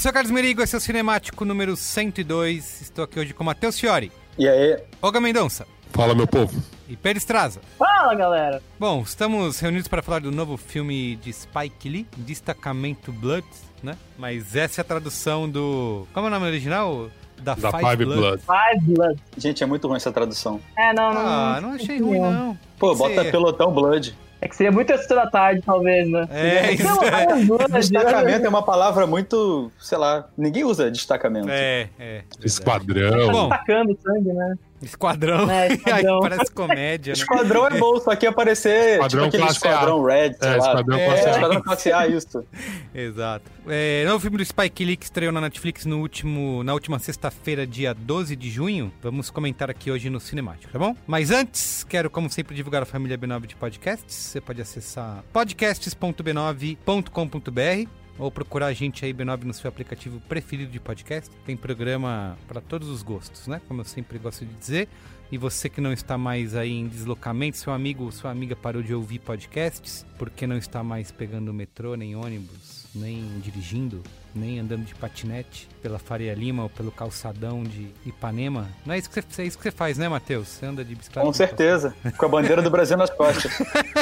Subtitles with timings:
[0.00, 2.80] sou o Carlos Merigo, esse é o Cinemático número 102.
[2.82, 4.78] Estou aqui hoje com Matheus Fiore, E aí?
[5.02, 6.62] Olga Mendonça Fala, meu povo.
[6.88, 7.60] e Pedro Estraza.
[7.78, 8.62] Fala, galera!
[8.78, 13.46] Bom, estamos reunidos para falar do novo filme de Spike Lee, Destacamento Blood,
[13.82, 13.96] né?
[14.16, 16.06] Mas essa é a tradução do...
[16.14, 17.10] Como é o nome original?
[17.42, 18.42] Da, Da Five Blood.
[18.42, 19.20] Five Blood.
[19.36, 20.60] Gente, é muito ruim essa tradução.
[20.78, 21.26] É, não, não.
[21.26, 22.56] Ah, não achei ruim, não.
[22.78, 24.16] Pô, bota Você- pelotão Blood.
[24.40, 26.26] É que seria muito sexta da tarde, talvez, né?
[26.30, 27.26] É, isso é.
[27.44, 31.48] Deus, Destacamento é uma palavra muito, sei lá, ninguém usa destacamento.
[31.50, 32.22] É, é.
[32.42, 33.30] Esquadrão.
[33.30, 34.54] Bom, Tacando sangue, né?
[34.82, 35.50] Esquadrão.
[35.50, 36.20] É, Esquadrão.
[36.20, 37.18] parece comédia, né?
[37.18, 39.72] Esquadrão é bom, só que ia aparecer Esquadrão tipo aquele classe A.
[39.72, 40.66] Esquadrão Red, sei É, lá.
[40.68, 41.30] Esquadrão é, classe A.
[41.30, 42.44] Esquadrão classe A, isso.
[42.94, 43.44] Exato.
[43.68, 47.66] É, novo filme do Spike Lee que estreou na Netflix no último, na última sexta-feira,
[47.66, 48.92] dia 12 de junho.
[49.02, 50.96] Vamos comentar aqui hoje no Cinemático, tá bom?
[51.06, 54.14] Mas antes, quero, como sempre, divulgar a família B9 de podcasts.
[54.16, 60.78] Você pode acessar podcasts.b9.com.br ou procurar a gente aí, B9, no seu aplicativo preferido de
[60.78, 61.34] podcast.
[61.46, 63.60] Tem programa para todos os gostos, né?
[63.66, 64.88] Como eu sempre gosto de dizer.
[65.32, 68.82] E você que não está mais aí em deslocamento, seu amigo ou sua amiga parou
[68.82, 74.02] de ouvir podcasts, porque não está mais pegando metrô, nem ônibus, nem dirigindo,
[74.34, 78.68] nem andando de patinete pela Faria Lima ou pelo calçadão de Ipanema.
[78.84, 80.48] Não é isso que você, é isso que você faz, né, Matheus?
[80.48, 81.26] Você anda de bicicleta?
[81.26, 81.94] Com certeza.
[82.16, 83.52] Com a bandeira do Brasil nas costas.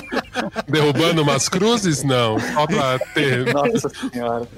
[0.68, 2.02] Derrubando umas cruzes?
[2.02, 2.38] Não.
[2.38, 3.52] Só pra ter.
[3.52, 4.48] Nossa senhora.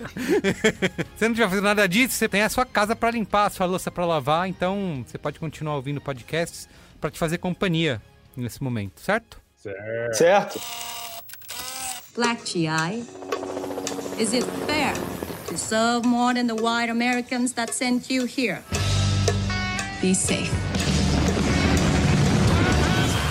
[1.17, 3.67] Você não tiver fazendo nada disso, você tem a sua casa pra limpar, a sua
[3.67, 6.69] louça pra lavar, então você pode continuar ouvindo podcasts
[7.01, 8.01] pra te fazer companhia
[8.37, 9.41] nesse momento, certo?
[10.13, 10.61] Certo?
[12.15, 13.60] Black GI?
[14.21, 14.93] Is it fair
[15.47, 18.63] to serve more than the white Americans that sent you here?
[20.03, 20.53] Be safe.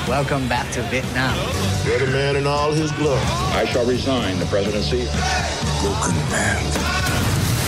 [0.07, 1.37] Welcome back to Vietnam.
[1.85, 3.21] You're the man in all his glory.
[3.53, 5.05] I shall resign the presidency.
[5.79, 6.57] Broken man.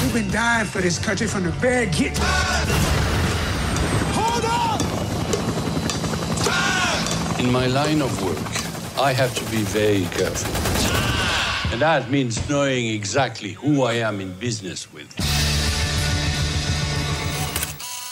[0.01, 2.17] We've been dying for this country from the very get.
[4.17, 4.81] Hold on!
[7.39, 11.00] In my line of work, I have to be very careful.
[11.73, 15.07] And that means knowing exactly who I am in business with.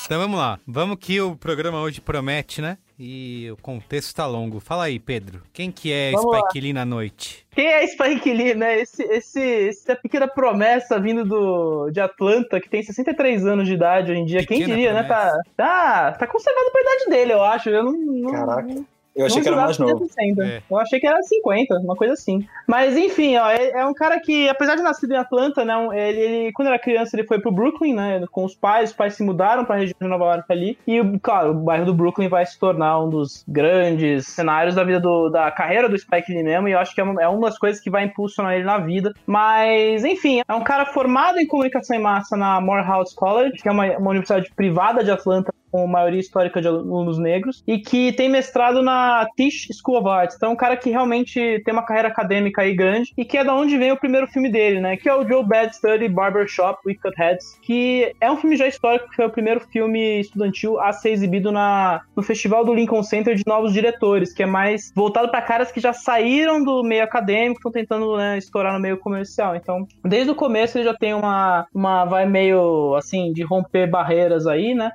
[0.05, 0.57] Então vamos lá.
[0.65, 2.77] Vamos que o programa hoje promete, né?
[2.97, 4.61] E o contexto tá longo.
[4.61, 5.41] Fala aí, Pedro.
[5.51, 6.39] Quem que é Vamos lá.
[6.39, 7.45] Spike Lee na noite?
[7.51, 8.79] Quem é Spike Lee, né?
[8.79, 14.11] Esse, esse, essa pequena promessa vindo do, de Atlanta, que tem 63 anos de idade
[14.11, 14.39] hoje em dia.
[14.39, 15.03] Quem Pequena diria, né?
[15.03, 17.69] Tá, tá, tá conservado pra idade dele, eu acho.
[17.69, 17.91] Eu não.
[17.91, 18.85] não Caraca.
[19.15, 19.95] Eu achei que era mais novo.
[19.97, 20.43] tinha 60.
[20.45, 20.61] É.
[20.69, 22.45] Eu achei que era 50, uma coisa assim.
[22.67, 26.19] Mas enfim, ó, é, é um cara que, apesar de nascido em Atlanta, né, ele,
[26.19, 29.23] ele- quando era criança ele foi pro Brooklyn, né, com os pais, os pais se
[29.23, 32.57] mudaram pra região de Nova York ali, e, claro, o bairro do Brooklyn vai se
[32.59, 36.71] tornar um dos grandes cenários da vida do, da carreira do Spike Lee mesmo, e
[36.71, 39.13] eu acho que é uma, é uma das coisas que vai impulsionar ele na vida.
[39.25, 43.71] Mas, enfim, é um cara formado em comunicação em massa na Morehouse College, que é
[43.71, 48.29] uma, uma universidade privada de Atlanta, com maioria histórica de alunos negros, e que tem
[48.29, 50.35] mestrado na Tisch School of Arts.
[50.35, 53.43] Então, é um cara que realmente tem uma carreira acadêmica aí grande, e que é
[53.43, 54.97] da onde vem o primeiro filme dele, né?
[54.97, 58.67] Que é o Joe Bad Study Barbershop with Cut Heads, que é um filme já
[58.67, 63.03] histórico, que foi o primeiro filme estudantil a ser exibido na, no Festival do Lincoln
[63.03, 67.03] Center de Novos Diretores, que é mais voltado para caras que já saíram do meio
[67.03, 69.55] acadêmico, estão tentando né, estourar no meio comercial.
[69.55, 74.47] Então, desde o começo ele já tem uma, uma vai meio assim de romper barreiras
[74.47, 74.91] aí, né?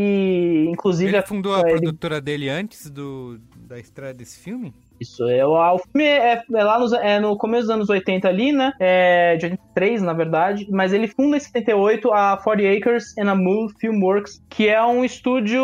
[0.00, 4.72] E inclusive Ele fundou a é, ele- produtora dele antes do, da estreia desse filme?
[5.00, 8.28] Isso, é, o, o filme é, é lá nos- é no começo dos anos 80
[8.28, 8.72] ali, né?
[8.80, 10.66] É, de 83, na verdade.
[10.70, 15.04] Mas ele funda em 78 a 40 Acres and a Mule Filmworks, que é um
[15.04, 15.62] estúdio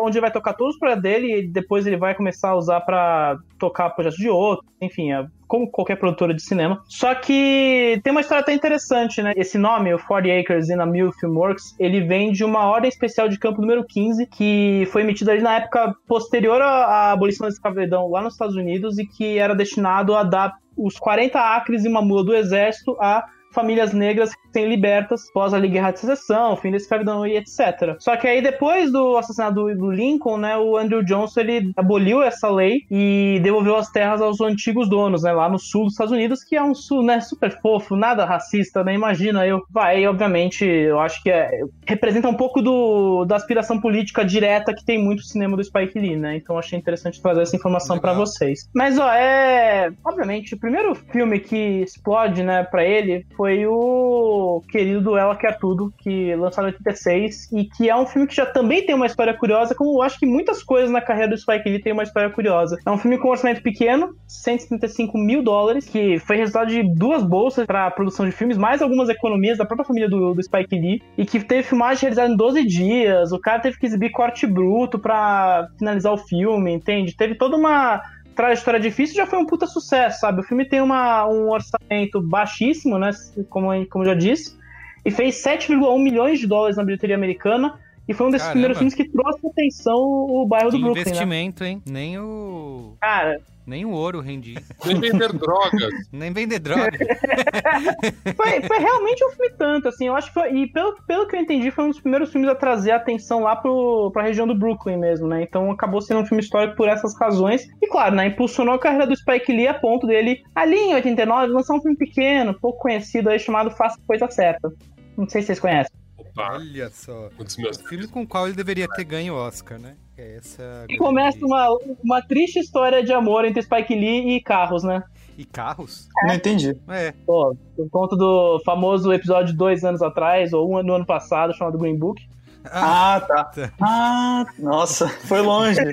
[0.00, 2.80] onde ele vai tocar todos os projetos dele e depois ele vai começar a usar
[2.82, 4.68] pra tocar projetos de outros.
[4.80, 6.82] Enfim, é como qualquer produtora de cinema.
[6.86, 9.32] Só que tem uma história até interessante, né?
[9.36, 13.28] Esse nome, o 40 Acres and a Mule Filmworks, ele vem de uma ordem especial
[13.28, 17.52] de campo número 15, que foi emitida ali na época posterior à à abolição da
[17.52, 21.88] escravidão lá nos Estados Unidos e que era destinado a dar os 40 acres e
[21.88, 23.24] uma mula do exército a
[23.56, 27.96] famílias negras recém libertas após a Guerra de Secessão, fim da escravidão e etc.
[27.98, 32.50] Só que aí depois do assassinato do, Lincoln, né, o Andrew Johnson ele aboliu essa
[32.50, 36.44] lei e devolveu as terras aos antigos donos, né, lá no sul dos Estados Unidos,
[36.44, 39.62] que é um sul, né, super fofo, nada racista, né, imagina eu.
[39.70, 44.84] Vai, obviamente, eu acho que é, representa um pouco do, da aspiração política direta que
[44.84, 48.12] tem muito o cinema do Spike Lee, né, então achei interessante trazer essa informação pra
[48.12, 48.68] vocês.
[48.74, 55.00] Mas, ó, é, obviamente, o primeiro filme que explode, né, pra ele foi o querido
[55.00, 58.46] do Ela Quer Tudo, que lançado em 86, e que é um filme que já
[58.46, 61.68] também tem uma história curiosa, como eu acho que muitas coisas na carreira do Spike
[61.68, 62.78] Lee tem uma história curiosa.
[62.84, 67.22] É um filme com um orçamento pequeno, 135 mil dólares, que foi resultado de duas
[67.22, 71.02] bolsas para produção de filmes, mais algumas economias da própria família do, do Spike Lee,
[71.16, 74.98] e que teve filmagem realizada em 12 dias, o cara teve que exibir corte bruto
[74.98, 77.16] para finalizar o filme, entende?
[77.16, 78.00] Teve toda uma
[78.36, 80.40] trajetória difícil já foi um puta sucesso, sabe?
[80.40, 83.10] O filme tem uma, um orçamento baixíssimo, né?
[83.48, 84.56] Como, como eu já disse,
[85.04, 87.80] e fez 7,1 milhões de dólares na bilheteria americana.
[88.06, 88.52] E foi um desses Caramba.
[88.52, 91.10] primeiros filmes que trouxe atenção o bairro Que do Brooklyn, né?
[91.10, 91.82] investimento, hein?
[91.84, 92.96] Nem o.
[93.00, 93.40] Cara.
[93.66, 94.62] Nem o ouro rendia.
[94.84, 95.92] Nem vender drogas.
[96.12, 96.96] Nem vender droga.
[98.36, 101.36] Foi, foi realmente um filme tanto, assim, eu acho que foi, e pelo, pelo que
[101.36, 104.54] eu entendi, foi um dos primeiros filmes a trazer atenção lá pro, pra região do
[104.54, 108.26] Brooklyn mesmo, né, então acabou sendo um filme histórico por essas razões, e claro, né,
[108.26, 111.96] impulsionou a carreira do Spike Lee a ponto dele, ali em 89, lançar um filme
[111.96, 114.72] pequeno, pouco conhecido aí, chamado Faça a Coisa Certa,
[115.16, 116.05] não sei se vocês conhecem.
[116.36, 117.30] Olha só.
[117.38, 119.96] Um dos meus filme com o qual ele deveria ter ganho o Oscar, né?
[120.16, 120.86] É essa.
[120.88, 121.68] E começa uma,
[122.02, 125.02] uma triste história de amor entre Spike Lee e carros, né?
[125.36, 126.08] E carros?
[126.26, 126.74] Não entendi.
[126.88, 127.12] É.
[127.26, 131.06] Pô, por conta do famoso episódio de dois anos atrás, ou um ano, no ano
[131.06, 132.26] passado, chamado Green Book.
[132.72, 133.72] Ah, tá.
[133.80, 135.80] Ah, nossa, foi longe.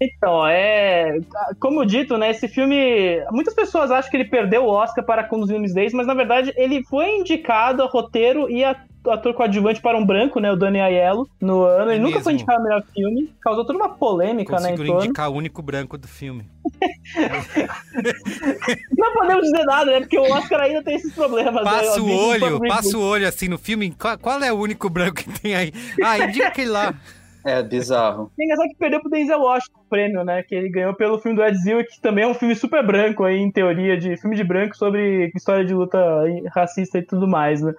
[0.00, 1.18] Então, é.
[1.58, 2.30] Como dito, né?
[2.30, 3.20] Esse filme.
[3.30, 6.52] Muitas pessoas acham que ele perdeu o Oscar para conduzir Miss Days, mas na verdade
[6.56, 8.76] ele foi indicado a roteiro e a
[9.06, 10.50] ator coadjuvante para um branco, né?
[10.52, 11.90] O Danny Aiello, no ano.
[11.90, 12.24] Ele É nunca mesmo.
[12.24, 13.32] foi indicado ao melhor filme.
[13.40, 14.68] Causou toda uma polêmica, né?
[14.68, 15.04] Em Conseguiram torno.
[15.04, 16.44] indicar o único branco do filme.
[18.96, 20.00] Não podemos dizer nada, né?
[20.00, 21.64] Porque o Oscar ainda tem esses problemas.
[21.64, 22.12] Passa né?
[22.12, 23.90] o olho, passa o olho assim no filme.
[23.98, 25.72] Qual, qual é o único branco que tem aí?
[26.02, 26.94] Ah, indica aquele lá.
[27.44, 28.30] É bizarro.
[28.38, 30.42] É engraçado que perdeu pro Denzel Washington prêmio, né?
[30.42, 33.24] Que ele ganhou pelo filme do Ed Zil, que também é um filme super branco
[33.24, 35.98] aí, em teoria, de filme de branco sobre história de luta
[36.54, 37.72] racista e tudo mais, né?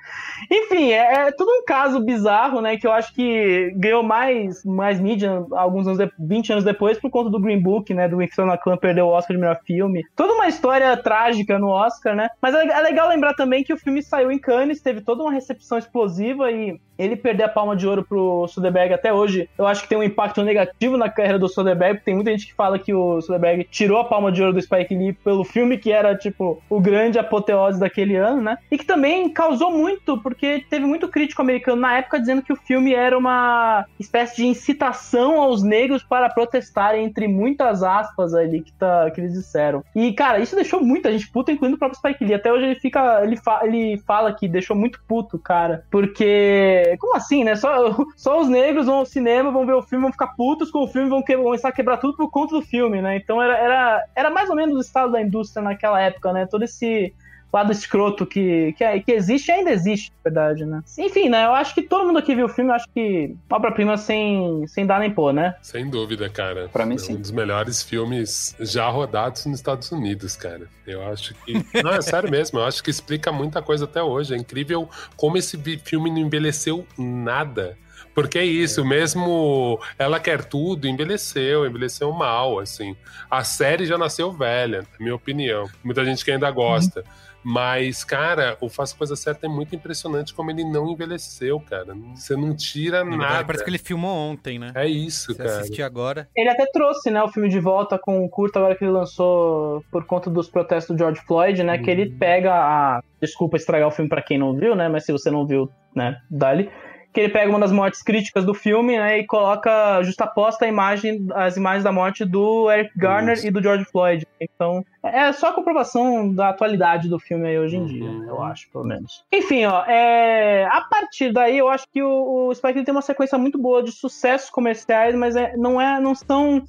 [0.51, 2.77] Enfim, é, é tudo um caso bizarro, né?
[2.77, 7.09] Que eu acho que ganhou mais, mais mídia alguns anos, de, 20 anos depois por
[7.09, 8.07] conta do Green Book, né?
[8.07, 10.03] Do Infernal Clan perdeu o Oscar de melhor filme.
[10.15, 12.29] Toda uma história trágica no Oscar, né?
[12.41, 15.31] Mas é, é legal lembrar também que o filme saiu em Cannes, teve toda uma
[15.31, 19.83] recepção explosiva e ele perder a palma de ouro pro Soderbergh até hoje, eu acho
[19.83, 22.93] que tem um impacto negativo na carreira do Soderbergh, tem muita gente que fala que
[22.93, 26.61] o Soderbergh tirou a palma de ouro do Spike Lee pelo filme que era, tipo,
[26.69, 28.57] o grande apoteose daquele ano, né?
[28.71, 32.55] E que também causou muito, porque teve muito crítico americano na época dizendo que o
[32.55, 38.73] filme era uma espécie de incitação aos negros para protestarem, entre muitas aspas ali que,
[38.73, 39.83] tá, que eles disseram.
[39.95, 42.33] E, cara, isso deixou muita gente puta, incluindo o próprio Spike Lee.
[42.33, 43.23] Até hoje ele fica.
[43.23, 45.83] Ele, fa, ele fala que deixou muito puto, cara.
[45.89, 46.95] Porque.
[46.99, 47.55] Como assim, né?
[47.55, 50.83] Só, só os negros vão ao cinema, vão ver o filme, vão ficar putos com
[50.83, 53.17] o filme, vão, que, vão começar a quebrar tudo por conta do filme, né?
[53.17, 56.45] Então era, era, era mais ou menos o estado da indústria naquela época, né?
[56.45, 57.13] Todo esse
[57.51, 60.83] lado escroto que, que, é, que existe e ainda existe, na verdade, né?
[60.97, 61.45] Enfim, né?
[61.45, 64.85] Eu acho que todo mundo aqui viu o filme, eu acho que obra-prima sem, sem
[64.85, 65.55] dar nem pôr, né?
[65.61, 66.69] Sem dúvida, cara.
[66.71, 67.15] Pra mim, é sim.
[67.15, 70.67] um dos melhores filmes já rodados nos Estados Unidos, cara.
[70.85, 71.53] Eu acho que.
[71.83, 72.59] Não, é sério mesmo.
[72.59, 74.33] Eu acho que explica muita coisa até hoje.
[74.33, 77.77] É incrível como esse filme não envelheceu nada.
[78.19, 82.93] Porque é isso, mesmo Ela Quer Tudo envelheceu, envelheceu mal, assim.
[83.31, 85.69] A série já nasceu velha, na minha opinião.
[85.81, 87.01] Muita gente que ainda gosta.
[87.41, 91.95] Mas, cara, o Faça Coisa Certa é muito impressionante como ele não envelheceu, cara.
[92.13, 93.45] Você não tira Na verdade, nada.
[93.45, 94.73] Parece que ele filmou ontem, né?
[94.75, 95.49] É isso, Se cara.
[95.51, 96.27] assistir agora.
[96.35, 99.81] Ele até trouxe, né, o filme de volta com o curto agora que ele lançou
[99.89, 103.01] por conta dos protestos do George Floyd, né, que ele pega a...
[103.21, 106.19] Desculpa estragar o filme pra quem não viu, né, mas se você não viu, né,
[106.29, 106.69] dali.
[107.11, 111.27] Que ele pega uma das mortes críticas do filme, né, e coloca justaposta a imagem,
[111.33, 114.27] as imagens da morte do Eric Garner e do George Floyd.
[114.39, 118.69] Então, é só a comprovação da atualidade do filme aí hoje em dia, eu acho,
[118.71, 119.23] pelo menos.
[119.31, 120.65] Enfim, ó, é...
[120.65, 123.91] a partir daí eu acho que o, o Spike tem uma sequência muito boa de
[123.91, 126.63] sucessos comerciais, mas é, não, é, não são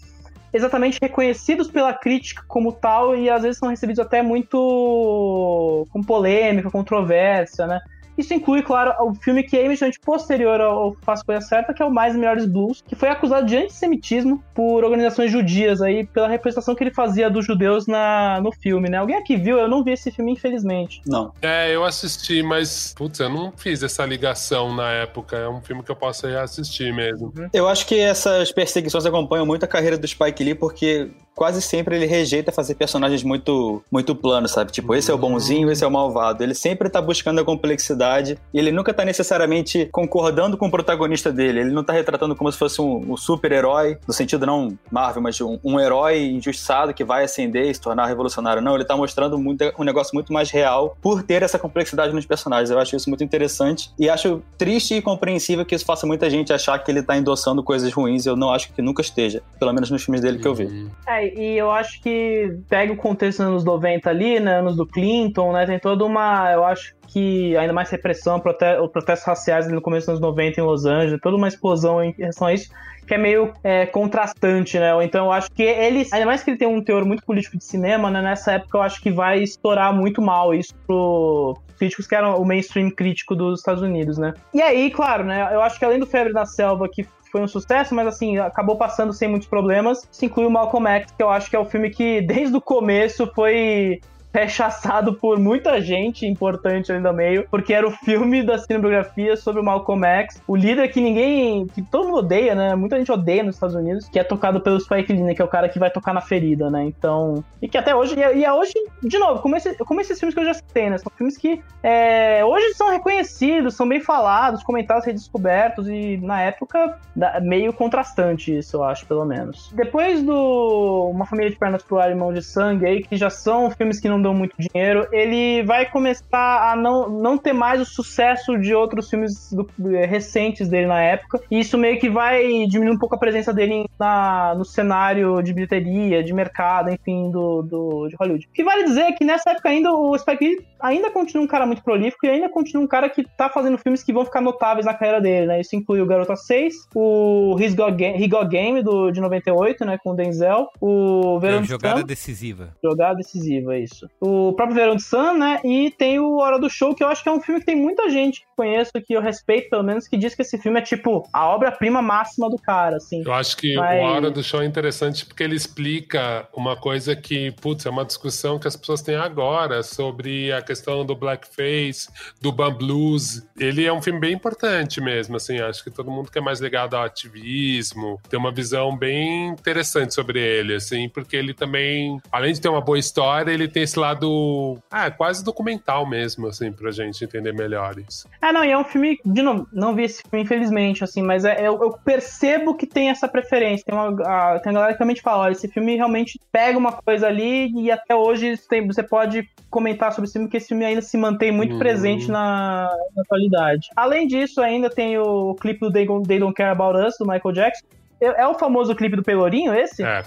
[0.52, 6.70] exatamente reconhecidos pela crítica como tal e às vezes são recebidos até muito com polêmica,
[6.70, 7.80] controvérsia, né?
[8.20, 11.86] Isso inclui, claro, o filme que é imediatamente posterior ao Faça Coisa Certa, que é
[11.86, 16.74] o Mais Melhores Blues, que foi acusado de antissemitismo por organizações judias aí, pela representação
[16.74, 18.98] que ele fazia dos judeus na, no filme, né?
[18.98, 19.58] Alguém aqui viu?
[19.58, 21.00] Eu não vi esse filme, infelizmente.
[21.06, 21.32] Não.
[21.40, 25.36] É, eu assisti, mas, putz, eu não fiz essa ligação na época.
[25.36, 27.32] É um filme que eu posso reassistir mesmo.
[27.54, 31.10] Eu acho que essas perseguições acompanham muito a carreira do Spike Lee, porque
[31.40, 34.70] quase sempre ele rejeita fazer personagens muito, muito planos, sabe?
[34.70, 36.44] Tipo, esse é o bonzinho, esse é o malvado.
[36.44, 41.32] Ele sempre tá buscando a complexidade e ele nunca tá necessariamente concordando com o protagonista
[41.32, 41.61] dele.
[41.61, 45.40] Ele não tá retratando como se fosse um, um super-herói, no sentido não Marvel, mas
[45.40, 48.61] um, um herói injustiçado que vai ascender e se tornar revolucionário.
[48.61, 52.26] Não, ele tá mostrando muito, um negócio muito mais real por ter essa complexidade nos
[52.26, 52.68] personagens.
[52.68, 56.52] Eu acho isso muito interessante e acho triste e compreensível que isso faça muita gente
[56.52, 58.26] achar que ele tá endossando coisas ruins.
[58.26, 60.90] Eu não acho que nunca esteja, pelo menos nos filmes dele que eu vi.
[61.09, 64.87] É, e eu acho que pega o contexto dos anos 90 ali, né, anos do
[64.87, 69.80] Clinton, né, tem toda uma, eu acho que ainda mais repressão, prote protestos raciais no
[69.80, 72.70] começo dos anos 90 em Los Angeles, toda uma explosão em relação a isso,
[73.06, 74.92] que é meio é, contrastante, né?
[75.02, 77.64] Então eu acho que ele, ainda mais que ele tem um teor muito político de
[77.64, 78.22] cinema, né?
[78.22, 82.44] Nessa época eu acho que vai estourar muito mal isso pro críticos que eram o
[82.44, 84.34] mainstream crítico dos Estados Unidos, né?
[84.54, 85.49] E aí, claro, né?
[85.52, 88.76] Eu acho que além do Febre na Selva, que foi um sucesso, mas assim, acabou
[88.76, 90.06] passando sem muitos problemas.
[90.10, 92.60] Se inclui o Malcolm X, que eu acho que é o filme que desde o
[92.60, 94.00] começo foi
[94.32, 99.60] rechaçado por muita gente importante ali no meio, porque era o filme da cinematografia sobre
[99.60, 102.75] o Malcolm X, o líder que ninguém, que todo mundo odeia, né?
[102.75, 105.34] Muita gente odeia nos Estados Unidos, que é tocado pelo Spike Lee, né?
[105.34, 106.84] que é o cara que vai tocar na ferida, né?
[106.84, 110.18] Então, e que até hoje, e é, é hoje, de novo, como, esse, como esses
[110.18, 110.99] filmes que eu já citei, né?
[110.99, 116.99] São filmes que é, hoje são reconhecidos, são bem falados, comentados, redescobertos, e na época,
[117.42, 119.72] meio contrastante isso, eu acho, pelo menos.
[119.75, 123.30] Depois do Uma Família de Pernas pro Ar e Mão de Sangue aí, que já
[123.30, 127.80] são filmes que não dão muito dinheiro, ele vai começar a não, não ter mais
[127.80, 131.40] o sucesso de outros filmes do, eh, recentes dele na época.
[131.50, 135.52] E isso meio que vai diminuir um pouco a presença dele na, no cenário de
[135.52, 138.48] bilheteria, de mercado, enfim, do, do, de Hollywood.
[138.52, 141.82] Que vale dizer que nessa época ainda o Spike Lee ainda continua um cara muito
[141.82, 144.94] prolífico e ainda continua um cara que tá fazendo filmes que vão ficar notáveis na
[144.94, 145.60] carreira dele, né?
[145.60, 149.84] Isso inclui o Garota 6, o He's Got Game, He Got Game do, de 98,
[149.84, 149.99] né?
[150.02, 152.68] Com o Denzel, o É, Verão de jogada Sun- decisiva.
[152.82, 154.08] Jogada decisiva, isso.
[154.20, 155.60] O próprio Verão de Sun, né?
[155.64, 157.76] E tem o Hora do Show, que eu acho que é um filme que tem
[157.76, 160.82] muita gente que conheço, que eu respeito, pelo menos, que diz que esse filme é
[160.82, 163.22] tipo a obra-prima máxima do cara, assim.
[163.25, 167.14] Eu acho que Mas- o Hora do Show é interessante porque ele explica uma coisa
[167.16, 172.08] que, putz, é uma discussão que as pessoas têm agora sobre a questão do blackface,
[172.40, 173.44] do blues.
[173.58, 176.60] Ele é um filme bem importante mesmo, assim, acho que todo mundo que é mais
[176.60, 182.52] ligado ao ativismo tem uma visão bem interessante sobre ele, assim, porque ele também, além
[182.52, 186.92] de ter uma boa história, ele tem esse lado, ah, quase documental mesmo, assim, pra
[186.92, 188.28] gente entender melhor isso.
[188.40, 191.44] É, não, e é um filme, de novo, não vi esse filme, infelizmente, assim, mas
[191.44, 193.84] é- eu, eu percebo que tem essa preferência.
[193.84, 196.92] Tem uma, a, tem uma galera que realmente fala, olha, esse filme realmente pega uma
[196.92, 200.84] coisa ali e até hoje tem, você pode comentar sobre esse filme, porque esse filme
[200.84, 201.78] ainda se mantém muito Uhum.
[201.78, 203.88] presente na, na atualidade.
[203.96, 207.26] Além disso, ainda tem o clipe do They Don't, They Don't Care About Us, do
[207.26, 207.84] Michael Jackson.
[208.20, 210.02] É, é o famoso clipe do Pelourinho, esse?
[210.04, 210.22] É,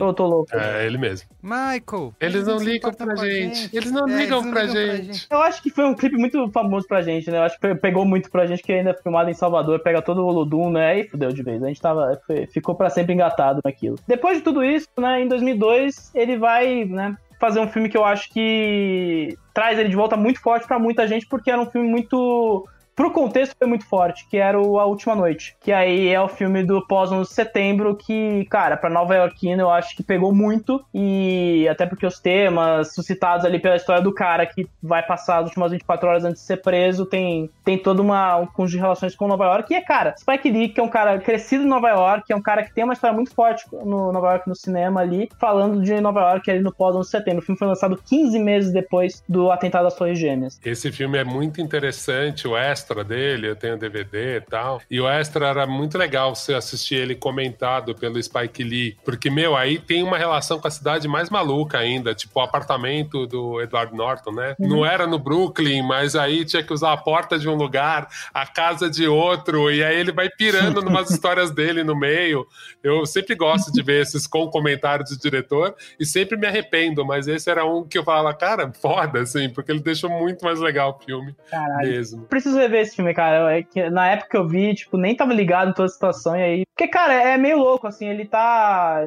[0.00, 0.56] Ou eu tô louco?
[0.56, 1.28] é ele mesmo.
[1.42, 2.14] Michael!
[2.18, 3.68] Eles não ligam pra com a gente.
[3.76, 5.26] Eles não É, ligam eles não pra ligam gente.
[5.30, 7.36] Eu acho que foi um clipe muito famoso pra gente, né?
[7.38, 10.00] Eu acho que pe- pegou muito pra gente, que ainda é filmado em Salvador, pega
[10.00, 10.86] todo o Olodum, né?
[10.92, 11.62] Aí fudeu de vez.
[11.62, 13.98] A gente tava, foi- ficou pra sempre engatado naquilo.
[14.06, 18.04] Depois de tudo isso, né, em 2002, ele vai, né, fazer um filme que eu
[18.04, 21.88] acho que traz ele de volta muito forte pra muita gente, porque era um filme
[21.88, 22.66] muito
[22.96, 25.54] pro contexto foi muito forte, que era o A Última Noite.
[25.60, 29.70] Que aí é o filme do pós-11 de setembro, que, cara, pra Nova Yorkina eu
[29.70, 30.82] acho que pegou muito.
[30.94, 35.44] E até porque os temas suscitados ali pela história do cara que vai passar as
[35.44, 39.14] últimas 24 horas antes de ser preso, tem, tem toda uma um conjunto de relações
[39.14, 39.72] com Nova York.
[39.72, 42.42] E é, cara, Spike Lee, que é um cara crescido em Nova York, é um
[42.42, 46.00] cara que tem uma história muito forte no Nova York no cinema ali, falando de
[46.00, 47.42] Nova York ali no pós-11 de setembro.
[47.42, 50.58] O filme foi lançado 15 meses depois do atentado às Torres Gêmeas.
[50.64, 54.80] Esse filme é muito interessante, o extra dele, eu tenho DVD e tal.
[54.88, 58.96] E o extra era muito legal você assistir ele comentado pelo Spike Lee.
[59.04, 62.14] Porque, meu, aí tem uma relação com a cidade mais maluca ainda.
[62.14, 64.54] Tipo, o apartamento do Edward Norton, né?
[64.58, 64.68] Uhum.
[64.68, 68.46] Não era no Brooklyn, mas aí tinha que usar a porta de um lugar, a
[68.46, 69.70] casa de outro.
[69.70, 72.46] E aí ele vai pirando numas histórias dele no meio.
[72.82, 77.26] Eu sempre gosto de ver esses com comentários do diretor e sempre me arrependo, mas
[77.26, 80.96] esse era um que eu falava, cara, foda, assim, porque ele deixou muito mais legal
[80.98, 81.88] o filme Caralho.
[81.88, 82.22] mesmo.
[82.26, 83.56] Preciso rever esse filme, cara.
[83.56, 86.36] É que na época que eu vi, tipo, nem tava ligado em toda a situação.
[86.36, 86.66] E aí.
[86.74, 88.08] Porque, cara, é meio louco, assim.
[88.08, 89.04] Ele tá.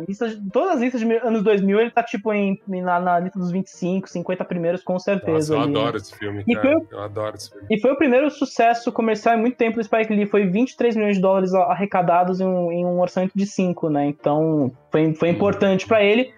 [0.51, 4.09] Todas as listas de anos 2000, ele tá, tipo, em, na, na lista dos 25,
[4.09, 5.53] 50 primeiros, com Nossa, certeza.
[5.53, 6.67] eu ali, adoro esse filme, E cara.
[6.79, 7.67] foi Eu adoro esse filme.
[7.69, 10.25] E foi o primeiro sucesso comercial em muito tempo do Spike Lee.
[10.25, 14.05] Foi 23 milhões de dólares arrecadados em um, em um orçamento de 5, né?
[14.07, 16.33] Então foi, foi importante pra ele.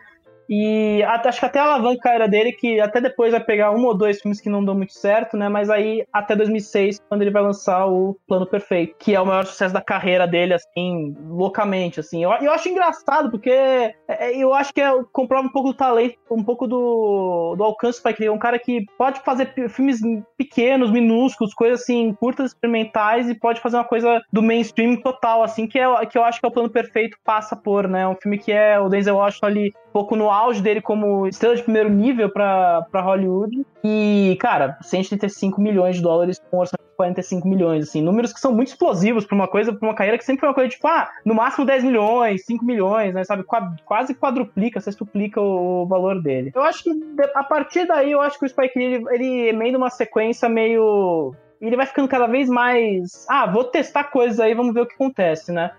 [0.54, 3.86] E acho que até a alavanca a carreira dele, que até depois vai pegar um
[3.86, 5.48] ou dois filmes que não dão muito certo, né?
[5.48, 9.46] Mas aí até 2006, quando ele vai lançar o Plano Perfeito, que é o maior
[9.46, 12.22] sucesso da carreira dele, assim, loucamente, assim.
[12.22, 15.74] Eu, eu acho engraçado, porque é- é- eu acho que é, comprova um pouco do
[15.74, 18.28] talento, um pouco do, do alcance Spike Lee.
[18.28, 20.02] É um cara que pode fazer filmes
[20.38, 25.66] pequenos, minúsculos, coisas assim, curtas, experimentais, e pode fazer uma coisa do mainstream total, assim,
[25.66, 28.06] que, é, que eu acho que é o Plano Perfeito passa por, né?
[28.06, 31.64] Um filme que é o Denzel Washington ali, pouco no auge dele como estrela de
[31.64, 33.66] primeiro nível pra Hollywood.
[33.84, 38.40] E, cara, 135 milhões de dólares com um orçamento de 45 milhões, assim, números que
[38.40, 40.88] são muito explosivos pra uma coisa, pra uma carreira que sempre foi uma coisa tipo,
[40.88, 43.44] ah, no máximo 10 milhões, 5 milhões, né, sabe?
[43.44, 46.52] Qua- Quase quadruplica, sextuplica o, valor dele.
[46.54, 46.92] Eu acho que
[47.36, 51.34] a partir daí, eu acho que o Spike Lee, ele, ele emenda uma sequência meio.
[51.60, 53.26] Ele vai ficando cada vez mais.
[53.30, 55.72] Ah, vou testar coisas aí, vamos ver o que acontece, né?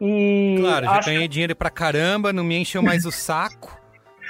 [0.00, 0.56] E.
[0.60, 3.78] Claro, já ganhei dinheiro pra caramba, não me encheu mais o saco.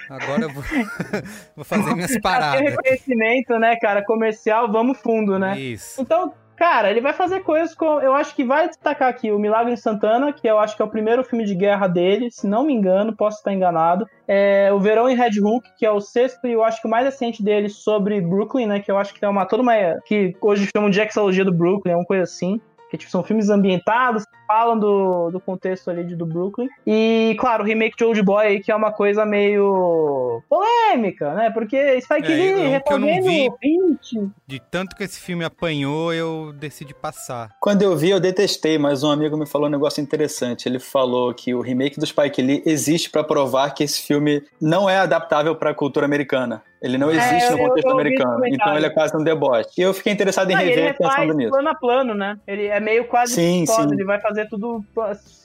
[0.08, 0.64] Agora eu vou,
[1.54, 2.60] vou fazer minhas Tem paradas.
[2.60, 4.04] reconhecimento, né, cara?
[4.04, 5.56] Comercial, vamos fundo, né?
[5.56, 6.02] Isso.
[6.02, 8.00] Então, cara, ele vai fazer coisas com.
[8.00, 10.84] Eu acho que vai destacar aqui o Milagre em Santana, que eu acho que é
[10.84, 14.04] o primeiro filme de guerra dele, se não me engano, posso estar enganado.
[14.26, 16.90] É, o Verão em Red Hook, que é o sexto e eu acho que o
[16.90, 18.80] mais recente dele sobre Brooklyn, né?
[18.80, 19.74] Que eu acho que é uma toda uma.
[20.04, 22.60] que hoje chamam de exologia do Brooklyn, é uma coisa assim.
[22.90, 26.68] Que tipo, são filmes ambientados, que falam do, do contexto ali de, do Brooklyn.
[26.84, 31.50] E, claro, o remake de Old Boy, que é uma coisa meio polêmica, né?
[31.50, 33.48] Porque Spike É, Lee, não recorrendo vi.
[33.62, 37.50] 20, De tanto que esse filme apanhou, eu decidi passar.
[37.60, 40.68] Quando eu vi, eu detestei, mas um amigo me falou um negócio interessante.
[40.68, 44.90] Ele falou que o remake do Spike Lee existe pra provar que esse filme não
[44.90, 46.62] é adaptável pra cultura americana.
[46.82, 48.46] Ele não É, existe no eu- contexto americano.
[48.46, 49.68] Então ele é quase um deboche.
[49.76, 51.50] E eu fiquei interessado em Não, e rever ele pensando faz nisso.
[51.50, 52.38] plano a plano, né?
[52.46, 53.94] Ele é meio quase Sim, foda, sim.
[53.96, 54.84] ele vai fazer tudo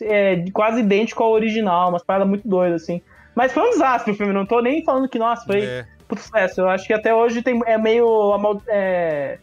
[0.02, 3.02] é, quase idêntico ao original, umas paradas muito doidas, assim.
[3.36, 5.86] Mas foi um desastre o filme, não tô nem falando que, nossa, foi É.
[6.16, 6.62] sucesso.
[6.62, 8.34] Eu acho que até hoje tem, é meio
[8.68, 9.38] é,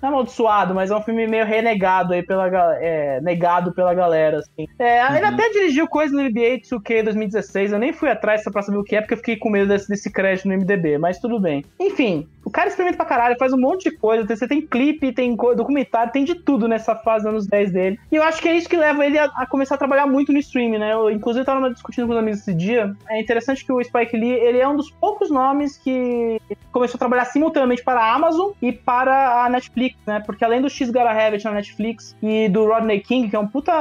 [0.00, 2.48] não é amaldiçoado, mas é um filme meio renegado aí pela
[2.80, 4.66] é, negado pela galera, assim.
[4.78, 8.78] É, Ele até dirigiu coisa no NBA 2K 2016, eu nem fui atrás pra saber
[8.78, 11.40] o que é, porque eu fiquei com medo desse, desse crédito no MDB, mas tudo
[11.40, 11.64] bem.
[11.80, 15.34] Enfim, o cara experimenta pra caralho, faz um monte de coisa, você tem clipe, tem
[15.34, 17.98] documentário, tem de tudo nessa fase anos 10 dele.
[18.10, 20.32] E eu acho que é isso que leva ele a, a começar a trabalhar muito
[20.32, 20.92] no streaming, né?
[20.92, 22.94] Eu, inclusive, eu tava discutindo com os amigos esse dia.
[23.08, 26.98] É interessante que o Spike Lee, ele é um dos poucos nomes que começou a
[26.98, 30.20] trabalhar simultaneamente para a Amazon e para a Netflix Netflix, né?
[30.24, 33.38] Porque além do X Gotta Have It na Netflix e do Rodney King, que é
[33.38, 33.72] um puta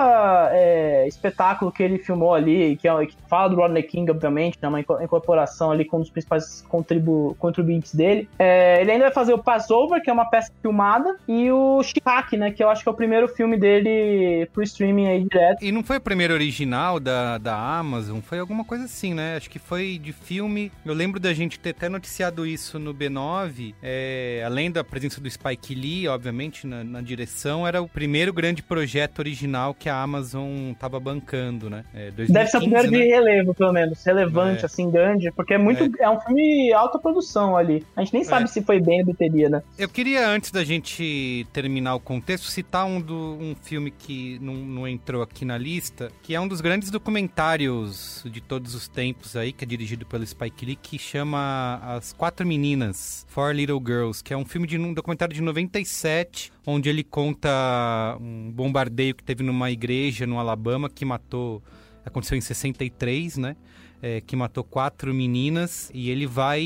[0.51, 4.67] é, espetáculo que ele filmou ali, que, é, que fala do Rodney King, obviamente, né?
[4.67, 8.29] Uma incorporação ali com um dos principais contribu contribuintes dele.
[8.37, 12.37] É, ele ainda vai fazer o Passover, que é uma peça filmada, e o Shihak,
[12.37, 12.51] né?
[12.51, 15.63] Que eu acho que é o primeiro filme dele pro streaming aí direto.
[15.63, 18.19] E não foi o primeiro original da, da Amazon?
[18.19, 19.35] Foi alguma coisa assim, né?
[19.37, 20.71] Acho que foi de filme.
[20.85, 23.73] Eu lembro da gente ter até noticiado isso no B9.
[23.81, 28.61] É, além da presença do Spike Lee, obviamente, na, na, direção, era o primeiro grande
[28.61, 31.83] projeto original que a Amazon tava bancando, né?
[31.93, 32.97] É, 2015, Deve ser o primeiro né?
[32.97, 34.03] de relevo, pelo menos.
[34.03, 34.65] Relevante, é.
[34.65, 35.31] assim, grande.
[35.31, 35.83] Porque é muito.
[35.83, 36.03] É.
[36.03, 36.09] é.
[36.09, 37.85] um filme alta produção ali.
[37.95, 38.47] A gente nem sabe é.
[38.47, 39.63] se foi bem a bilheteria, né?
[39.77, 44.53] Eu queria, antes da gente terminar o contexto, citar um, do, um filme que não,
[44.53, 49.35] não entrou aqui na lista, que é um dos grandes documentários de todos os tempos
[49.35, 54.23] aí, que é dirigido pelo Spike Lee, que chama As Quatro Meninas, Four Little Girls,
[54.23, 55.41] que é um filme de um documentário de
[55.85, 61.61] 97, onde ele conta um bombardeio que teve numa igreja no Alabama que matou
[62.03, 63.55] aconteceu em 63, né?
[64.01, 66.63] é, que matou quatro meninas e ele vai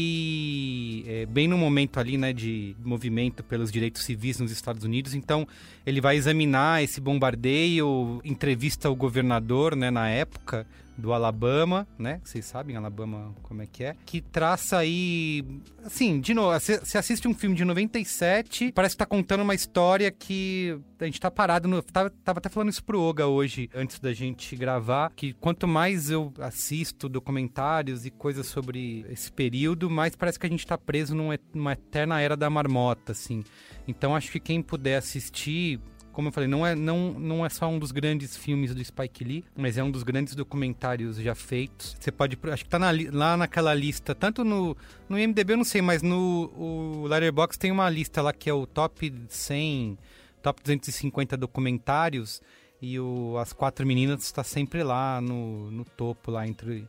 [1.08, 5.14] é, bem no momento ali, né, de movimento pelos direitos civis nos Estados Unidos.
[5.14, 5.48] Então
[5.86, 10.68] ele vai examinar esse bombardeio, entrevista o governador, né, na época
[11.00, 12.22] do Alabama, né?
[12.24, 13.96] Vocês sabem Alabama como é que é.
[14.06, 15.44] Que traça aí.
[15.84, 20.12] Assim, de novo, você assiste um filme de 97, parece que tá contando uma história
[20.12, 21.68] que a gente tá parado.
[21.68, 25.68] No, tava, tava até falando isso pro Oga hoje, antes da gente gravar, que quanto
[25.68, 30.78] mais eu assisto documentários e coisas sobre esse período, mais parece que a gente tá
[30.78, 33.44] preso numa eterna era da marmota, assim.
[33.88, 35.80] Então acho que quem puder assistir
[36.20, 39.24] como eu falei, não é, não, não é só um dos grandes filmes do Spike
[39.24, 41.96] Lee, mas é um dos grandes documentários já feitos.
[41.98, 44.76] Você pode, acho que tá na, lá naquela lista, tanto no,
[45.08, 48.68] no IMDB eu não sei, mas no Letterboxd tem uma lista lá que é o
[48.68, 49.98] top 100,
[50.44, 52.42] top 250 documentários
[52.82, 56.86] e o As Quatro Meninas está sempre lá no, no topo, lá entre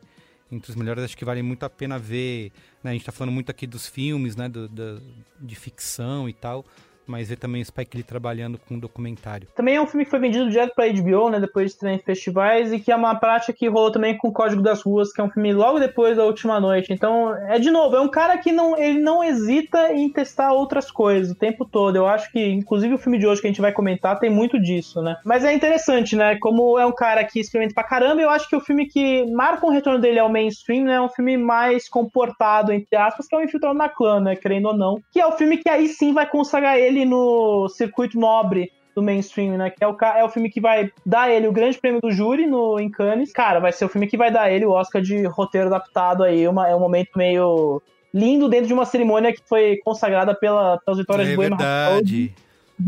[0.50, 2.50] entre os melhores, acho que vale muito a pena ver.
[2.82, 2.90] Né?
[2.90, 4.48] A gente está falando muito aqui dos filmes, né?
[4.48, 5.00] Do, do,
[5.38, 6.66] de ficção e tal
[7.10, 9.48] mas ver também o Spike Lee trabalhando com documentário.
[9.54, 11.98] Também é um filme que foi vendido direto pra HBO, né, depois de estrear em
[11.98, 15.20] festivais, e que é uma prática que rolou também com o Código das Ruas, que
[15.20, 16.92] é um filme logo depois da Última Noite.
[16.92, 20.90] Então, é de novo, é um cara que não, ele não hesita em testar outras
[20.90, 21.96] coisas o tempo todo.
[21.96, 24.60] Eu acho que, inclusive, o filme de hoje que a gente vai comentar tem muito
[24.60, 25.16] disso, né?
[25.24, 28.56] Mas é interessante, né, como é um cara que experimenta pra caramba, eu acho que
[28.56, 32.72] o filme que marca o retorno dele ao mainstream, né, é um filme mais comportado,
[32.72, 35.32] entre aspas, que é o Infiltrado na Clã, né, querendo ou não, que é o
[35.32, 39.70] filme que aí sim vai consagrar ele ele no circuito nobre do mainstream, né?
[39.70, 42.46] Que é o, é o filme que vai dar ele o grande prêmio do júri
[42.46, 43.32] no, em Cannes.
[43.32, 46.46] Cara, vai ser o filme que vai dar ele o Oscar de roteiro adaptado aí.
[46.46, 47.82] Uma, é um momento meio
[48.12, 52.34] lindo dentro de uma cerimônia que foi consagrada pela, pelas vitórias é de Bohemian verdade.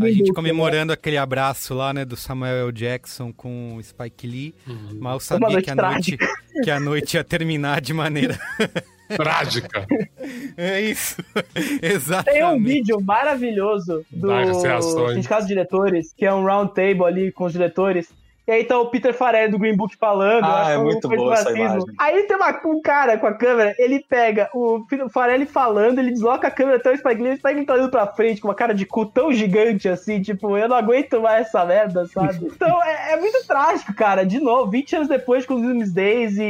[0.01, 2.71] A gente comemorando aquele abraço lá, né, do Samuel L.
[2.71, 4.55] Jackson com o Spike Lee.
[4.67, 4.97] Uhum.
[4.99, 6.17] Mal sabia que a, noite,
[6.63, 8.39] que a noite ia terminar de maneira
[9.07, 9.85] Trágica.
[10.55, 11.17] É isso.
[11.81, 12.39] Exatamente.
[12.39, 14.29] Tem um vídeo maravilhoso do
[15.13, 18.07] Sindicato de Diretores, que é um round table ali com os diretores,
[18.45, 20.43] e aí tá o Peter Farrelly do Green Book falando.
[20.43, 21.85] Ah, é muito bom essa imagem.
[21.97, 26.47] Aí tem uma, um cara com a câmera, ele pega o Farrelly falando, ele desloca
[26.47, 28.55] a câmera até o Spike Lee, o Spike Lee tá olhando pra frente com uma
[28.55, 32.51] cara de cu tão gigante assim, tipo, eu não aguento mais essa merda, sabe?
[32.53, 34.25] Então é, é muito trágico, cara.
[34.25, 36.43] De novo, 20 anos depois com os Days e,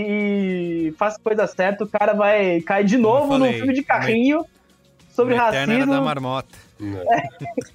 [0.87, 4.45] e faz coisa certa, o cara vai cair de novo num filme de carrinho
[5.09, 5.91] sobre racismo.
[5.91, 6.62] da marmota.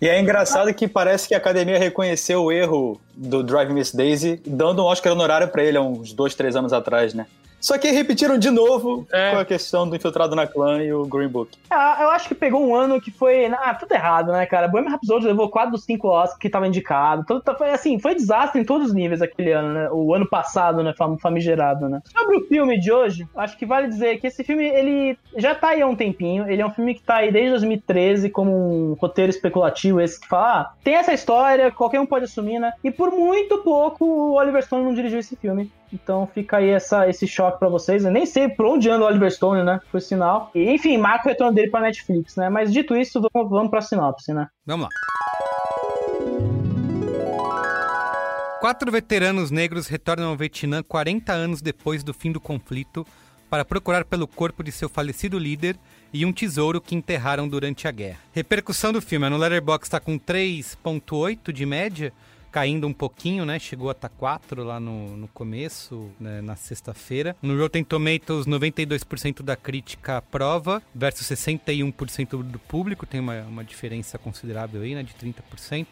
[0.01, 4.41] E é engraçado que parece que a academia reconheceu o erro do Drive Miss Daisy,
[4.47, 7.27] dando um Oscar honorário para ele há uns dois, três anos atrás, né?
[7.61, 9.33] Só que repetiram de novo é.
[9.33, 11.59] com a questão do Infiltrado na Clã e o Green Book.
[11.71, 13.47] Ah, eu acho que pegou um ano que foi.
[13.47, 14.69] Ah, tudo errado, né, cara?
[14.69, 17.25] Bohemian Rhapsody levou 4 dos 5 Oscars que tava indicado.
[17.27, 19.89] Tudo, tá, foi assim, foi desastre em todos os níveis aquele ano, né?
[19.91, 20.95] O ano passado, né?
[21.21, 22.01] Famigerado, né?
[22.17, 25.71] Sobre o filme de hoje, acho que vale dizer que esse filme, ele já tá
[25.71, 26.49] aí há um tempinho.
[26.49, 30.29] Ele é um filme que tá aí desde 2013 como um roteiro especulativo, esse que
[30.29, 32.73] fala, ah, tem essa história, qualquer um pode assumir, né?
[32.83, 35.71] E por muito pouco o Oliver Stone não dirigiu esse filme.
[35.93, 38.05] Então fica aí essa, esse choque para vocês.
[38.05, 39.81] Eu nem sei por onde anda o Oliver Stone, né?
[39.91, 40.51] Por sinal.
[40.55, 42.49] E, enfim, marca o retorno dele pra Netflix, né?
[42.49, 44.49] Mas dito isso, vamos, vamos pra sinopse, né?
[44.67, 44.91] Vamos lá.
[48.61, 53.07] Quatro veteranos negros retornam ao Vietnã 40 anos depois do fim do conflito
[53.49, 55.77] para procurar pelo corpo de seu falecido líder
[56.13, 58.19] e um tesouro que enterraram durante a guerra.
[58.33, 62.13] Repercussão do filme, no Letterboxd está com 3.8 de média,
[62.51, 63.59] caindo um pouquinho, né?
[63.59, 66.41] Chegou a estar 4 lá no, no começo, né?
[66.41, 67.37] na sexta-feira.
[67.43, 73.07] No Rotten Tomatoes, 92% da crítica aprova versus 61% do público.
[73.07, 75.03] Tem uma, uma diferença considerável aí, né?
[75.03, 75.87] De 30%.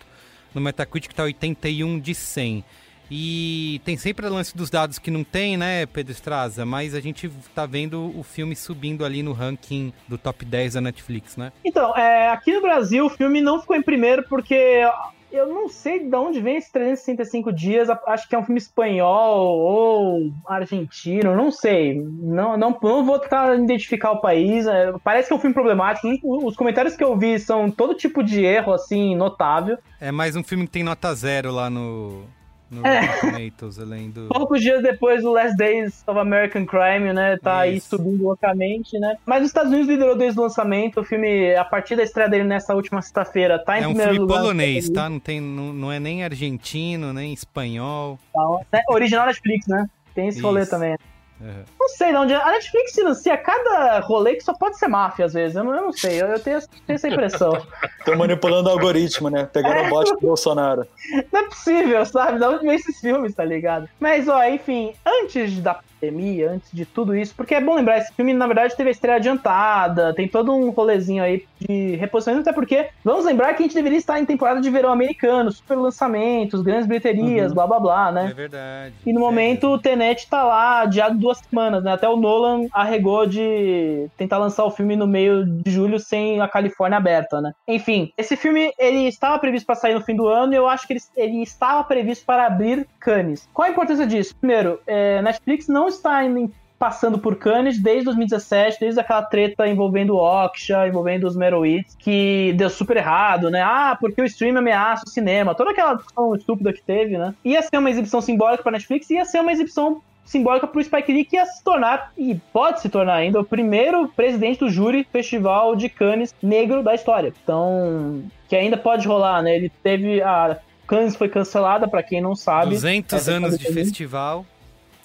[0.55, 2.65] No Metacritic tá 81 de 100.
[3.11, 6.65] E tem sempre o lance dos dados que não tem, né, Pedro Estraza?
[6.67, 10.81] Mas a gente tá vendo o filme subindo ali no ranking do top 10 da
[10.81, 11.53] Netflix, né?
[11.65, 14.83] Então, é, aqui no Brasil o filme não ficou em primeiro porque
[15.31, 17.89] eu não sei de onde vem esses 365 dias.
[18.07, 22.01] Acho que é um filme espanhol ou argentino, não sei.
[22.01, 24.67] Não, não, não vou tentar identificar o país.
[24.67, 26.09] É, parece que é um filme problemático.
[26.23, 29.79] Os comentários que eu vi são todo tipo de erro, assim, notável.
[30.01, 32.25] É mais um filme que tem nota zero lá no,
[32.71, 33.07] no É.
[33.21, 34.29] Tomatoes, além do...
[34.33, 37.37] Poucos dias depois do Last Days of American Crime, né?
[37.43, 37.97] Tá aí Isso.
[37.97, 39.17] subindo loucamente, né?
[39.25, 41.01] Mas os Estados Unidos liderou desde o lançamento.
[41.01, 44.13] O filme, a partir da estreia dele nessa última sexta-feira, tá em É um primeiro
[44.13, 44.35] filme lugar.
[44.39, 45.09] nos polonês, tá?
[45.09, 48.19] Não, tem, não, não é nem argentino, nem espanhol.
[48.35, 48.79] Unidos, tá?
[48.79, 49.87] É, Original Netflix, né?
[50.15, 50.71] Tem esse rolê Isso.
[50.71, 50.97] também.
[51.41, 51.63] Uhum.
[51.87, 52.35] Não sei de onde.
[52.35, 55.57] A Netflix financia cada rolê que só pode ser máfia, às vezes.
[55.57, 56.21] Eu não, eu não sei.
[56.21, 57.53] Eu, eu tenho, essa- tenho essa impressão.
[58.05, 59.49] Tô manipulando o algoritmo, né?
[59.53, 60.85] Pegaram o bot do Bolsonaro.
[61.33, 62.39] Não é possível, sabe?
[62.41, 63.89] Da onde vem esses filmes, tá ligado?
[64.01, 68.13] Mas, ó, enfim, antes da pandemia, antes de tudo isso, porque é bom lembrar, esse
[68.13, 72.55] filme, na verdade, teve a estreia adiantada, tem todo um rolezinho aí de reposicionamento, até
[72.55, 76.61] porque, vamos lembrar que a gente deveria estar em temporada de verão americano, super lançamentos,
[76.63, 77.55] grandes bilheterias, Uhum.
[77.55, 78.29] blá blá blá, né?
[78.31, 78.95] É verdade.
[79.07, 81.93] E no momento o Tenet tá lá adiado duas semanas, né?
[81.93, 86.49] Até o Nolan arregou de tentar lançar o filme no meio de julho sem a
[86.49, 87.53] Califórnia aberta, né?
[87.67, 90.87] Enfim, esse filme ele estava previsto para sair no fim do ano e eu acho
[90.87, 93.49] que ele, ele estava previsto para abrir Cannes.
[93.53, 94.35] Qual a importância disso?
[94.37, 100.15] Primeiro, é, Netflix não está em- passando por Cannes desde 2017, desde aquela treta envolvendo
[100.15, 103.63] o Oksha, envolvendo os Meroids, que deu super errado, né?
[103.63, 105.55] Ah, porque o stream ameaça o cinema.
[105.55, 107.35] Toda aquela discussão estúpida que teve, né?
[107.43, 111.25] Ia ser uma exibição simbólica para Netflix, ia ser uma exibição simbólica pro Spike Lee,
[111.25, 115.75] que ia se tornar, e pode se tornar ainda, o primeiro presidente do júri Festival
[115.75, 117.33] de Cannes negro da história.
[117.43, 119.57] Então, que ainda pode rolar, né?
[119.57, 120.59] Ele teve a...
[120.87, 122.71] Cannes foi cancelada, para quem não sabe.
[122.71, 124.41] 200 Essa anos de festival.
[124.41, 124.57] O.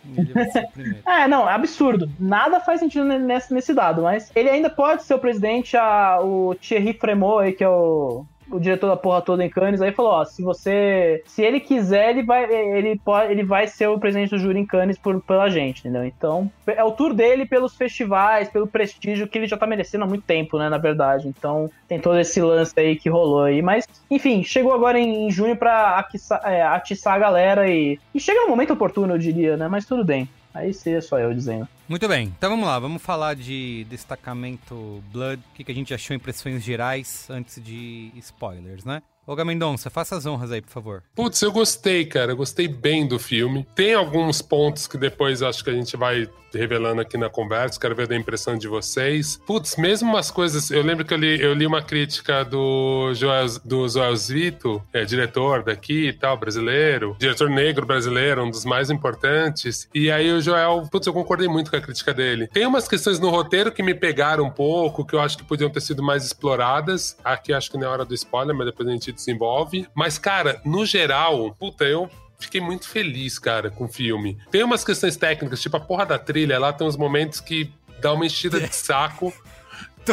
[1.08, 2.10] É, não, é absurdo.
[2.20, 6.56] Nada faz sentido nesse, nesse dado, mas ele ainda pode ser o presidente, a, o
[6.56, 10.12] Thierry Fremont, aí, que é o, o diretor da porra toda em Cannes, aí falou,
[10.12, 14.32] ó, se você, se ele quiser, ele vai, ele pode, ele vai ser o presidente
[14.32, 16.06] do júri em Cannes por, pela gente, entendeu?
[16.06, 20.08] Então, é o tour dele pelos festivais, pelo prestígio que ele já tá merecendo há
[20.08, 21.28] muito tempo, né, na verdade.
[21.28, 25.32] Então, tem todo esse lance aí que rolou aí, mas, enfim, chegou agora em, em
[25.32, 29.58] junho pra atiçar, é, atiçar a galera e, e chega no momento oportuno, eu diria,
[29.58, 30.28] né, mas tudo bem.
[30.54, 31.68] Aí seria só eu dizendo.
[31.92, 35.94] Muito bem, então vamos lá, vamos falar de destacamento Blood, o que, que a gente
[35.94, 39.04] achou impressões gerais antes de spoilers, né?
[39.28, 41.04] Olga Mendonça, faça as honras aí, por favor.
[41.14, 42.32] Putz, eu gostei, cara.
[42.32, 43.68] Eu gostei bem do filme.
[43.76, 47.80] Tem alguns pontos que depois acho que a gente vai revelando aqui na conversa.
[47.80, 49.42] Quero ver da impressão de vocês.
[49.46, 50.72] Putz, mesmo umas coisas.
[50.72, 55.04] Eu lembro que eu li, eu li uma crítica do Joel, do Joel Zito, é,
[55.04, 57.16] diretor daqui e tal, brasileiro.
[57.20, 59.88] Diretor negro brasileiro, um dos mais importantes.
[59.94, 62.48] E aí o Joel, putz, eu concordei muito com a crítica dele.
[62.48, 65.70] Tem umas questões no roteiro que me pegaram um pouco, que eu acho que podiam
[65.70, 67.18] ter sido mais exploradas.
[67.24, 69.88] Aqui acho que não é hora do spoiler, mas depois a gente desenvolve.
[69.94, 72.10] Mas, cara, no geral, puta, eu
[72.42, 74.38] fiquei muito feliz, cara, com o filme.
[74.52, 78.14] Tem umas questões técnicas, tipo a porra da trilha, lá tem uns momentos que dá
[78.14, 79.34] uma enchida de saco.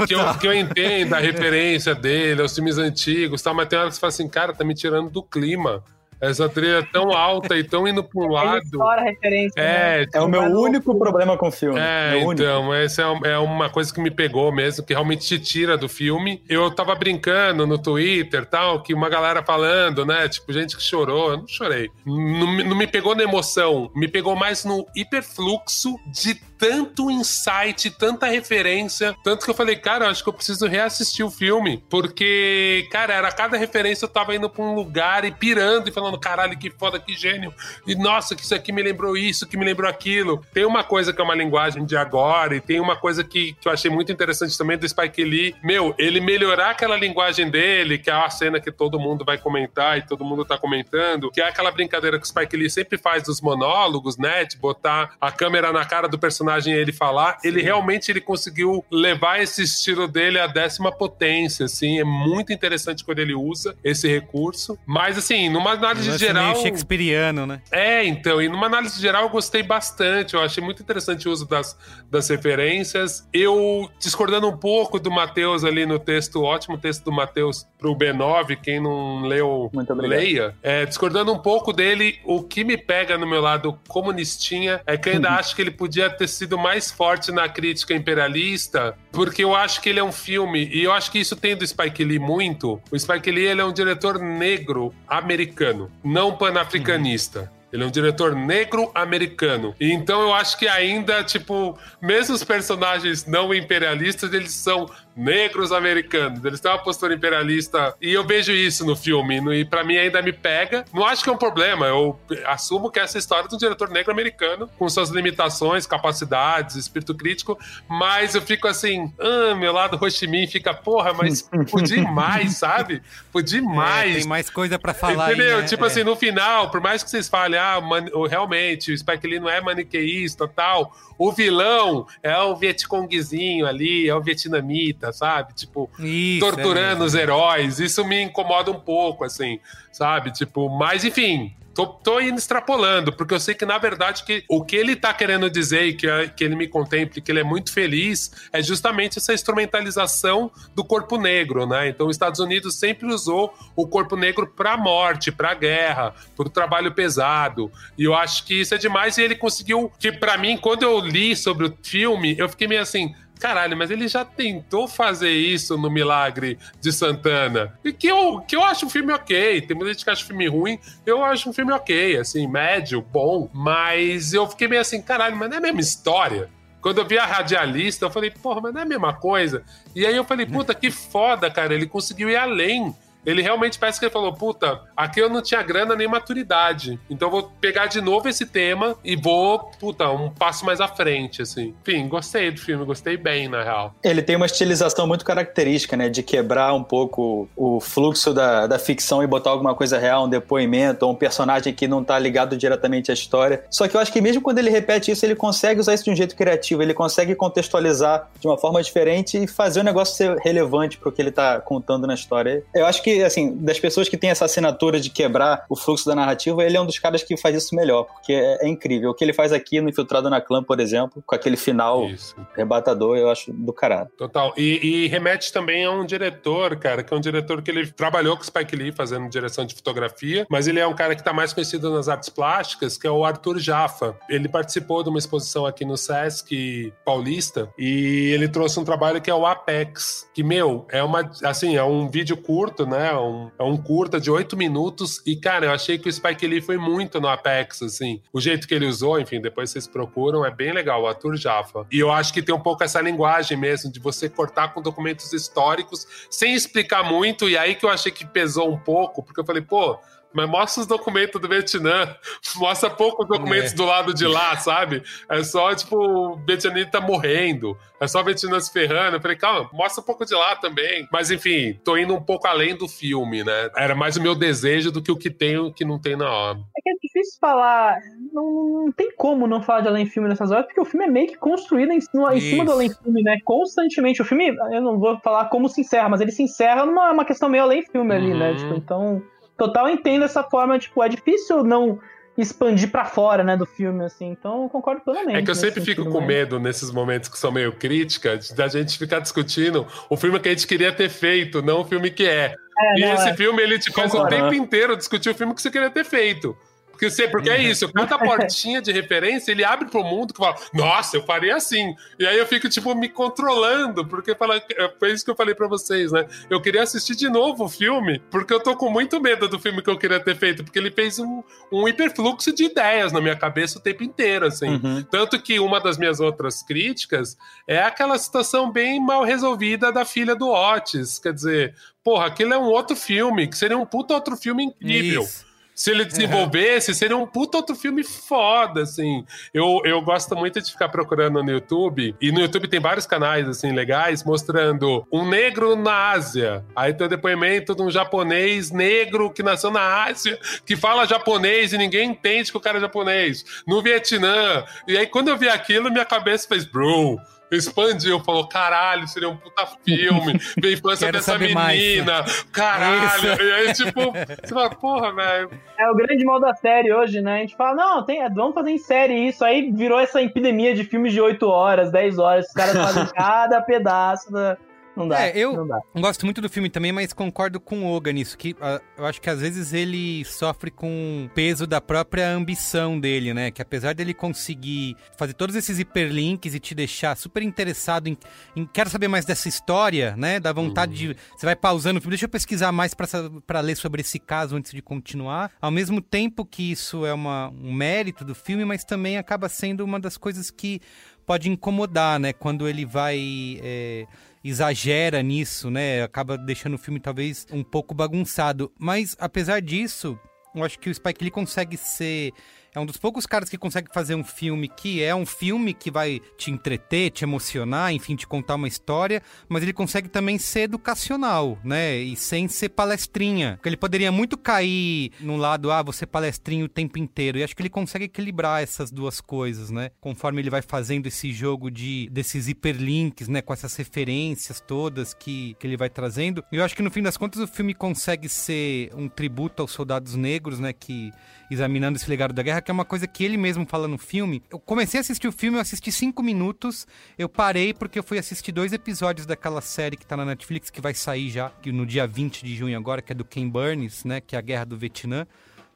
[0.06, 3.94] Que eu, que eu entendo a referência dele aos filmes antigos, tal, mas tem horas
[3.94, 5.82] que você fala assim, cara, tá me tirando do clima.
[6.20, 8.82] Essa trilha é tão alta e tão indo pra um lado.
[8.82, 9.60] a referência.
[9.60, 10.06] É, né?
[10.14, 11.78] É o meu único problema com o filme.
[11.78, 12.42] é, Meu único.
[12.42, 15.88] então, essa é é uma coisa que me pegou mesmo, que realmente te tira do
[15.88, 16.42] filme.
[16.48, 20.28] Eu tava brincando no Twitter tal, que uma galera falando, né?
[20.28, 21.30] Tipo, gente que chorou.
[21.32, 21.88] Eu não chorei.
[22.04, 27.90] Não, me- não me pegou na emoção, me pegou mais no hiperfluxo de tanto insight,
[27.90, 29.16] tanta referência.
[29.22, 31.82] Tanto que eu falei, cara, acho que eu preciso reassistir o filme.
[31.88, 36.18] Porque, cara, era cada referência eu tava indo pra um lugar e pirando e falando,
[36.18, 37.54] caralho, que foda, que gênio.
[37.86, 40.44] E nossa, que isso aqui me lembrou isso, que me lembrou aquilo.
[40.52, 43.68] Tem uma coisa que é uma linguagem de agora, e tem uma coisa que, que
[43.68, 45.54] eu achei muito interessante também do Spike Lee.
[45.62, 49.98] Meu, ele melhorar aquela linguagem dele, que é a cena que todo mundo vai comentar
[49.98, 53.22] e todo mundo tá comentando, que é aquela brincadeira que o Spike Lee sempre faz
[53.22, 54.44] dos monólogos, né?
[54.44, 58.84] De botar a câmera na cara do personagem personagem ele falar, ele realmente ele conseguiu
[58.90, 64.08] levar esse estilo dele à décima potência, assim, é muito interessante quando ele usa esse
[64.08, 66.52] recurso, mas assim, numa análise Lance geral...
[66.52, 67.60] meio shakespeariano, né?
[67.70, 71.46] É, então, e numa análise geral eu gostei bastante, eu achei muito interessante o uso
[71.46, 71.76] das,
[72.10, 77.66] das referências, eu discordando um pouco do Matheus ali no texto, ótimo texto do Matheus
[77.78, 83.18] pro B9, quem não leu, leia, é, discordando um pouco dele, o que me pega
[83.18, 86.90] no meu lado comunistinha é que eu ainda acho que ele podia ter sido mais
[86.90, 91.10] forte na crítica imperialista, porque eu acho que ele é um filme, e eu acho
[91.10, 92.80] que isso tem do Spike Lee muito.
[92.90, 97.52] O Spike Lee ele é um diretor negro americano, não panafricanista.
[97.72, 99.74] Ele é um diretor negro americano.
[99.78, 105.72] E então eu acho que ainda, tipo, mesmo os personagens não imperialistas, eles são negros
[105.72, 106.44] americanos.
[106.44, 107.94] Eles têm uma postura imperialista.
[108.00, 109.40] E eu vejo isso no filme.
[109.60, 110.84] E para mim ainda me pega.
[110.94, 111.86] Não acho que é um problema.
[111.86, 116.76] Eu assumo que essa história é de um diretor negro americano, com suas limitações, capacidades,
[116.76, 117.58] espírito crítico.
[117.88, 122.56] Mas eu fico assim, ah, meu lado Ho Chi Minh fica, porra, mas podia mais,
[122.56, 123.02] sabe?
[123.32, 124.16] Podia ir mais.
[124.16, 125.56] É, tem mais coisa pra falar Entendeu?
[125.56, 125.68] aí, né?
[125.68, 125.86] Tipo É.
[125.88, 127.78] assim, no final, por mais que vocês falem, ah,
[128.14, 134.08] o- realmente, o Spike Lee não é maniqueísta tal, o vilão é um Vietcongzinho ali,
[134.08, 135.52] é um vietnamita, sabe?
[135.52, 137.80] Tipo, Isso, torturando é os heróis.
[137.80, 139.58] Isso me incomoda um pouco, assim,
[139.90, 140.30] sabe?
[140.30, 141.52] Tipo, mas enfim.
[141.78, 145.14] Tô, tô indo extrapolando, porque eu sei que, na verdade, que o que ele tá
[145.14, 149.18] querendo dizer e que, que ele me contemple, que ele é muito feliz, é justamente
[149.18, 151.88] essa instrumentalização do corpo negro, né?
[151.88, 156.92] Então, os Estados Unidos sempre usou o corpo negro pra morte, pra guerra, pro trabalho
[156.92, 157.70] pesado.
[157.96, 159.16] E eu acho que isso é demais.
[159.16, 162.82] E ele conseguiu, que pra mim, quando eu li sobre o filme, eu fiquei meio
[162.82, 163.14] assim.
[163.38, 167.72] Caralho, mas ele já tentou fazer isso no Milagre de Santana.
[167.84, 169.60] E que eu, que eu acho um filme ok.
[169.62, 170.78] Tem muita gente que acha filme ruim.
[171.06, 173.48] Eu acho um filme ok, assim, médio, bom.
[173.52, 176.50] Mas eu fiquei meio assim, caralho, mas não é a mesma história.
[176.80, 179.64] Quando eu vi a radialista, eu falei, porra, mas não é a mesma coisa.
[179.94, 181.74] E aí eu falei, puta, que foda, cara.
[181.74, 182.94] Ele conseguiu ir além.
[183.28, 186.98] Ele realmente parece que ele falou: puta, aqui eu não tinha grana nem maturidade.
[187.10, 191.42] Então vou pegar de novo esse tema e vou, puta, um passo mais à frente,
[191.42, 191.74] assim.
[191.82, 193.94] Enfim, gostei do filme, gostei bem, na real.
[194.02, 196.08] Ele tem uma estilização muito característica, né?
[196.08, 200.28] De quebrar um pouco o fluxo da, da ficção e botar alguma coisa real, um
[200.28, 203.64] depoimento, ou um personagem que não tá ligado diretamente à história.
[203.70, 206.10] Só que eu acho que mesmo quando ele repete isso, ele consegue usar isso de
[206.10, 210.36] um jeito criativo, ele consegue contextualizar de uma forma diferente e fazer o negócio ser
[210.38, 212.62] relevante pro que ele tá contando na história.
[212.74, 216.14] Eu acho que, assim, das pessoas que tem essa assinatura de quebrar o fluxo da
[216.14, 219.10] narrativa, ele é um dos caras que faz isso melhor, porque é, é incrível.
[219.10, 222.08] O que ele faz aqui no Infiltrado na Clã, por exemplo, com aquele final
[222.54, 224.08] arrebatador, eu acho do caralho.
[224.16, 224.52] Total.
[224.56, 228.36] E, e remete também a um diretor, cara, que é um diretor que ele trabalhou
[228.36, 231.32] com o Spike Lee fazendo direção de fotografia, mas ele é um cara que tá
[231.32, 234.16] mais conhecido nas artes plásticas, que é o Arthur Jaffa.
[234.28, 239.30] Ele participou de uma exposição aqui no Sesc Paulista e ele trouxe um trabalho que
[239.30, 243.07] é o Apex, que, meu, é uma, assim, é um vídeo curto, né?
[243.16, 246.60] Um, é um curta de oito minutos e, cara, eu achei que o Spike Lee
[246.60, 248.20] foi muito no Apex, assim.
[248.32, 251.86] O jeito que ele usou, enfim, depois vocês procuram, é bem legal, o Arthur Jaffa.
[251.90, 255.32] E eu acho que tem um pouco essa linguagem mesmo, de você cortar com documentos
[255.32, 259.44] históricos, sem explicar muito, e aí que eu achei que pesou um pouco, porque eu
[259.44, 259.98] falei, pô,
[260.32, 262.14] mas mostra os documentos do Vietnã,
[262.56, 263.74] mostra poucos documentos É.
[263.74, 265.02] do lado de lá, sabe?
[265.28, 269.16] É só, tipo, o vietnamita morrendo, é só o Vietnã se ferrando.
[269.16, 271.08] Eu falei, calma, mostra um pouco de lá também.
[271.10, 273.70] Mas enfim, tô indo um pouco além do filme, né?
[273.76, 276.14] Era mais o meu desejo do que o que tem e o que não tem
[276.16, 276.62] na obra.
[276.76, 277.96] É que é difícil falar.
[278.32, 281.10] Não, não tem como não falar de Além Filme nessas horas, porque o filme é
[281.10, 282.72] meio que construído em cima, em cima do.
[282.72, 283.38] Além Filme, né?
[283.44, 284.22] Constantemente.
[284.22, 287.24] O filme, eu não vou falar como se encerra, mas ele se encerra numa uma
[287.24, 288.50] questão meio Além Filme ali, né?
[288.50, 288.56] Uhum.
[288.56, 289.22] Tipo, então,
[289.58, 290.78] total entendo essa forma.
[290.78, 291.98] Tipo, é difícil não
[292.38, 294.28] expandir pra fora, né, do filme, assim.
[294.30, 295.38] Então, eu concordo plenamente.
[295.38, 298.68] É que eu sempre fico com mas- medo nesses momentos que são meio crítica, da
[298.68, 302.26] gente ficar discutindo o filme que a gente queria ter feito, não o filme que
[302.26, 302.54] é.
[302.80, 303.34] É, e não, esse é.
[303.34, 306.56] filme, ele te faz o tempo inteiro discutir o filme que você queria ter feito.
[306.98, 310.56] Porque, você, porque é isso, cada portinha de referência, ele abre pro mundo que fala,
[310.74, 311.94] nossa, eu faria assim.
[312.18, 314.60] E aí eu fico, tipo, me controlando, porque fala,
[314.98, 316.26] foi isso que eu falei pra vocês, né?
[316.50, 319.80] Eu queria assistir de novo o filme, porque eu tô com muito medo do filme
[319.80, 323.36] que eu queria ter feito, porque ele fez um, um hiperfluxo de ideias na minha
[323.36, 324.68] cabeça o tempo inteiro, assim.
[324.68, 325.04] Uhum.
[325.08, 330.34] Tanto que uma das minhas outras críticas é aquela situação bem mal resolvida da filha
[330.34, 331.20] do Otis.
[331.20, 335.22] Quer dizer, porra, aquilo é um outro filme, que seria um puta outro filme incrível.
[335.22, 335.47] Isso.
[335.78, 339.24] Se ele desenvolvesse, seria um puta outro filme foda, assim.
[339.54, 343.48] Eu, eu gosto muito de ficar procurando no YouTube, e no YouTube tem vários canais,
[343.48, 346.64] assim, legais, mostrando um negro na Ásia.
[346.74, 350.36] Aí tem o depoimento de um japonês negro que nasceu na Ásia,
[350.66, 353.44] que fala japonês e ninguém entende que o cara é japonês.
[353.64, 354.64] No Vietnã.
[354.88, 357.20] E aí, quando eu vi aquilo, minha cabeça fez, bro
[357.56, 362.42] expandiu, falou: caralho, seria um puta filme, ver a infância dessa menina, mais.
[362.52, 363.32] caralho.
[363.32, 363.42] Isso.
[363.42, 365.50] E aí, tipo, você fala, porra, velho.
[365.78, 367.36] É o grande mal da série hoje, né?
[367.36, 369.44] A gente fala, não, tem, vamos fazer em série isso.
[369.44, 373.60] Aí virou essa epidemia de filmes de 8 horas, 10 horas, os caras fazem cada
[373.62, 374.56] pedaço da.
[374.98, 375.26] Não dá.
[375.26, 375.80] É, eu não dá.
[375.96, 379.20] gosto muito do filme também, mas concordo com o Oga nisso, que uh, eu acho
[379.20, 383.52] que às vezes ele sofre com o peso da própria ambição dele, né?
[383.52, 388.18] Que apesar dele conseguir fazer todos esses hiperlinks e te deixar super interessado em,
[388.56, 390.40] em quero saber mais dessa história, né?
[390.40, 391.12] Dá vontade uhum.
[391.12, 391.20] de.
[391.36, 394.72] Você vai pausando o filme, deixa eu pesquisar mais para ler sobre esse caso antes
[394.72, 395.52] de continuar.
[395.60, 399.84] Ao mesmo tempo que isso é uma, um mérito do filme, mas também acaba sendo
[399.84, 400.80] uma das coisas que
[401.24, 402.32] pode incomodar, né?
[402.32, 403.60] Quando ele vai.
[403.62, 404.06] É
[404.42, 406.02] exagera nisso, né?
[406.02, 408.72] Acaba deixando o filme talvez um pouco bagunçado.
[408.78, 410.18] Mas apesar disso,
[410.54, 412.32] eu acho que o Spike Lee consegue ser
[412.74, 415.90] é um dos poucos caras que consegue fazer um filme que é um filme que
[415.90, 420.60] vai te entreter, te emocionar, enfim, te contar uma história, mas ele consegue também ser
[420.60, 421.96] educacional, né?
[421.96, 423.54] E sem ser palestrinha.
[423.56, 427.38] Porque ele poderia muito cair num lado, ah, você palestrinha o tempo inteiro.
[427.38, 429.90] E acho que ele consegue equilibrar essas duas coisas, né?
[430.00, 433.42] Conforme ele vai fazendo esse jogo de desses hiperlinks, né?
[433.42, 436.44] Com essas referências todas que, que ele vai trazendo.
[436.52, 439.72] E eu acho que no fim das contas o filme consegue ser um tributo aos
[439.72, 440.72] soldados negros, né?
[440.72, 441.10] Que
[441.50, 444.42] examinando esse legado da guerra, que é uma coisa que ele mesmo fala no filme.
[444.50, 446.86] Eu comecei a assistir o filme, eu assisti cinco minutos,
[447.18, 450.80] eu parei porque eu fui assistir dois episódios daquela série que tá na Netflix, que
[450.80, 454.20] vai sair já no dia 20 de junho agora, que é do Ken Burns, né?
[454.20, 455.26] Que é a Guerra do Vietnã.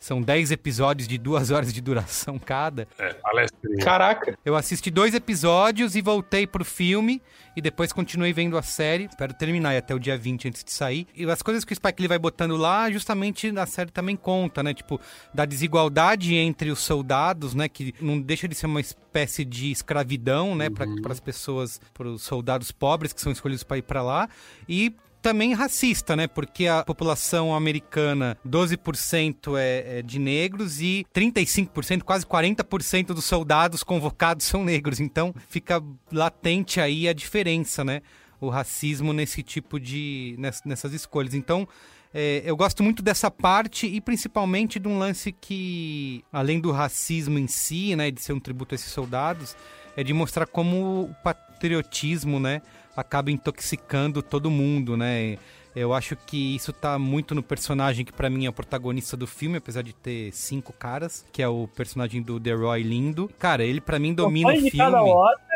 [0.03, 2.89] São 10 episódios de duas horas de duração cada.
[2.99, 3.85] É, palestrinha.
[3.85, 4.37] Caraca!
[4.45, 7.23] Eu assisti dois episódios e voltei pro filme.
[7.55, 9.05] E depois continuei vendo a série.
[9.05, 11.07] Espero terminar até o dia 20 antes de sair.
[11.15, 14.61] E as coisas que o Spike Lee vai botando lá, justamente a série também conta,
[14.61, 14.75] né?
[14.75, 15.01] Tipo,
[15.33, 17.69] da desigualdade entre os soldados, né?
[17.69, 20.67] Que não deixa de ser uma espécie de escravidão, né?
[20.67, 21.01] Uhum.
[21.01, 24.29] Para as pessoas, para os soldados pobres que são escolhidos para ir para lá.
[24.69, 24.93] E
[25.23, 26.27] também racista, né?
[26.27, 33.85] Porque a população americana, 12% é, é de negros e 35%, quase 40% dos soldados
[33.85, 35.01] convocados são negros.
[35.01, 38.03] Então fica latente aí a diferença, né?
[38.41, 40.37] O racismo nesse tipo de.
[40.65, 41.33] nessas escolhas.
[41.33, 41.67] Então.
[42.15, 47.39] É, eu gosto muito dessa parte e principalmente de um lance que, além do racismo
[47.39, 49.57] em si, né, de ser um tributo a esses soldados,
[49.97, 52.61] é de mostrar como o patriotismo, né,
[52.97, 55.39] acaba intoxicando todo mundo, né?
[55.75, 59.27] Eu acho que isso tá muito no personagem que para mim é o protagonista do
[59.27, 63.31] filme, apesar de ter cinco caras, que é o personagem do The Roy Lindo.
[63.39, 64.77] Cara, ele para mim domina o filme.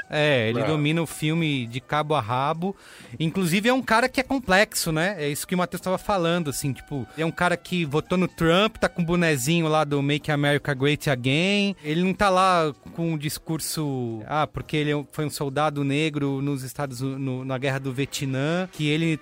[0.09, 0.67] É, ele é.
[0.67, 2.77] domina o filme de cabo a rabo.
[3.19, 5.17] Inclusive é um cara que é complexo, né?
[5.19, 8.29] É isso que o Matheus tava falando, assim, tipo, é um cara que votou no
[8.29, 11.75] Trump, tá com o bonezinho lá do Make America Great Again.
[11.83, 16.63] Ele não tá lá com um discurso, ah, porque ele foi um soldado negro nos
[16.63, 19.19] Estados no, na guerra do Vietnã, que ele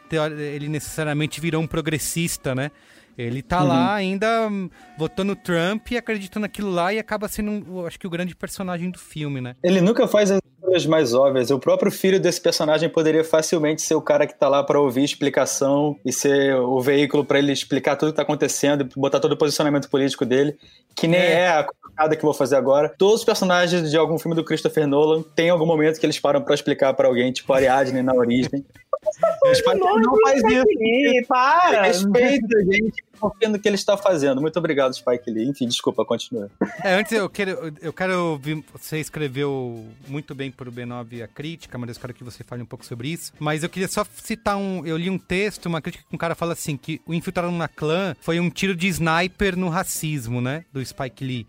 [0.55, 2.71] ele necessariamente virou um progressista, né?
[3.17, 3.69] Ele tá uhum.
[3.69, 4.51] lá ainda
[4.99, 8.99] votando Trump e acreditando naquilo lá e acaba sendo, acho que, o grande personagem do
[8.99, 9.57] filme, né?
[9.63, 11.51] Ele nunca faz as coisas mais óbvias.
[11.51, 15.05] O próprio filho desse personagem poderia facilmente ser o cara que tá lá para ouvir
[15.05, 19.33] explicação e ser o veículo para ele explicar tudo que tá acontecendo e botar todo
[19.33, 20.57] o posicionamento político dele,
[20.95, 22.93] que nem é, é a colocada que eu vou fazer agora.
[22.99, 26.43] Todos os personagens de algum filme do Christopher Nolan tem algum momento que eles param
[26.43, 28.65] para explicar para alguém, tipo Ariadne na origem.
[29.55, 31.27] Spike não faz isso.
[31.29, 31.83] Para!
[31.83, 34.41] Respeita, gente, confia no que ele está fazendo.
[34.41, 35.49] Muito obrigado, Spike Lee.
[35.49, 36.51] Enfim, desculpa, continua.
[36.83, 41.29] É, antes eu quero, eu quero ouvir, você escreveu muito bem para o B9 a
[41.29, 43.33] crítica, mas eu quero que você fale um pouco sobre isso.
[43.39, 46.35] Mas eu queria só citar um, eu li um texto, uma crítica que um cara
[46.35, 50.65] fala assim, que o Infiltrado na Clã foi um tiro de sniper no racismo, né,
[50.73, 51.47] do Spike Lee.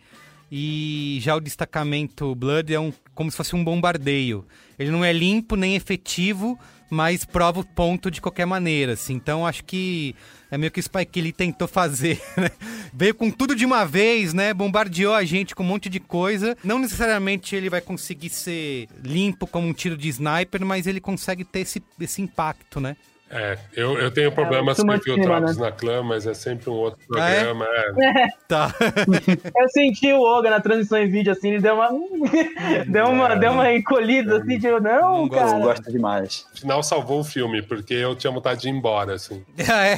[0.49, 4.45] E já o destacamento Blood é um, como se fosse um bombardeio.
[4.79, 6.57] Ele não é limpo nem efetivo,
[6.89, 9.13] mas prova o ponto de qualquer maneira, assim.
[9.13, 10.15] Então acho que
[10.55, 12.49] é meio que o Spike Lee tentou fazer, né?
[12.93, 14.53] Veio com tudo de uma vez, né?
[14.53, 16.57] Bombardeou a gente com um monte de coisa.
[16.63, 21.43] Não necessariamente ele vai conseguir ser limpo como um tiro de sniper, mas ele consegue
[21.43, 22.95] ter esse, esse impacto, né?
[23.27, 25.65] É, eu, eu tenho problemas Too com Cinema, infiltrados né?
[25.65, 27.43] na clã, mas é sempre um outro Ah, é?
[27.43, 27.65] programa.
[27.65, 28.27] é.
[28.47, 28.71] Tá.
[29.57, 31.89] Eu senti o Olga na transição em vídeo, assim, ele deu uma.
[32.87, 35.59] deu, uma deu uma encolhida, assim, tipo, não, Eu cara.
[35.59, 36.45] gosto demais.
[36.53, 39.43] No final salvou o filme, porque eu tinha vontade de ir embora, assim.
[39.67, 39.97] Ah, é.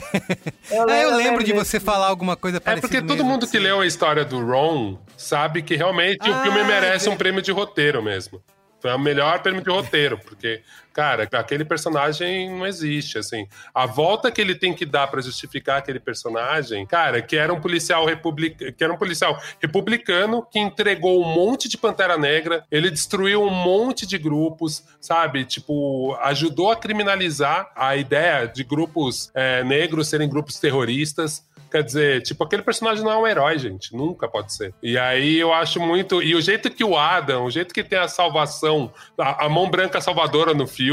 [0.72, 2.88] Eu Ah, eu lembro lembro de você falar alguma coisa É parecida.
[2.88, 3.66] porque todo mesmo, mundo que assim.
[3.66, 7.12] leu a história do Ron sabe que realmente o Ah, filme merece é.
[7.12, 8.42] um prêmio de roteiro mesmo.
[8.80, 10.62] Foi o melhor prêmio de roteiro, porque,
[10.98, 13.48] cara, aquele personagem não existe, assim.
[13.72, 17.62] A volta que ele tem que dar pra justificar aquele personagem, cara, que era um
[17.62, 18.72] policial republic...
[18.74, 23.52] que era um policial republicano que entregou um monte de Pantera Negra, ele destruiu um
[23.52, 25.46] monte de grupos, sabe?
[25.46, 31.46] Tipo, ajudou a criminalizar a ideia de grupos é, negros serem grupos terroristas.
[31.70, 33.94] Quer dizer, tipo, aquele personagem não é um herói, gente.
[33.96, 34.74] Nunca pode ser.
[34.82, 36.24] E aí eu acho muito.
[36.24, 39.70] E o jeito que o Adam, o jeito que tem a salvação, a, a mão
[39.70, 40.87] branca salvadora no filme,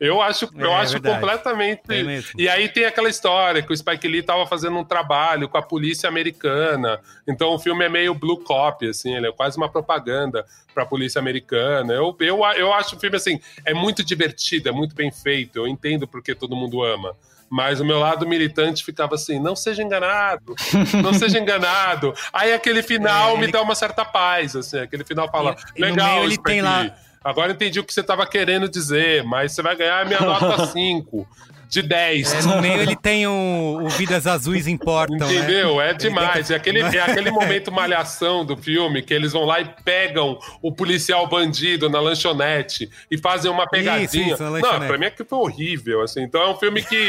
[0.00, 1.14] eu acho, eu É, acho verdade.
[1.20, 1.82] completamente.
[1.88, 2.30] Mesmo.
[2.40, 5.62] E aí tem aquela história que o Spike Lee tava fazendo um trabalho com a
[5.62, 7.00] polícia americana.
[7.26, 11.18] Então o filme é meio blue cop, assim, ele é quase uma propaganda pra polícia
[11.18, 11.92] americana.
[11.92, 15.58] Eu, eu, eu acho o filme, assim, é muito divertido, é muito bem feito.
[15.58, 17.14] Eu entendo porque todo mundo ama.
[17.54, 20.54] Mas o meu lado militante ficava assim: não seja enganado,
[21.02, 22.14] não seja enganado.
[22.32, 25.80] Aí aquele final É, me ele- dá uma certa paz, assim, aquele final fala: E-
[25.80, 26.90] e legal, meio ele tem lá-
[27.24, 30.66] Agora entendi o que você estava querendo dizer, mas você vai ganhar a minha nota
[30.72, 31.26] 5
[31.72, 32.34] de 10.
[32.34, 35.34] É, no meio ele tem o, o Vidas Azuis Importam, né?
[35.34, 35.80] Entendeu?
[35.80, 36.50] É Ele demais.
[36.50, 40.70] É aquele, é aquele momento malhação do filme que eles vão lá e pegam o
[40.70, 44.34] policial bandido na lanchonete e fazem uma pegadinha.
[44.34, 46.20] isso, na Não, pra mim aquilo foi horrível, assim.
[46.20, 47.08] Então é um filme que.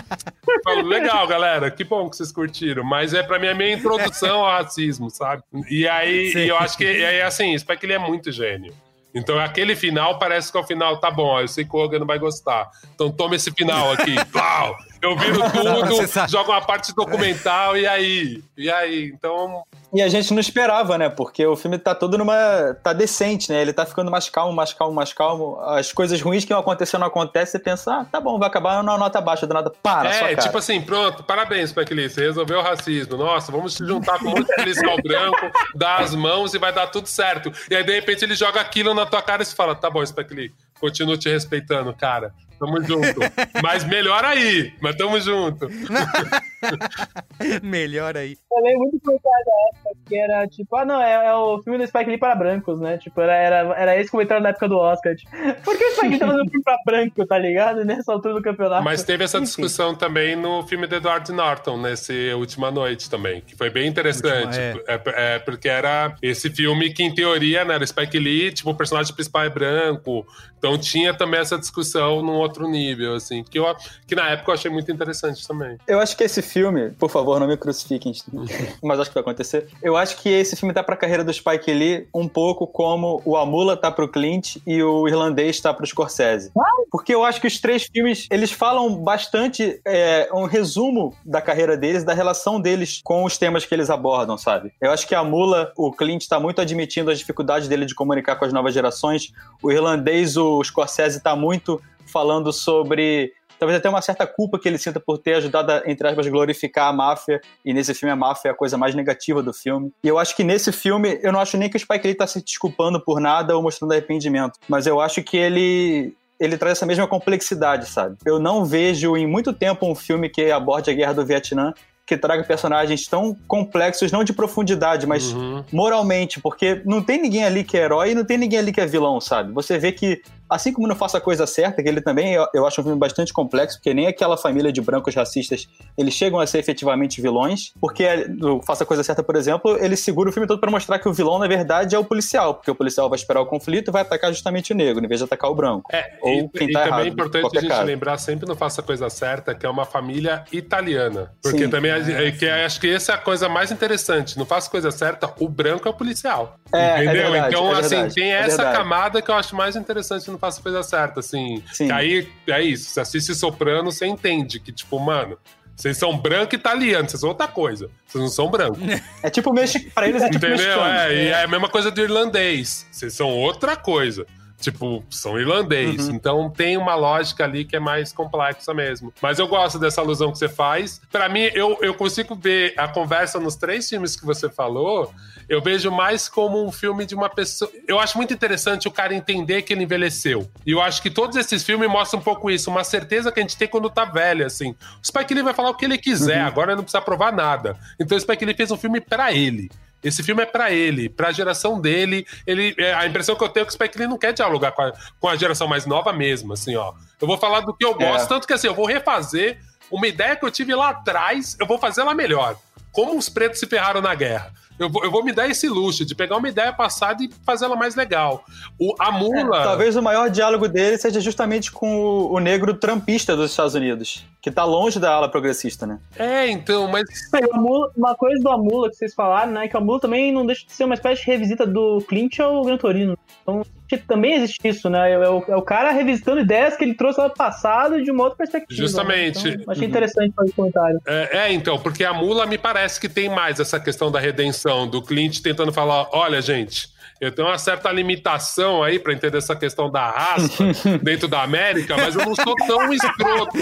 [0.64, 2.82] Falo, legal, galera, que bom que vocês curtiram.
[2.82, 5.42] Mas é pra mim a minha introdução ao racismo, sabe?
[5.68, 8.72] E aí e eu acho que e aí, assim, isso que ele é muito gênio.
[9.14, 12.00] Então aquele final parece que é o final, tá bom, eu sei que o Hogan
[12.00, 12.70] não vai gostar.
[12.94, 14.14] Então toma esse final aqui.
[14.30, 14.76] Plau!
[15.00, 18.42] Eu viro tudo, jogo uma parte documental e aí?
[18.56, 19.12] E aí?
[19.14, 19.62] Então.
[19.94, 21.08] E a gente não esperava, né?
[21.08, 22.74] Porque o filme tá todo numa.
[22.82, 23.62] tá decente, né?
[23.62, 25.58] Ele tá ficando mais calmo, mais calmo, mais calmo.
[25.60, 28.82] As coisas ruins que iam acontecer não acontecem, você pensa, ah, tá bom, vai acabar
[28.82, 29.70] numa nota baixa do nada.
[29.82, 30.36] Para, é, cara.
[30.36, 33.16] tipo assim, pronto, parabéns, Spike Lee, você resolveu o racismo.
[33.16, 36.72] Nossa, vamos se juntar com um monte de policial branco, dar as mãos e vai
[36.72, 37.52] dar tudo certo.
[37.70, 40.04] E aí, de repente, ele joga aquilo na tua cara e você fala: tá bom,
[40.04, 42.34] Spike Lee, continuo te respeitando, cara.
[42.58, 43.20] Tamo junto.
[43.62, 45.68] Mas melhor aí, mas tamo junto.
[47.62, 48.36] Melhor aí.
[48.50, 51.78] Eu lembro muito comentário da época que era tipo, ah não, é, é o filme
[51.78, 52.98] do Spike Lee para brancos, né?
[52.98, 55.14] Tipo, era, era, era esse comentário da época do Oscar.
[55.14, 55.30] Tipo,
[55.64, 57.84] por que o Spike Lee tá fazendo filme pra branco, tá ligado?
[57.84, 58.82] Nessa altura do campeonato.
[58.82, 59.46] Mas teve essa Enfim.
[59.46, 64.58] discussão também no filme do Edward Norton, nesse Última Noite também, que foi bem interessante.
[64.58, 65.34] Última, é.
[65.34, 69.14] É, porque era esse filme que, em teoria, né, era Spike Lee, tipo, o personagem
[69.14, 70.26] principal é branco.
[70.58, 73.64] Então tinha também essa discussão num outro nível, assim, que, eu,
[74.06, 75.78] que na época eu achei muito interessante também.
[75.86, 78.12] Eu acho que esse filme, por favor, não me crucifiquem,
[78.82, 79.68] mas acho que vai acontecer.
[79.82, 83.36] Eu acho que esse filme tá pra carreira do Spike Lee um pouco como o
[83.36, 86.50] Amula tá pro Clint e o Irlandês tá pro Scorsese.
[86.90, 91.76] Porque eu acho que os três filmes, eles falam bastante, é, um resumo da carreira
[91.76, 94.72] deles, da relação deles com os temas que eles abordam, sabe?
[94.80, 98.36] Eu acho que a Mula, o Clint tá muito admitindo as dificuldades dele de comunicar
[98.36, 99.32] com as novas gerações.
[99.62, 104.78] O Irlandês, o Scorsese tá muito falando sobre talvez até uma certa culpa que ele
[104.78, 108.48] sinta por ter ajudado a, entre aspas, glorificar a máfia, e nesse filme a máfia
[108.48, 109.90] é a coisa mais negativa do filme.
[110.02, 112.26] E eu acho que nesse filme, eu não acho nem que o Spike Lee tá
[112.26, 116.86] se desculpando por nada ou mostrando arrependimento, mas eu acho que ele ele traz essa
[116.86, 118.16] mesma complexidade, sabe?
[118.24, 121.74] Eu não vejo em muito tempo um filme que aborde a guerra do Vietnã
[122.06, 125.62] que traga personagens tão complexos, não de profundidade, mas Uhum.
[125.70, 128.80] moralmente, porque não tem ninguém ali que é herói e não tem ninguém ali que
[128.80, 129.52] é vilão, sabe?
[129.52, 132.66] Você vê que, assim como não Faça a Coisa Certa, que ele também, eu, eu
[132.66, 136.46] acho um filme bastante complexo, porque nem aquela família de brancos racistas, eles chegam a
[136.46, 140.46] ser efetivamente vilões, porque no Faça a Coisa Certa, por exemplo, ele segura o filme
[140.46, 143.16] todo para mostrar que o vilão, na verdade, é o policial, porque o policial vai
[143.16, 145.88] esperar o conflito e vai atacar justamente o negro, em vez de atacar o branco.
[145.92, 147.84] É, Ou e, quem e tá também errado, é importante a gente caso.
[147.84, 151.32] lembrar sempre não faça a coisa certa, que é uma família italiana.
[151.42, 151.70] Porque Sim.
[151.70, 154.38] também é, que é- acho que essa é a coisa mais interessante.
[154.38, 156.56] Não faça a coisa certa, o branco é o policial.
[156.72, 157.32] É, é entendeu?
[157.32, 158.76] verdade, então, é assim, verdade, tem é essa verdade.
[158.76, 161.62] camada que eu acho mais interessante no Faça a Coisa Certa, assim.
[161.72, 161.90] Sim.
[161.90, 162.90] Aí é isso.
[162.90, 165.38] Você assiste Soprano, você entende que, tipo, mano,
[165.76, 167.88] vocês são branco e italiano, vocês são outra coisa.
[168.06, 168.78] Vocês não são brancos.
[169.22, 170.56] É tipo mexicano, pra eles é tipo Entendeu?
[170.58, 170.84] mexicano.
[170.84, 172.86] É, e é a mesma coisa do irlandês.
[172.90, 174.26] Vocês são outra coisa.
[174.60, 176.08] Tipo, são irlandês.
[176.08, 176.14] Uhum.
[176.14, 179.12] Então tem uma lógica ali que é mais complexa mesmo.
[179.22, 181.00] Mas eu gosto dessa alusão que você faz.
[181.12, 185.12] Pra mim, eu, eu consigo ver a conversa nos três filmes que você falou.
[185.48, 187.70] Eu vejo mais como um filme de uma pessoa.
[187.86, 190.50] Eu acho muito interessante o cara entender que ele envelheceu.
[190.66, 193.42] E eu acho que todos esses filmes mostram um pouco isso, uma certeza que a
[193.42, 194.74] gente tem quando tá velho, assim.
[195.02, 197.76] O Spike Lee vai falar o que ele quiser, agora não precisa provar nada.
[197.98, 199.70] Então o Spike Lee fez um filme pra ele.
[200.02, 202.26] Esse filme é pra ele, pra geração dele.
[202.46, 204.72] Ele, é, a impressão que eu tenho é que o Spike Lee não quer dialogar
[204.72, 206.92] com a, com a geração mais nova mesmo, assim, ó.
[207.20, 208.26] Eu vou falar do que eu gosto, É.
[208.28, 209.58] tanto que assim, eu vou refazer
[209.90, 212.56] uma ideia que eu tive lá atrás, eu vou fazer ela melhor.
[212.92, 214.52] Como os pretos se ferraram na guerra.
[214.78, 217.64] Eu vou, eu vou me dar esse luxo de pegar uma ideia passada e fazer
[217.64, 218.44] ela mais legal.
[218.78, 219.62] O, a mula.
[219.62, 224.24] Talvez o maior diálogo dele seja justamente com o, o negro trampista dos Estados Unidos,
[224.40, 225.98] que tá longe da ala progressista, né?
[226.16, 227.04] É, então, mas.
[227.32, 229.68] O Amula- uma coisa do Amula que vocês falaram, né?
[229.68, 232.64] Que o Amula também não deixa de ser uma espécie de revisita do Clint ao
[232.64, 233.18] Gran Torino.
[233.42, 235.12] Então, que também existe isso, né?
[235.12, 238.24] É o, é o cara revisitando ideias que ele trouxe lá do passado de uma
[238.24, 238.80] outra perspectiva.
[238.80, 239.44] Justamente.
[239.44, 239.56] né?
[239.60, 241.00] Então, achei interessante fazer esse comentário.
[241.06, 244.86] É, é, então, porque a mula me parece que tem mais essa questão da redenção,
[244.86, 246.96] do Clint tentando falar: olha, gente.
[247.20, 250.62] Eu tenho uma certa limitação aí pra entender essa questão da raça
[251.02, 253.58] dentro da América, mas eu não sou tão escroto.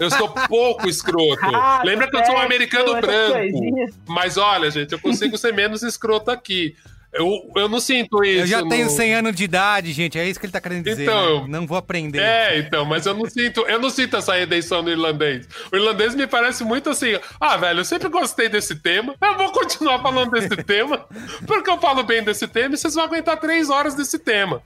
[0.00, 1.44] Eu sou pouco escroto.
[1.52, 3.92] Ah, Lembra que eu sou um sexo, americano essas branco.
[4.06, 6.76] Mas olha, gente, eu consigo ser menos escroto aqui.
[7.12, 8.40] Eu, eu não sinto isso.
[8.40, 10.18] Eu já tenho no- 100 anos de idade, gente.
[10.18, 11.02] É isso que ele tá querendo dizer.
[11.02, 11.58] Então, né?
[11.58, 12.20] Não vou aprender.
[12.20, 15.46] É, então, mas eu não sinto, eu não sinto essa redenção no irlandês.
[15.70, 19.52] O irlandês me parece muito assim, ah, velho, eu sempre gostei desse tema, eu vou
[19.52, 21.06] continuar falando desse tema,
[21.46, 24.62] porque eu falo bem desse tema e vocês vão aguentar três horas desse tema.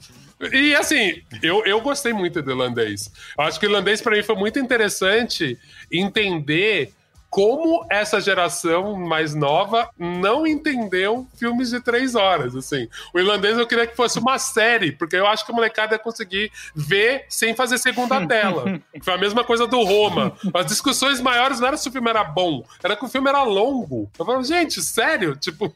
[0.53, 3.11] E assim, eu, eu gostei muito do irlandês.
[3.39, 5.59] Eu acho que o irlandês pra mim foi muito interessante
[5.91, 6.93] entender
[7.37, 12.89] como essa geração mais nova não entendeu filmes de três horas, assim.
[13.13, 15.99] O irlandês eu queria que fosse uma série, porque eu acho que a molecada ia
[15.99, 18.81] conseguir ver sem fazer segunda tela.
[19.03, 20.33] Foi a mesma coisa do Roma.
[20.55, 23.43] As discussões maiores não era se o filme era bom, era que o filme era
[23.43, 24.11] longo.
[24.19, 25.37] Eu falo, gente, sério?
[25.37, 25.71] Tipo...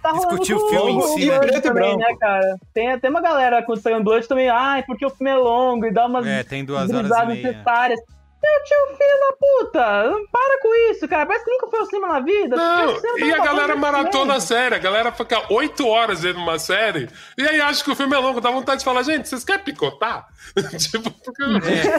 [0.00, 1.40] Tá Discutir o filme em si, né?
[1.40, 2.56] Preto também, né, cara?
[2.72, 5.86] Tem até uma galera com o Instagram Blood também, ai, porque o filme é longo
[5.86, 7.52] e dá umas É, tem duas horas e meia.
[7.52, 8.00] necessárias.
[8.42, 11.26] Meu tio, filho da puta, não para com isso, cara.
[11.26, 12.56] Parece que nunca foi ao cinema na vida.
[12.56, 16.58] Não, e a uma galera maratona a série, a galera fica oito horas vendo uma
[16.58, 19.44] série, e aí acha que o filme é longo, dá vontade de falar, gente, vocês
[19.44, 20.26] querem picotar?
[20.78, 21.42] tipo, porque...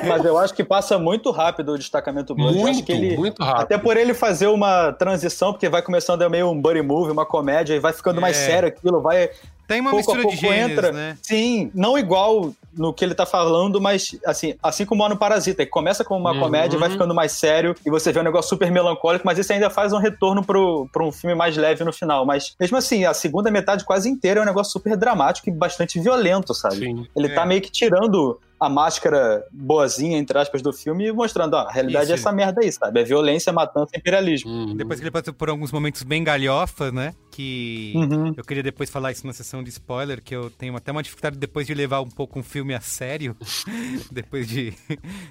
[0.08, 2.58] Mas eu acho que passa muito rápido o destacamento Blood.
[2.58, 3.62] Muito, que ele, muito rápido.
[3.62, 7.76] Até por ele fazer uma transição, porque vai começando meio um buddy movie, uma comédia,
[7.76, 8.46] e vai ficando mais É.
[8.48, 9.30] sério aquilo, vai.
[9.68, 10.92] Tem uma pouco a mistura de pouco gêneros, entra.
[10.92, 11.18] né?
[11.22, 15.72] Sim, não igual no que ele tá falando, mas assim, assim como no Parasita, que
[15.72, 16.40] começa como uma Uhum.
[16.40, 19.70] comédia, vai ficando mais sério, e você vê um negócio super melancólico, mas isso ainda
[19.70, 22.26] faz um retorno pro, pro um filme mais leve no final.
[22.26, 26.00] Mas mesmo assim, a segunda metade quase inteira é um negócio super dramático e bastante
[26.00, 26.76] violento, sabe?
[26.78, 27.08] Sim.
[27.16, 27.34] Ele É.
[27.36, 31.72] tá meio que tirando a máscara boazinha, entre aspas, do filme e mostrando, ó, a
[31.72, 32.12] realidade Isso.
[32.12, 33.00] é essa merda aí, sabe?
[33.00, 34.52] É violência, matança e imperialismo.
[34.52, 34.76] Uhum.
[34.76, 37.16] Depois que ele passou por alguns momentos bem galhofa, né?
[37.32, 38.34] Que Uhum.
[38.36, 41.38] eu queria depois falar isso na sessão de spoiler, que eu tenho até uma dificuldade
[41.38, 43.36] depois de levar um pouco um filme a sério,
[44.12, 44.72] depois de,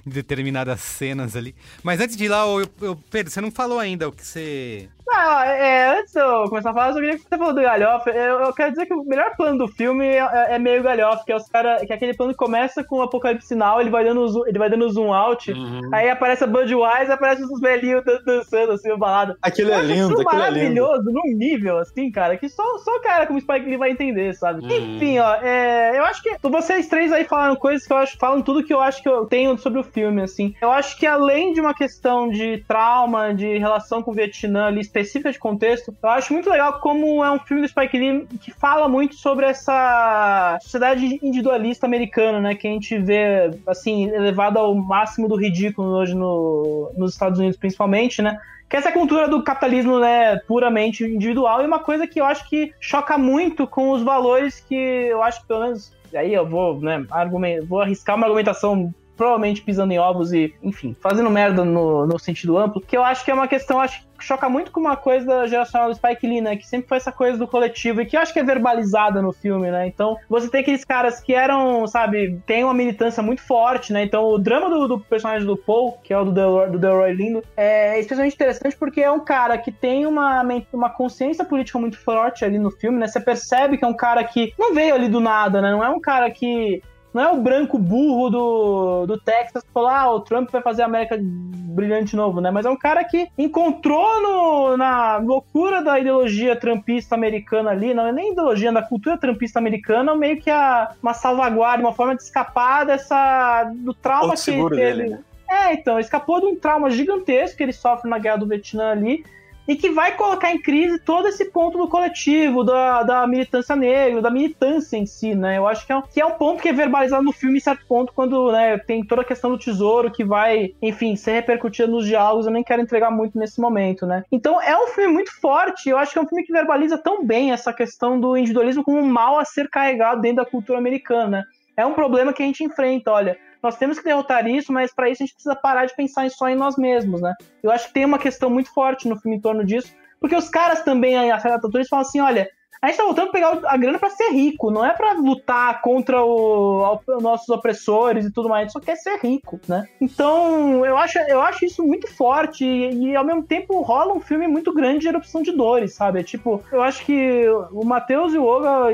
[0.06, 1.54] de determinadas cenas ali.
[1.82, 4.88] Mas antes de ir lá, eu, eu- Pedro, você não falou ainda o que você.
[5.12, 7.60] Ah, é, antes de eu começar a falar, eu só queria que você falou do
[7.60, 8.10] galhofa.
[8.10, 11.32] Eu, eu quero dizer que o melhor plano do filme é, é meio galhofa, que
[11.32, 14.04] é os cara, que é aquele plano que começa com o apocalipse sinal, ele vai
[14.04, 15.80] dando zoom, ele vai dando zoom out, Uhum.
[15.92, 19.36] aí aparece a Budweiser, aparece os velhinhos dan- dançando assim, balada.
[19.42, 20.38] Aquilo é lindo, aquilo é lindo.
[20.38, 24.34] maravilhoso, num nível, assim, cara, que só, só o cara como Spike Lee vai entender,
[24.34, 24.64] sabe?
[24.64, 24.96] Uhum.
[24.96, 28.42] Enfim, ó, é, eu acho que vocês três aí falaram coisas que eu acho, falam
[28.42, 30.54] tudo que eu acho que eu tenho sobre o filme, assim.
[30.60, 34.80] Eu acho que além de uma questão de trauma, de relação com o Vietnã ali,
[34.80, 38.52] específica de contexto, eu acho muito legal como é um filme do Spike Lee que
[38.52, 44.74] fala muito sobre essa sociedade individualista americana, né, que a gente vê, assim, elevada ao
[44.74, 48.38] máximo do ridículo hoje no, nos Estados Unidos, principalmente, né?
[48.70, 52.72] Que essa cultura do capitalismo, né, puramente individual, e uma coisa que eu acho que
[52.80, 57.04] choca muito com os valores que eu acho que, pelo menos, aí eu vou, né,
[57.10, 62.18] argumen- vou arriscar uma argumentação provavelmente pisando em ovos e, enfim, fazendo merda no, no
[62.18, 64.96] sentido amplo, que eu acho que é uma questão, acho que choca muito com uma
[64.96, 68.16] coisa geracional do Spike Lee, né, que sempre foi essa coisa do coletivo e que
[68.16, 71.86] eu acho que é verbalizada no filme, né, então você tem aqueles caras que eram,
[71.86, 75.98] sabe, tem uma militância muito forte, né, então o drama do, do personagem do Paul,
[76.02, 79.58] que é o do, Delroy, do Delroy Lindo, é especialmente interessante porque é um cara
[79.58, 80.42] que tem uma,
[80.72, 84.24] uma consciência política muito forte ali no filme, né, você percebe que é um cara
[84.24, 86.82] que não veio ali do nada, né, não é um cara que
[87.12, 90.82] não é o branco burro do, do Texas que falou, ah, o Trump vai fazer
[90.82, 92.50] a América brilhante de novo, né?
[92.50, 98.06] Mas é um cara que encontrou no, na loucura da ideologia trumpista americana ali, não
[98.06, 102.22] é nem ideologia, da cultura trumpista americana, meio que a, uma salvaguarda, uma forma de
[102.22, 105.10] escapar dessa, do trauma que, seguro que dele, ele...
[105.10, 105.18] né?
[105.50, 109.24] É, então, escapou de um trauma gigantesco que ele sofre na Guerra do Vietnã ali,
[109.70, 114.20] e que vai colocar em crise todo esse ponto do coletivo, da, da militância negra,
[114.20, 115.58] da militância em si, né?
[115.58, 117.60] Eu acho que é, um, que é um ponto que é verbalizado no filme em
[117.60, 121.86] certo ponto, quando né, tem toda a questão do tesouro que vai, enfim, ser repercutida
[121.86, 122.46] nos diálogos.
[122.46, 124.24] Eu nem quero entregar muito nesse momento, né?
[124.32, 125.88] Então é um filme muito forte.
[125.88, 128.98] Eu acho que é um filme que verbaliza tão bem essa questão do individualismo como
[128.98, 131.46] um mal a ser carregado dentro da cultura americana.
[131.76, 135.08] É um problema que a gente enfrenta, olha nós temos que derrotar isso, mas para
[135.08, 137.34] isso a gente precisa parar de pensar só em nós mesmos, né?
[137.62, 140.48] Eu acho que tem uma questão muito forte no filme em torno disso, porque os
[140.48, 141.38] caras também, a
[141.78, 142.50] eles falam assim, olha,
[142.82, 146.24] a gente tá voltando pegar a grana para ser rico, não é para lutar contra
[146.24, 149.86] o, os nossos opressores e tudo mais, a gente só quer ser rico, né?
[150.00, 154.20] Então, eu acho, eu acho isso muito forte e, e ao mesmo tempo rola um
[154.20, 156.22] filme muito grande de erupção de dores, sabe?
[156.22, 158.86] Tipo, eu acho que o Matheus e o Olga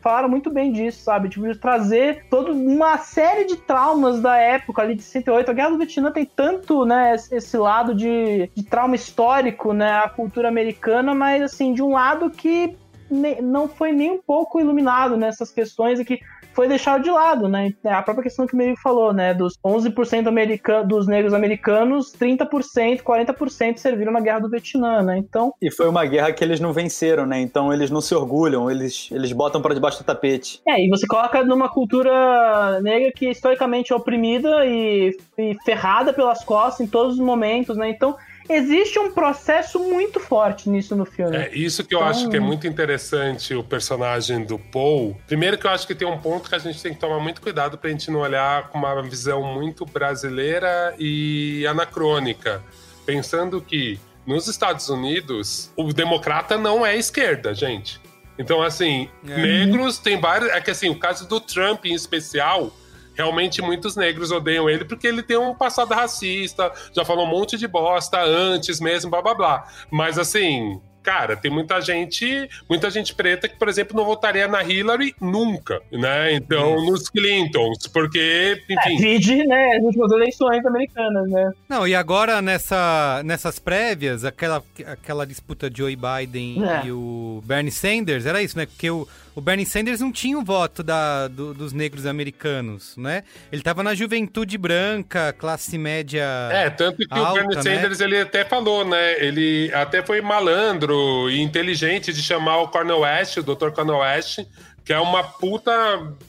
[0.00, 1.28] falaram muito bem disso, sabe?
[1.28, 5.50] Tipo, de trazer toda uma série de traumas da época ali de 68.
[5.50, 10.08] A Guerra do Vietnã tem tanto, né, esse lado de, de trauma histórico, né, a
[10.08, 12.76] cultura americana, mas assim, de um lado que
[13.10, 16.20] não foi nem um pouco iluminado nessas questões e que
[16.54, 17.74] foi deixado de lado, né?
[17.82, 19.34] É a própria questão que o Meio falou, né?
[19.34, 25.18] Dos 11% americano, dos negros americanos, 30%, 40% serviram na Guerra do Vietnã, né?
[25.18, 25.52] Então...
[25.60, 27.40] E foi uma guerra que eles não venceram, né?
[27.40, 30.62] Então eles não se orgulham, eles, eles botam para debaixo do tapete.
[30.66, 36.44] É, e você coloca numa cultura negra que historicamente é oprimida e, e ferrada pelas
[36.44, 37.90] costas em todos os momentos, né?
[37.90, 38.16] Então
[38.48, 41.36] existe um processo muito forte nisso no filme.
[41.36, 42.10] É isso que eu então...
[42.10, 45.16] acho que é muito interessante o personagem do Paul.
[45.26, 47.40] Primeiro que eu acho que tem um ponto que a gente tem que tomar muito
[47.40, 52.62] cuidado pra gente não olhar com uma visão muito brasileira e anacrônica,
[53.06, 58.00] pensando que nos Estados Unidos o democrata não é esquerda, gente.
[58.38, 59.36] Então, assim, é.
[59.36, 60.50] negros tem vários.
[60.50, 62.72] É que assim, o caso do Trump em especial
[63.14, 67.56] realmente muitos negros odeiam ele porque ele tem um passado racista, já falou um monte
[67.56, 69.68] de bosta antes mesmo, blá blá blá.
[69.90, 74.62] Mas assim, cara, tem muita gente, muita gente preta que, por exemplo, não votaria na
[74.62, 76.32] Hillary nunca, né?
[76.32, 76.90] Então, Isso.
[76.90, 78.96] nos Clintons, porque, enfim.
[78.96, 81.52] É, vide, né, as últimas eleições americanas, né?
[81.68, 86.86] Não, e agora nessa, nessas prévias, aquela, aquela disputa Joe Biden é.
[86.86, 88.64] e o Bernie Sanders, era isso, né?
[88.64, 93.24] Porque o o Bernie Sanders não tinha o voto da, do, dos negros americanos, né?
[93.50, 96.24] Ele estava na juventude branca, classe média.
[96.52, 97.62] É, tanto que alta, o Bernie né?
[97.62, 99.24] Sanders ele até falou, né?
[99.24, 103.70] Ele até foi malandro e inteligente de chamar o Cornel West, o Dr.
[103.70, 104.40] Cornel West,
[104.84, 105.72] que é uma puta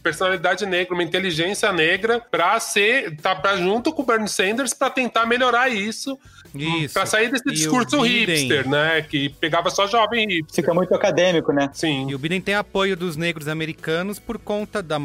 [0.02, 4.90] personalidade negra, uma inteligência negra, pra ser, tá pra, junto com o Bernie Sanders para
[4.90, 6.18] tentar melhorar isso.
[6.64, 6.94] Isso.
[6.94, 9.02] Pra sair desse e discurso hipster, né?
[9.02, 10.64] Que pegava só jovem hipster.
[10.64, 11.70] Fica muito acadêmico, né?
[11.74, 12.10] Sim.
[12.10, 15.00] E o Biden tem apoio dos negros americanos por conta da.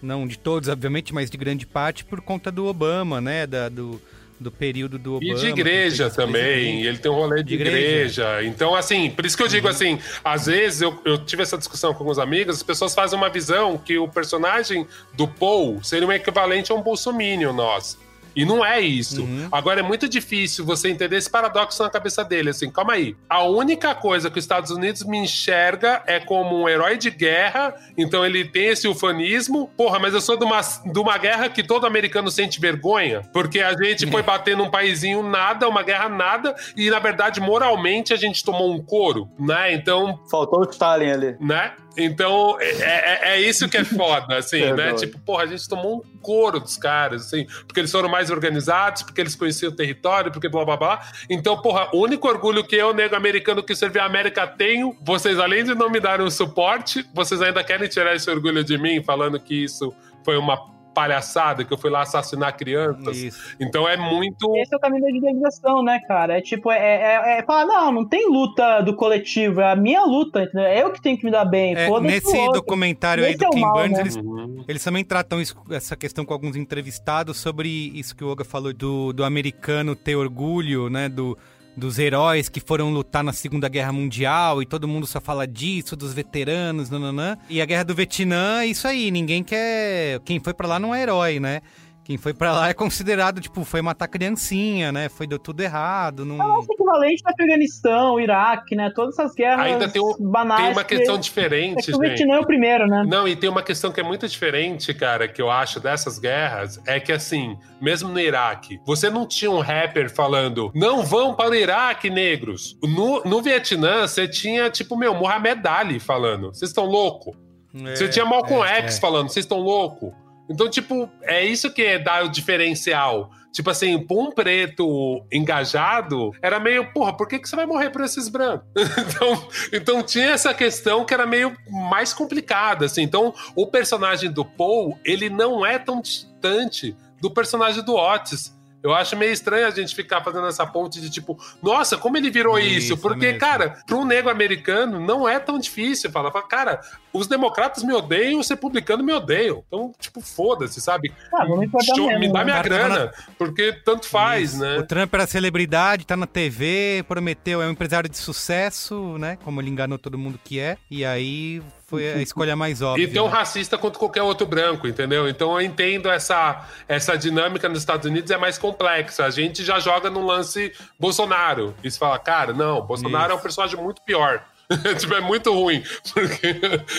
[0.00, 3.46] Não de todos, obviamente, mas de grande parte por conta do Obama, né?
[3.46, 4.00] Da, do,
[4.38, 5.32] do período do Obama.
[5.32, 8.22] E de igreja também, ele tem um rolê de, de igreja.
[8.22, 8.44] igreja.
[8.44, 9.72] Então, assim, por isso que eu digo uhum.
[9.72, 13.28] assim, às vezes eu, eu tive essa discussão com alguns amigos, as pessoas fazem uma
[13.28, 17.98] visão que o personagem do Paul seria um equivalente a um bolsominion nosso.
[18.38, 19.22] E não é isso.
[19.22, 19.48] Uhum.
[19.50, 22.50] Agora é muito difícil você entender esse paradoxo na cabeça dele.
[22.50, 23.16] Assim, calma aí.
[23.28, 27.74] A única coisa que os Estados Unidos me enxerga é como um herói de guerra,
[27.96, 29.68] então ele tem esse ufanismo.
[29.76, 33.58] Porra, mas eu sou de uma, de uma guerra que todo americano sente vergonha, porque
[33.58, 38.16] a gente foi bater num paísinho nada, uma guerra nada, e na verdade, moralmente, a
[38.16, 39.74] gente tomou um couro, né?
[39.74, 40.20] Então.
[40.30, 41.36] Faltou o Stalin ali.
[41.40, 41.72] Né?
[41.98, 44.94] Então, é, é, é, isso que é foda, assim, é né?
[44.94, 49.02] Tipo, porra, a gente tomou um couro dos caras, assim, porque eles foram mais organizados,
[49.02, 51.00] porque eles conheciam o território, porque blá blá blá.
[51.28, 55.38] Então, porra, o único orgulho que eu, nego americano que servi a América, tenho, vocês,
[55.38, 59.02] além de não me darem um suporte, vocês ainda querem tirar esse orgulho de mim,
[59.02, 59.92] falando que isso
[60.24, 63.16] foi uma palhaçada que eu fui lá assassinar crianças.
[63.16, 63.56] Isso.
[63.60, 64.52] Então é muito.
[64.56, 66.38] Esse é o caminho da digitalização, né, cara?
[66.38, 70.02] É tipo, é, é, é falar, não, não tem luta do coletivo, é a minha
[70.02, 70.64] luta, entendeu?
[70.64, 71.76] É eu que tenho que me dar bem.
[71.76, 74.00] É, nesse documentário aí do é Kim mal, Burns, né?
[74.00, 74.64] eles, uhum.
[74.66, 78.72] eles, também tratam isso, essa questão com alguns entrevistados sobre isso que o Olga falou
[78.72, 81.08] do, do americano ter orgulho, né?
[81.08, 81.38] Do
[81.78, 85.96] dos heróis que foram lutar na Segunda Guerra Mundial e todo mundo só fala disso,
[85.96, 87.38] dos veteranos, nananã.
[87.48, 90.20] E a Guerra do Vietnã, isso aí, ninguém quer.
[90.20, 91.62] Quem foi para lá não é herói, né?
[92.08, 95.10] Quem foi pra lá é considerado, tipo, foi matar criancinha, né?
[95.10, 96.24] Foi deu tudo errado.
[96.24, 96.40] Não...
[96.40, 98.90] É o nosso equivalente do Afeganistão, Iraque, né?
[98.94, 100.62] Todas essas guerras Ainda tem, um, banais.
[100.62, 101.20] tem uma questão que...
[101.20, 101.98] diferente, é que o.
[101.98, 103.04] Vietnã é o primeiro, né?
[103.06, 106.80] Não, e tem uma questão que é muito diferente, cara, que eu acho dessas guerras,
[106.86, 111.50] é que assim, mesmo no Iraque, você não tinha um rapper falando, não vão para
[111.50, 112.74] o Iraque, negros.
[112.82, 117.36] No, no Vietnã, você tinha, tipo, meu, Mohamed Ali falando, vocês estão louco?
[117.84, 118.98] É, você tinha Malcolm é, X é.
[118.98, 120.14] falando, vocês estão louco?
[120.48, 123.30] Então, tipo, é isso que dá o diferencial.
[123.52, 127.90] Tipo assim, pra um preto engajado, era meio, porra, por que, que você vai morrer
[127.90, 128.68] por esses brancos?
[128.76, 133.02] então, então tinha essa questão que era meio mais complicada, assim.
[133.02, 138.56] Então, o personagem do Paul, ele não é tão distante do personagem do Otis.
[138.82, 142.30] Eu acho meio estranho a gente ficar fazendo essa ponte de tipo, nossa, como ele
[142.30, 142.92] virou isso?
[142.92, 143.40] Isso Porque, mesmo.
[143.40, 146.80] cara, para um negro americano não é tão difícil falar, fala, cara,
[147.18, 149.64] os democratas me odeiam, os republicanos me odeiam.
[149.66, 151.12] Então, tipo, foda-se, sabe?
[151.34, 152.44] Ah, importa Show- mesmo, me dá né?
[152.44, 154.62] minha tava grana, porque tanto faz, Isso.
[154.62, 154.78] né?
[154.78, 159.36] O Trump era celebridade, tá na TV, prometeu, é um empresário de sucesso, né?
[159.44, 160.76] Como ele enganou todo mundo que é.
[160.90, 163.02] E aí foi a escolha mais óbvia.
[163.04, 163.32] E tem um né?
[163.32, 165.26] racista quanto qualquer outro branco, entendeu?
[165.28, 169.24] Então eu entendo essa, essa dinâmica nos Estados Unidos é mais complexa.
[169.24, 171.74] A gente já joga no lance Bolsonaro.
[171.82, 174.44] E se fala, cara, não, Bolsonaro é um personagem muito pior.
[174.98, 176.54] tipo, é muito ruim, porque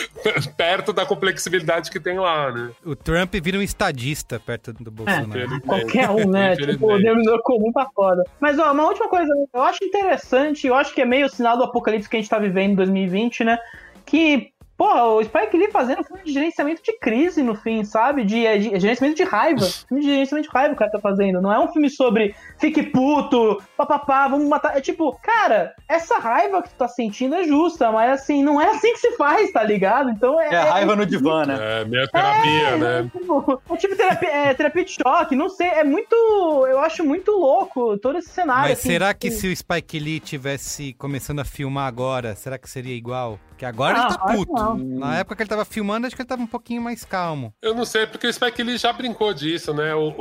[0.57, 2.71] perto da complexibilidade que tem lá, né?
[2.83, 5.29] O Trump vira um estadista perto do Bolsonaro.
[5.29, 5.67] Infelizmente.
[5.67, 6.55] Qualquer um, né?
[6.55, 8.23] tipo, o denominador comum tá foda.
[8.39, 11.63] Mas, ó, uma última coisa, eu acho interessante, eu acho que é meio sinal do
[11.63, 13.59] apocalipse que a gente tá vivendo em 2020, né?
[14.03, 18.23] Que, porra, o Spike Lee fazendo um filme de gerenciamento de crise no fim, sabe?
[18.23, 19.65] De, é, de gerenciamento de raiva.
[19.65, 21.41] filme de gerenciamento de raiva o cara tá fazendo.
[21.41, 24.77] Não é um filme sobre fique puto, papapá, vamos matar.
[24.77, 28.69] É tipo, cara, essa raiva que tu tá sentindo é justa, mas assim, não é
[28.69, 30.11] assim que se faz, tá ligado?
[30.11, 30.53] Então é.
[30.53, 31.57] É a raiva no divã, né?
[31.59, 33.11] É, minha terapia, É, né?
[33.11, 36.15] tipo, é tipo terapia, é, terapia de choque, não sei, é muito.
[36.69, 38.69] Eu acho muito louco todo esse cenário.
[38.69, 42.57] Mas assim, será que tipo, se o Spike Lee tivesse começando a filmar agora, será
[42.57, 43.37] que seria igual?
[43.59, 44.53] Porque agora Ah, ele tá puto.
[44.53, 44.77] não.
[44.77, 47.53] Na época que ele tava filmando, acho que ele tava um pouquinho mais calmo.
[47.61, 49.93] Eu não sei, porque o Spike Lee já brincou disso, né?
[49.93, 50.13] O,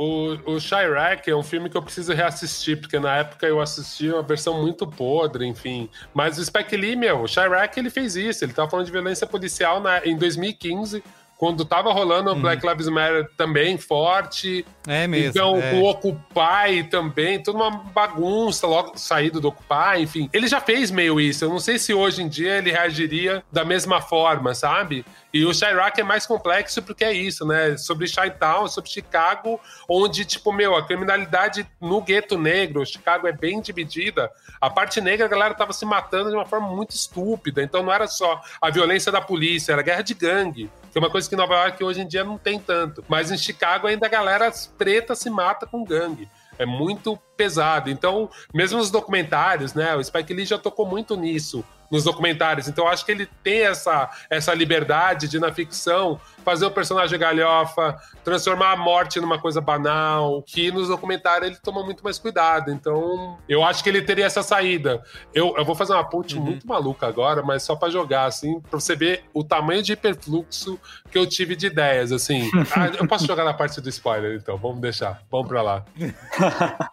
[0.45, 4.09] o, o Chirac é um filme que eu preciso reassistir, porque na época eu assisti
[4.09, 5.89] uma versão muito podre, enfim.
[6.13, 8.43] Mas o Spike Lee, meu, o Chirac, ele fez isso.
[8.43, 11.01] Ele tava falando de violência policial na, em 2015,
[11.39, 14.65] quando tava rolando o Black Lives Matter também forte.
[14.85, 15.29] É mesmo.
[15.29, 15.75] Então, é.
[15.75, 20.29] o Occupy também, toda uma bagunça logo saído do Occupy, enfim.
[20.33, 21.45] Ele já fez meio isso.
[21.45, 25.05] Eu não sei se hoje em dia ele reagiria da mesma forma, sabe?
[25.33, 27.77] E o Chirac é mais complexo porque é isso, né?
[27.77, 33.61] Sobre Chi-Town, sobre Chicago, onde, tipo, meu, a criminalidade no gueto negro, Chicago é bem
[33.61, 34.29] dividida.
[34.59, 37.63] A parte negra, a galera tava se matando de uma forma muito estúpida.
[37.63, 40.69] Então não era só a violência da polícia, era guerra de gangue.
[40.91, 43.03] Que é uma coisa que em Nova York hoje em dia não tem tanto.
[43.07, 46.29] Mas em Chicago ainda a galera preta se mata com gangue.
[46.57, 47.89] É muito pesado.
[47.89, 49.95] Então, mesmo nos documentários, né?
[49.95, 52.67] O Spike Lee já tocou muito nisso nos documentários.
[52.67, 57.17] Então, eu acho que ele tem essa, essa liberdade de, na ficção, fazer o personagem
[57.17, 62.71] galhofa, transformar a morte numa coisa banal, que nos documentários ele toma muito mais cuidado.
[62.71, 65.01] Então, eu acho que ele teria essa saída.
[65.33, 68.79] Eu, eu vou fazer uma ponte muito maluca agora, mas só pra jogar, assim, pra
[68.79, 70.79] você ver o tamanho de hiperfluxo
[71.11, 72.49] que eu tive de ideias, assim.
[72.71, 74.55] Ah, eu posso jogar na parte do spoiler, então.
[74.55, 75.21] Vamos deixar.
[75.29, 75.83] Vamos pra lá.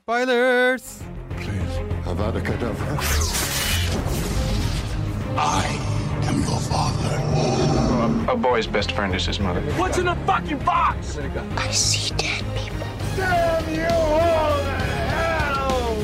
[0.00, 1.00] Spoilers!
[2.06, 3.43] Avada Kedavra.
[5.36, 5.66] I
[6.26, 8.30] am your father.
[8.30, 9.60] A boy's best friend is his mother.
[9.72, 11.18] What's in the fucking box?
[11.56, 12.86] I see dead people.
[13.16, 14.70] Damn you all to
[15.10, 15.96] hell!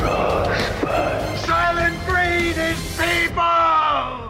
[0.00, 1.38] Rosebud.
[1.40, 4.23] Silent breed is people!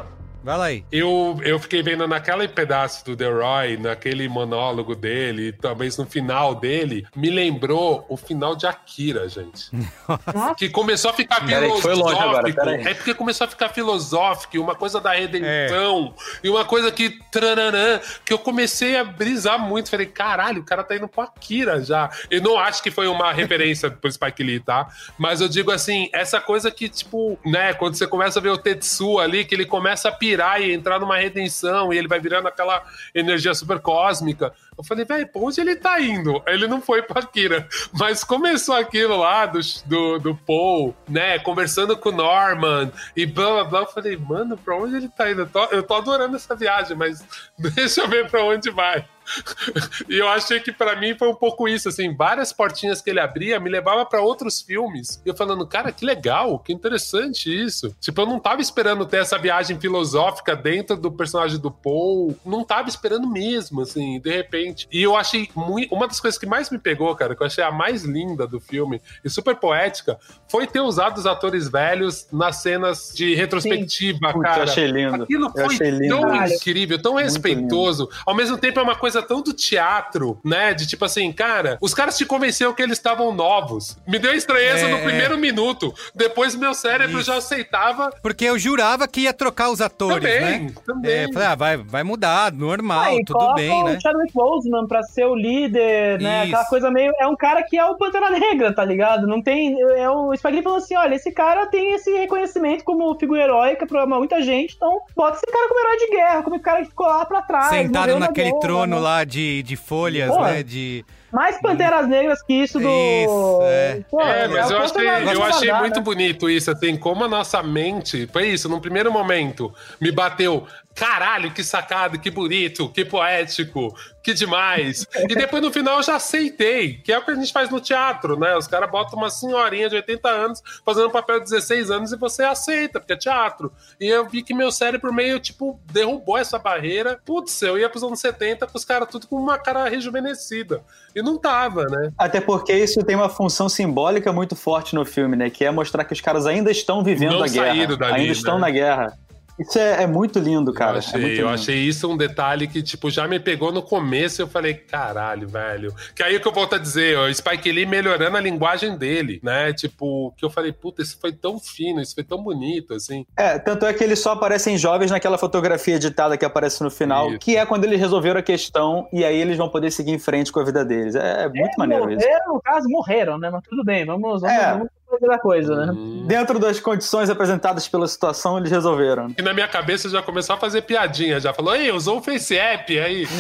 [0.44, 0.84] Vai lá aí.
[0.92, 6.54] Eu, eu fiquei vendo naquele pedaço do The Roy, naquele monólogo dele, talvez no final
[6.54, 9.70] dele, me lembrou o final de Akira, gente.
[10.58, 12.62] que começou a ficar Peraí, que foi longe agora, filosófico.
[12.62, 12.86] peraí.
[12.86, 17.14] É porque começou a ficar filosófico, e uma coisa da redenção, e uma coisa que.
[17.30, 19.88] Trananã, que eu comecei a brisar muito.
[19.88, 22.10] Falei, caralho, o cara tá indo pro Akira já.
[22.30, 24.88] Eu não acho que foi uma referência pro Spike Lee, tá?
[25.16, 28.58] Mas eu digo assim, essa coisa que, tipo, né, quando você começa a ver o
[28.58, 32.48] Tetsu ali, que ele começa a pirar e entrar numa redenção, e ele vai virando
[32.48, 34.52] aquela energia super cósmica.
[34.76, 36.42] Eu falei, velho, pra onde ele tá indo?
[36.46, 37.68] Ele não foi pra Akira.
[37.92, 41.38] Mas começou aquilo lá do, do, do Paul, né?
[41.38, 43.80] Conversando com o Norman e blá blá blá.
[43.80, 45.42] Eu falei, mano, pra onde ele tá indo?
[45.42, 47.24] Eu tô, eu tô adorando essa viagem, mas
[47.58, 49.04] deixa eu ver pra onde vai.
[50.08, 53.20] E eu achei que pra mim foi um pouco isso, assim, várias portinhas que ele
[53.20, 55.20] abria me levava pra outros filmes.
[55.24, 57.94] E eu falando, cara, que legal, que interessante isso.
[58.00, 62.64] Tipo, eu não tava esperando ter essa viagem filosófica dentro do personagem do Paul, não
[62.64, 64.63] tava esperando mesmo, assim, de repente.
[64.92, 67.62] E eu achei muito, uma das coisas que mais me pegou, cara, que eu achei
[67.64, 72.56] a mais linda do filme e super poética, foi ter usado os atores velhos nas
[72.56, 74.58] cenas de retrospectiva, Putz, cara.
[74.58, 75.22] eu achei lindo.
[75.24, 76.08] Aquilo Eu foi achei lindo.
[76.08, 76.52] tão Caralho.
[76.54, 78.08] incrível, tão respeitoso.
[78.26, 80.72] Ao mesmo tempo é uma coisa tão do teatro, né?
[80.74, 83.96] De tipo assim, cara, os caras te convenceram que eles estavam novos.
[84.06, 84.90] Me deu estranheza É.
[84.90, 85.92] no primeiro minuto.
[86.14, 88.10] Depois meu cérebro já aceitava.
[88.22, 90.72] Porque eu jurava que ia trocar os atores, Também, né?
[90.86, 91.10] também.
[91.12, 93.96] É, falei, ah, vai, vai mudar, normal, Ah, tudo bem, né?
[93.96, 96.44] o Chadwick Boseman pra ser o líder, né?
[96.44, 96.54] Isso.
[96.54, 97.12] Aquela coisa meio.
[97.18, 99.26] É um cara que é o Pantera Negra, tá ligado?
[99.26, 99.80] Não tem.
[99.80, 103.86] É o Spike Lee falou assim: olha, esse cara tem esse reconhecimento como figura heróica
[103.86, 106.88] pra muita gente, então bota esse cara como herói de guerra, como o cara que
[106.88, 107.68] ficou lá pra trás.
[107.68, 109.02] Sentado na naquele boa, trono né?
[109.02, 110.52] lá de, de folhas, Porra.
[110.52, 110.62] né?
[110.62, 111.04] De...
[111.34, 112.88] Mais Panteras Negras que isso do.
[112.88, 114.04] Isso, é.
[114.08, 116.02] Pô, É, mas o eu achei, eu achei guardar, muito né?
[116.02, 118.28] bonito isso, assim, como a nossa mente.
[118.32, 120.64] Foi isso, num primeiro momento, me bateu.
[120.94, 125.04] Caralho, que sacado, que bonito, que poético, que demais.
[125.28, 127.80] E depois no final eu já aceitei, que é o que a gente faz no
[127.80, 128.56] teatro, né?
[128.56, 132.16] Os caras botam uma senhorinha de 80 anos fazendo um papel de 16 anos e
[132.16, 133.72] você aceita, porque é teatro.
[133.98, 137.18] E eu vi que meu cérebro meio, tipo, derrubou essa barreira.
[137.24, 140.80] Putz, eu ia pros anos 70 com os caras tudo com uma cara rejuvenescida.
[141.12, 142.12] E não tava, né?
[142.18, 145.50] Até porque isso tem uma função simbólica muito forte no filme, né?
[145.50, 147.96] Que é mostrar que os caras ainda estão vivendo Não a guerra.
[147.96, 148.60] dali, ainda estão né?
[148.60, 149.18] na guerra.
[149.58, 150.92] Isso é, é muito lindo, cara.
[150.92, 151.48] Eu é achei, muito eu lindo.
[151.54, 155.48] achei isso um detalhe que, tipo, já me pegou no começo e eu falei, caralho,
[155.48, 155.94] velho.
[156.14, 158.96] Que aí o que eu volto a dizer, ó, o Spike Lee melhorando a linguagem
[158.96, 159.72] dele, né?
[159.72, 163.24] Tipo, que eu falei, puta, isso foi tão fino, isso foi tão bonito, assim.
[163.36, 167.28] É, tanto é que eles só aparecem jovens naquela fotografia editada que aparece no final,
[167.30, 167.38] Isso.
[167.38, 170.50] que é quando eles resolveram a questão e aí eles vão poder seguir em frente
[170.50, 171.14] com a vida deles.
[171.14, 172.26] É, muito maneiro isso.
[172.26, 173.50] Morreram, no caso, morreram, né?
[173.50, 174.72] Mas tudo bem, vamos, vamos, É.
[174.72, 174.88] vamos
[175.20, 175.92] da coisa, né?
[176.26, 179.32] Dentro das condições apresentadas pela situação, eles resolveram.
[179.38, 182.56] E na minha cabeça já começou a fazer piadinha, já falou, ei, usou o Face
[182.56, 183.26] App aí.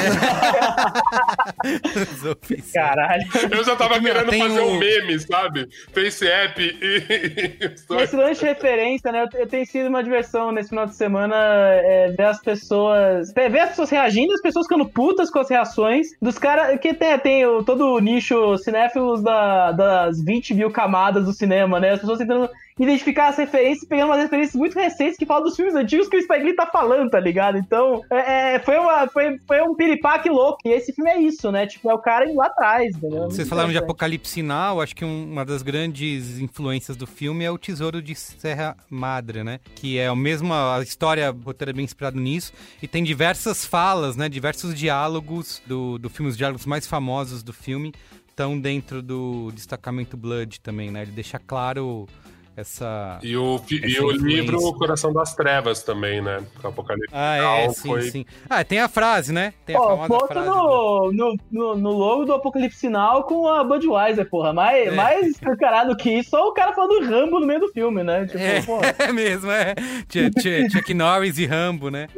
[2.72, 3.22] Caralho.
[3.50, 5.68] Eu já tava querendo tem fazer o- um meme, sabe?
[5.92, 8.02] Face App e.
[8.02, 9.26] Esse lance de referência, né?
[9.34, 13.32] eu- Tem sido uma diversão nesse final de semana é, ver as pessoas.
[13.36, 16.78] é, Ver as pessoas reagindo, as pessoas ficando putas com as reações dos caras.
[16.80, 21.63] Que tem, tem o, todo o nicho cinéfilos da- das 20 mil camadas do cinema,
[21.68, 21.90] né?
[21.90, 22.48] As pessoas tentando
[22.78, 26.22] identificar as referências, pegando umas referências muito recentes que falam dos filmes antigos que o
[26.22, 27.56] Spike Lee tá falando, tá ligado?
[27.58, 30.58] Então, é, é, foi, uma, foi, foi um piripaque louco.
[30.64, 31.66] E esse filme é isso, né?
[31.66, 33.24] Tipo, é o cara indo lá atrás, entendeu?
[33.30, 37.50] Vocês falaram de Apocalipse Sinal, acho que um- uma das grandes influências do filme é
[37.50, 39.60] o Tesouro de Serra Madre, né?
[39.76, 42.52] Que é a mesma a história, o roteiro é bem inspirado nisso,
[42.82, 44.28] e tem diversas falas, né?
[44.28, 47.92] Diversos diálogos do, do filme, os diálogos mais famosos do filme
[48.34, 51.02] estão dentro do destacamento Blood também, né?
[51.02, 52.08] Ele deixa claro
[52.56, 53.18] essa...
[53.22, 56.42] E o, fi- e essa o livro O Coração das Trevas também, né?
[56.60, 58.26] Com o Apocalipse Ah, é, sim, foi- sim.
[58.48, 59.52] Ah, tem a frase, né?
[59.66, 60.48] Tem a Pô, famosa foto frase.
[60.48, 64.52] no, no, no, no logo do Apocalipse Sinal com a Budweiser, porra.
[64.52, 64.90] Mais, É.
[64.90, 68.26] mais escancarado que isso, só o cara falando do Rambo no meio do filme, né?
[68.26, 68.78] Tipo, É, pô.
[69.02, 69.74] é mesmo, é.
[70.08, 72.08] Ch- Ch- Chuck Norris e Rambo, né?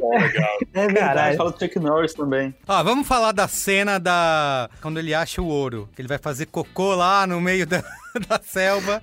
[0.73, 1.37] É verdade, Caralho.
[1.37, 2.53] fala do Chuck Norris também.
[2.67, 4.69] Ó, vamos falar da cena da.
[4.81, 5.89] Quando ele acha o ouro.
[5.95, 7.83] Que ele vai fazer cocô lá no meio da,
[8.27, 9.01] da selva.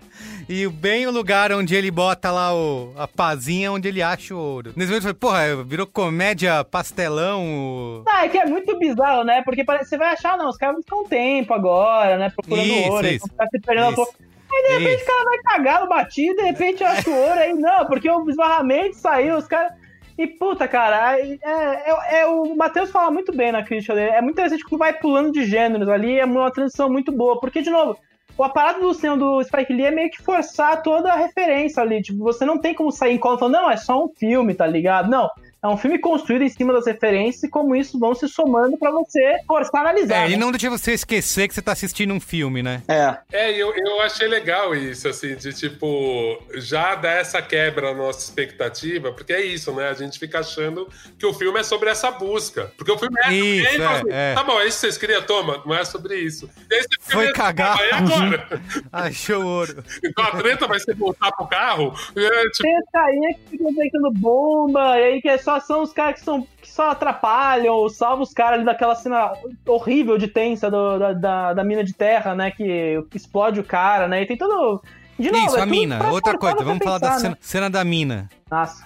[0.49, 4.39] E bem o lugar onde ele bota lá o, a pazinha onde ele acha o
[4.39, 4.73] ouro.
[4.77, 7.45] Nesse momento falei, porra, virou comédia pastelão.
[7.47, 9.43] o- Ah, é que é muito bizarro, né?
[9.45, 12.31] Porque parece, você vai achar, não, os caras um tempo agora, né?
[12.35, 13.27] Procurando Isso, ouro, isso.
[13.29, 13.93] ficar se perdendo.
[14.03, 14.15] Isso.
[14.53, 15.05] Aí de repente Isso.
[15.05, 18.29] o cara vai cagar no batido, de repente acha o ouro aí, não, porque o
[18.31, 19.73] esbarramento saiu, os caras.
[20.17, 24.11] E puta, cara, é, é, é, o Matheus fala muito bem na crítica dele.
[24.11, 27.41] É muito interessante como vai pulando de gêneros ali, é uma transição muito boa.
[27.41, 27.99] Porque, de novo,
[28.37, 32.03] o aparato do cinema do Spike Lee é meio que forçar toda a referência ali.
[32.03, 35.09] Tipo, você não tem como sair em falando, não, é só um filme, tá ligado?
[35.09, 35.30] Não.
[35.65, 38.91] É um filme construído em cima das referências e como isso vão se somando pra
[38.91, 40.17] você forçar a analisar.
[40.17, 40.45] É, ele né?
[40.45, 42.83] não deixa você esquecer que você tá assistindo um filme, né?
[42.87, 43.17] É.
[43.33, 48.19] É, eu, eu achei legal isso, assim, de tipo, já dar essa quebra na nossa
[48.21, 49.89] expectativa, porque é isso, né?
[49.89, 50.87] A gente fica achando
[51.19, 52.71] que o filme é sobre essa busca.
[52.77, 53.33] Porque o filme é.
[53.33, 54.35] Isso, aí, é, assim, é.
[54.35, 56.47] Tá bom, é isso que vocês queriam, toma, não é sobre isso.
[56.71, 57.79] Aí fica Foi meio, cagar.
[57.81, 58.49] "Ah, E agora?
[58.93, 59.83] Achou o ouro.
[60.05, 61.95] Então a treta vai ser voltar pro carro?
[62.15, 65.82] É, tipo, Tem as carinhas que ficam inventando bomba, e aí que é só são
[65.82, 69.32] os caras que, são, que só atrapalham, ou salvam os caras ali daquela cena
[69.66, 72.50] horrível de tensa do- da, da, da mina de terra, né?
[72.50, 74.22] Que explode o cara, né?
[74.22, 74.82] E tem todo.
[75.16, 76.11] De novo, Isso, é a mina.
[76.11, 77.36] Outra coisa, vamos falar da pensar, cena, né?
[77.40, 78.28] cena da mina.
[78.50, 78.84] Nossa.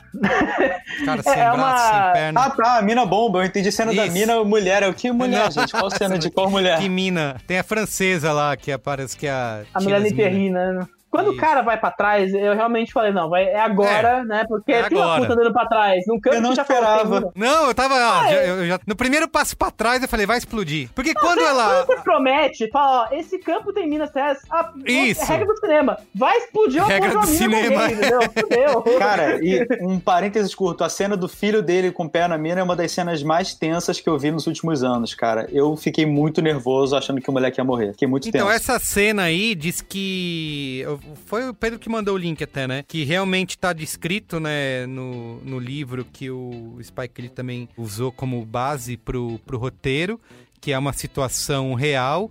[1.06, 2.40] Cara, É, sem é braço, uma- sem perna.
[2.44, 3.38] Ah, tá, a mina bomba.
[3.38, 4.12] Eu entendi cena da Isso.
[4.14, 4.82] mina, mulher.
[4.82, 5.50] É o que mulher, Não.
[5.50, 5.72] gente?
[5.72, 6.78] Qual cena de qual mulher?
[6.80, 7.36] Que mina.
[7.46, 9.62] Tem a francesa lá, que aparece que é a.
[9.72, 10.14] A Melanie.
[10.14, 10.86] Perry, né?
[11.10, 14.44] Quando o cara vai pra trás, eu realmente falei, não, vai, é agora, né?
[14.46, 16.04] Porque é tem uma puta dando pra trás.
[16.06, 17.32] Num canto Eu não que já esperava.
[17.34, 17.94] Não, eu tava.
[17.94, 18.50] ó, Ah, já- é.
[18.50, 20.90] eu já- no primeiro passo pra trás, eu falei, vai explodir.
[20.94, 21.84] Porque quando Você- ela.
[21.84, 25.22] Quando você promete, fala, ó, esse campo tem Minas Terras, a, Isso.
[25.22, 25.98] é regra do cinema.
[26.14, 27.80] Vai explodir uma Regra do uma mina cinema.
[27.82, 28.20] alguém, entendeu?
[28.22, 28.82] Fudeu.
[28.98, 32.60] Cara, e um parênteses curto, a cena do filho dele com o pé na mina
[32.60, 35.48] é uma das cenas mais tensas que eu vi nos últimos anos, cara.
[35.50, 37.92] Eu fiquei muito nervoso achando que o moleque ia morrer.
[37.92, 38.56] Fiquei muito Então, tenso.
[38.56, 40.84] essa cena aí diz que.
[41.26, 42.84] Foi o Pedro que mandou o link até, né?
[42.86, 48.44] Que realmente tá descrito, né, no, no livro que o Spike Lee também usou como
[48.44, 50.20] base pro, pro roteiro,
[50.60, 52.30] que é uma situação real.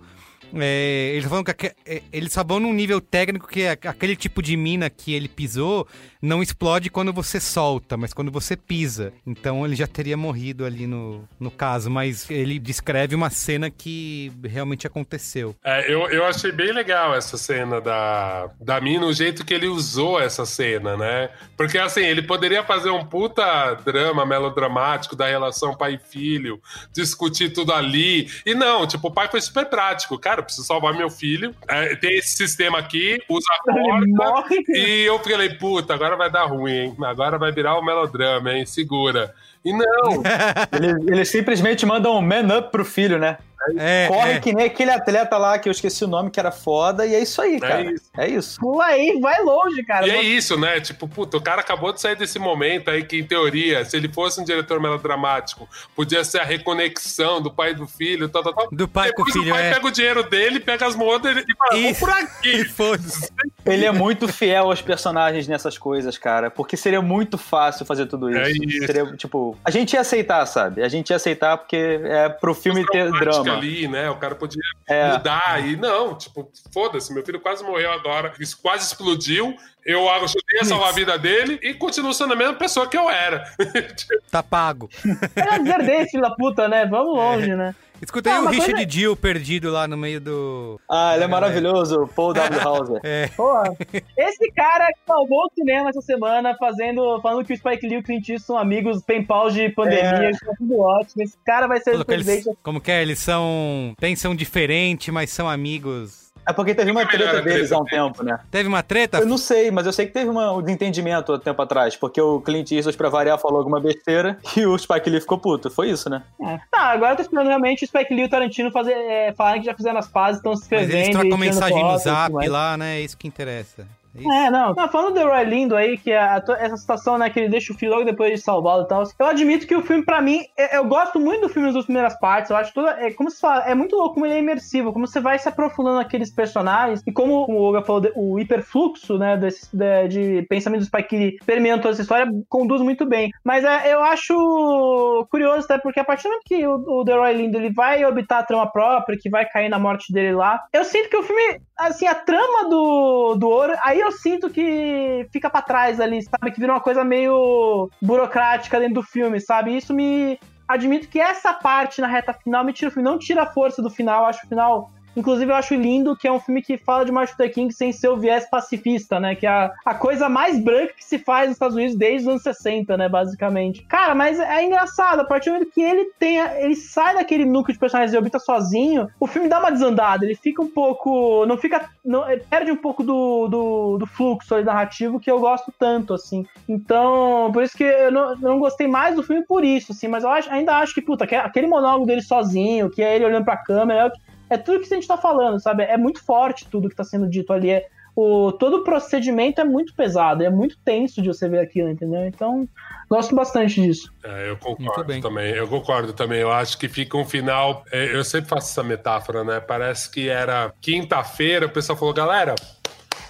[0.53, 4.41] É, eles falam que é, eles só vão num nível técnico que é aquele tipo
[4.41, 5.85] de mina que ele pisou
[6.27, 9.13] não explode quando você solta, mas quando você pisa.
[9.25, 14.31] Então ele já teria morrido ali no, no caso, mas ele descreve uma cena que
[14.43, 15.55] realmente aconteceu.
[15.63, 19.67] É, eu, eu achei bem legal essa cena da, da mina, o jeito que ele
[19.67, 21.29] usou essa cena, né?
[21.55, 26.61] Porque assim, ele poderia fazer um puta drama melodramático da relação pai e filho,
[26.91, 28.29] discutir tudo ali.
[28.45, 30.19] E não, tipo, o pai foi super prático.
[30.19, 31.55] Cara, eu preciso salvar meu filho.
[31.67, 34.63] É, tem esse sistema aqui, usa a morre.
[34.69, 36.95] E eu falei, puta, agora vai dar ruim, hein?
[37.03, 38.65] Agora vai virar o melodrama, hein?
[38.65, 39.33] Segura.
[39.63, 40.23] E não,
[40.71, 43.37] Ele, ele simplesmente manda um man up pro filho, né?
[43.77, 44.39] É, Corre é.
[44.39, 47.19] que nem aquele atleta lá que eu esqueci o nome, que era foda, e é
[47.19, 47.91] isso aí, cara.
[47.91, 48.05] isso.
[48.17, 48.59] É isso.
[48.59, 50.07] Pula aí, vai longe, cara.
[50.07, 50.79] E é isso, né?
[50.79, 54.07] Tipo, puta, o cara acabou de sair desse momento aí que, em teoria, se ele
[54.07, 58.53] fosse um diretor melodramático, podia ser a reconexão do pai e do filho, tal, tal,
[58.53, 58.69] tal.
[58.71, 59.73] Do pai com o Depois filho, o pai é.
[59.73, 61.99] pega o dinheiro dele, pega as modas e fala, vou Isso.
[61.99, 62.61] por aqui.
[62.61, 63.31] E foda-se.
[63.65, 66.49] Ele é muito fiel aos personagens nessas coisas, cara.
[66.49, 68.39] Porque seria muito fácil fazer tudo isso.
[68.39, 68.85] É isso.
[68.85, 70.81] Seria, tipo, a gente ia aceitar, sabe?
[70.81, 73.46] A gente ia aceitar porque é pro filme ter drama.
[73.53, 74.09] Ali, né?
[74.09, 75.13] O cara podia É.
[75.13, 79.55] mudar e não, tipo, foda-se, meu filho quase morreu agora, isso quase explodiu.
[79.85, 83.09] Eu ajudei a salvar a vida dele e continuo sendo a mesma pessoa que eu
[83.09, 83.43] era.
[84.29, 84.89] Tá pago.
[85.35, 86.85] É dizer desse, filho da puta, né?
[86.85, 87.73] Vamos longe, né?
[88.01, 90.79] Escutei Não, o Richard coisa- Jill perdido lá no meio do.
[90.89, 91.47] Ah, ele é galera.
[91.47, 92.61] maravilhoso, o Paul W.
[92.61, 92.99] Hauser.
[93.03, 93.27] É.
[93.29, 93.73] Porra.
[94.17, 97.99] Esse cara que salvou o cinema essa semana, fazendo, falando que o Spike Lee e
[97.99, 101.23] o Clint Eastwood são amigos, tem pau de pandemia, tá tudo ótimo.
[101.23, 102.47] Esse cara vai ser o Falou presidente.
[102.47, 103.01] eles, como que é?
[103.01, 103.93] Eles são.
[103.99, 106.26] Pensam diferente, mas são amigos.
[106.47, 107.95] É porque teve uma melhor treta treta deles há um dele.
[108.03, 108.39] tempo, né?
[108.49, 109.17] Teve uma treta?
[109.19, 112.21] Eu não sei, mas eu sei que teve uma- um desentendimento há tempo atrás, porque
[112.21, 115.69] o Clint Eastwood, pra variar, falou alguma besteira e o Spike Lee ficou puto.
[115.69, 116.23] Foi isso, né?
[116.41, 116.57] É.
[116.71, 119.61] Tá, agora eu tô esperando realmente o Spike Lee e o Tarantino fazer, é, falarem
[119.61, 120.95] que já fizeram as pazes, estão se Mas escrevendo.
[120.95, 122.97] eles e trocam mensagem no zap lá, né?
[122.97, 123.85] É isso que interessa.
[124.17, 124.47] É.
[124.47, 124.73] É, não.
[124.73, 127.73] não falando do Roy Lindo aí, que é a- essa situação, né, que ele deixa
[127.73, 129.03] o filho logo depois de salvá-lo e tal.
[129.19, 131.85] Eu admito que o filme, pra mim, é- eu gosto muito do filme nas duas
[131.85, 132.49] primeiras partes.
[132.51, 132.91] Eu acho toda.
[132.99, 135.47] É, como se fala, é muito louco como ele é imersivo, como você vai se
[135.49, 137.01] aprofundando naqueles personagens.
[137.05, 141.37] E como o Olga falou, o hiperfluxo, né, desse, de, de pensamento do Spike Lee
[141.45, 143.31] permeando toda essa história, conduz muito bem.
[143.43, 147.13] Mas é, eu acho curioso, até porque a partir do momento que o, o The
[147.15, 150.59] Roy Lindo ele vai orbitar a trama própria, que vai cair na morte dele lá,
[150.73, 155.27] eu sinto que o filme, assim, a trama do, do ouro, aí eu sinto que
[155.31, 156.51] fica pra trás ali, sabe?
[156.51, 159.75] Que vira uma coisa meio burocrática dentro do filme, sabe?
[159.75, 160.39] Isso me.
[160.67, 163.81] Admito que essa parte na reta final me tira o filme, não tira a força
[163.81, 164.91] do final, eu acho o final.
[165.17, 167.91] Inclusive, eu acho lindo que é um filme que fala de Martin Luther King sem
[167.91, 169.33] ser o viés pacifista, né?
[169.35, 172.27] Que é a, a coisa mais branca que se faz nos Estados Unidos desde os
[172.29, 173.09] anos 60, né?
[173.09, 173.81] Basicamente.
[173.85, 176.53] Cara, mas é engraçado, a partir do momento que ele tenha.
[176.59, 180.35] Ele sai daquele núcleo de personagens e orbita sozinho, o filme dá uma desandada, ele
[180.35, 181.45] fica um pouco.
[181.47, 181.89] Não fica.
[182.05, 186.45] Não, perde um pouco do, do, do fluxo ali narrativo que eu gosto tanto, assim.
[186.69, 190.07] Então, por isso que eu não, eu não gostei mais do filme por isso, assim,
[190.07, 193.25] mas eu acho- ainda acho que, puta, aquele- aquele monólogo dele sozinho, que é ele
[193.25, 194.11] olhando pra câmera,
[194.49, 195.83] é o que- tudo que a gente tá falando, sabe?
[195.83, 197.69] É muito forte tudo que tá sendo dito ali.
[197.71, 201.87] É, o, todo o procedimento é muito pesado, é muito tenso de você ver aquilo,
[201.89, 202.25] entendeu?
[202.25, 202.67] Então,
[203.07, 204.11] gosto bastante disso.
[204.23, 205.51] É, eu concordo também.
[205.53, 206.39] Eu concordo também.
[206.39, 207.83] Eu acho que fica um final.
[207.91, 209.59] é, Eu sempre faço essa metáfora, né?
[209.59, 212.55] Parece que era quinta-feira, o pessoal falou, galera.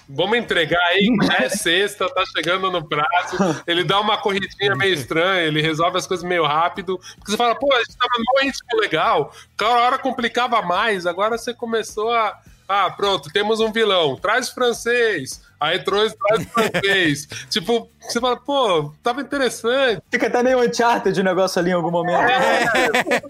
[0.09, 3.63] Vamos entregar aí, é sexta, tá chegando no prazo.
[3.67, 6.97] Ele dá uma corridinha meio estranha, ele resolve as coisas meio rápido.
[7.15, 11.37] Porque você fala, pô, a gente tava num ritmo legal, cada hora complicava mais, agora
[11.37, 12.39] você começou a.
[12.69, 15.46] Ah, pronto, temos um vilão, traz francês.
[15.59, 17.27] Aí traz, traz francês.
[17.49, 20.01] tipo, você fala, pô, tava interessante.
[20.09, 22.21] Fica até meio Uncharted o negócio ali em algum momento.
[22.21, 23.21] É,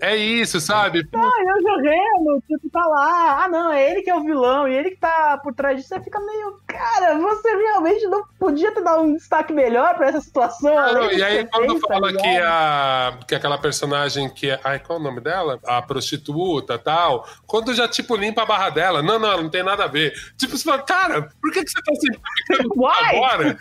[0.00, 1.08] É isso, sabe?
[1.14, 3.44] Ah, eu Remo, tipo, tá lá.
[3.44, 5.88] Ah, não, é ele que é o vilão e ele que tá por trás disso.
[5.88, 6.58] Você fica meio.
[6.66, 10.74] Cara, você realmente não podia ter dado um destaque melhor pra essa situação.
[10.74, 14.60] Não, e aí, quando fez, fala tá que, a, que aquela personagem que é.
[14.64, 15.58] Ai, qual é o nome dela?
[15.64, 17.26] A prostituta tal.
[17.46, 19.02] Quando já, tipo, limpa a barra dela.
[19.02, 20.12] Não, não, não tem nada a ver.
[20.36, 22.74] Tipo, você fala, cara, por que, que você tá simplificando
[23.06, 23.58] agora?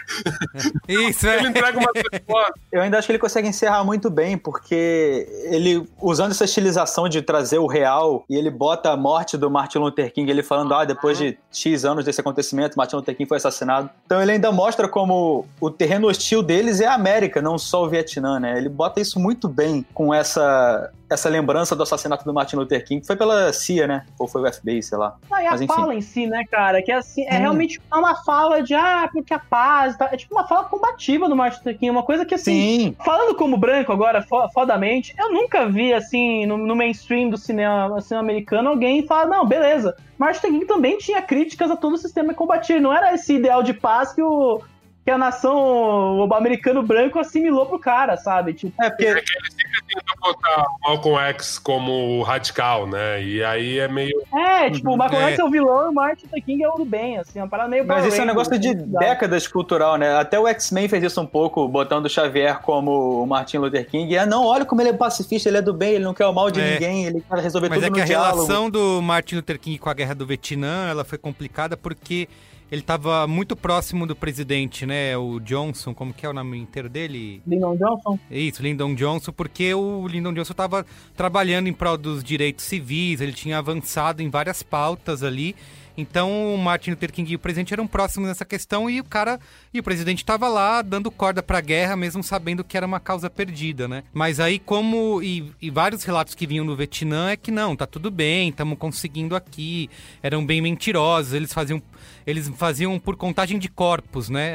[0.87, 1.37] Isso, é.
[1.37, 2.53] Ele entrega uma resposta.
[2.71, 7.21] Eu ainda acho que ele consegue encerrar muito bem, porque ele, usando essa estilização de
[7.21, 10.83] trazer o real, e ele bota a morte do Martin Luther King, ele falando, ah,
[10.83, 13.89] depois de X anos desse acontecimento, Martin Luther King foi assassinado.
[14.05, 17.89] Então ele ainda mostra como o terreno hostil deles é a América, não só o
[17.89, 18.57] Vietnã, né?
[18.57, 23.05] Ele bota isso muito bem com essa essa lembrança do assassinato do Martin Luther King
[23.05, 24.05] foi pela CIA, né?
[24.17, 25.15] Ou foi o FBI, sei lá.
[25.29, 26.81] Não, e a Mas, fala em si, né, cara?
[26.81, 27.39] Que é assim, é hum.
[27.39, 29.95] realmente uma fala de ah, porque a paz.
[29.97, 30.09] Tá...
[30.11, 31.89] É tipo uma fala combativa do Martin Luther King.
[31.91, 32.95] Uma coisa que, assim, Sim.
[33.05, 38.23] falando como branco agora, fodamente, eu nunca vi, assim, no, no mainstream do cinema, cinema
[38.23, 39.95] americano, alguém falar, não, beleza.
[40.17, 42.79] Martin Luther King também tinha críticas a todo o sistema combativo.
[42.79, 44.61] Não era esse ideal de paz que o,
[45.05, 48.55] que a nação americano branco assimilou pro cara, sabe?
[48.55, 53.23] Tipo, é porque ele sempre tenta botar Malcolm X como radical, né?
[53.23, 54.19] E aí é meio.
[54.33, 55.29] É, tipo, o Malcolm é.
[55.29, 57.43] X é o vilão e o Martin Luther King é o do bem, assim, é
[57.43, 57.85] uma parada meio.
[57.85, 60.17] Mas isso é um negócio de décadas cultural, né?
[60.17, 64.11] Até o X-Men fez isso um pouco, botando o Xavier como o Martin Luther King.
[64.11, 66.25] E, ah, não, olha como ele é pacifista, ele é do bem, ele não quer
[66.25, 66.73] o mal de é.
[66.73, 68.33] ninguém, ele quer resolver Mas tudo é no que a diálogo.
[68.37, 72.27] relação do Martin Luther King com a guerra do Vietnã, ela foi complicada porque
[72.71, 75.15] ele estava muito próximo do presidente, né?
[75.17, 77.41] O Johnson, como que é o nome inteiro dele?
[77.45, 78.19] Lyndon Johnson.
[78.29, 80.85] Isso, Lyndon Johnson, porque o Lyndon Johnson estava
[81.15, 85.55] trabalhando em prol dos direitos civis, ele tinha avançado em várias pautas ali.
[85.97, 89.39] Então o Martin Luther King e o presidente eram próximos nessa questão e o cara
[89.73, 92.99] e o presidente estava lá dando corda para a guerra, mesmo sabendo que era uma
[92.99, 94.03] causa perdida, né?
[94.13, 97.85] Mas aí como e, e vários relatos que vinham do Vietnã é que não, tá
[97.85, 99.89] tudo bem, estamos conseguindo aqui,
[100.21, 101.81] eram bem mentirosos, eles faziam
[102.25, 104.53] eles faziam por contagem de corpos, né,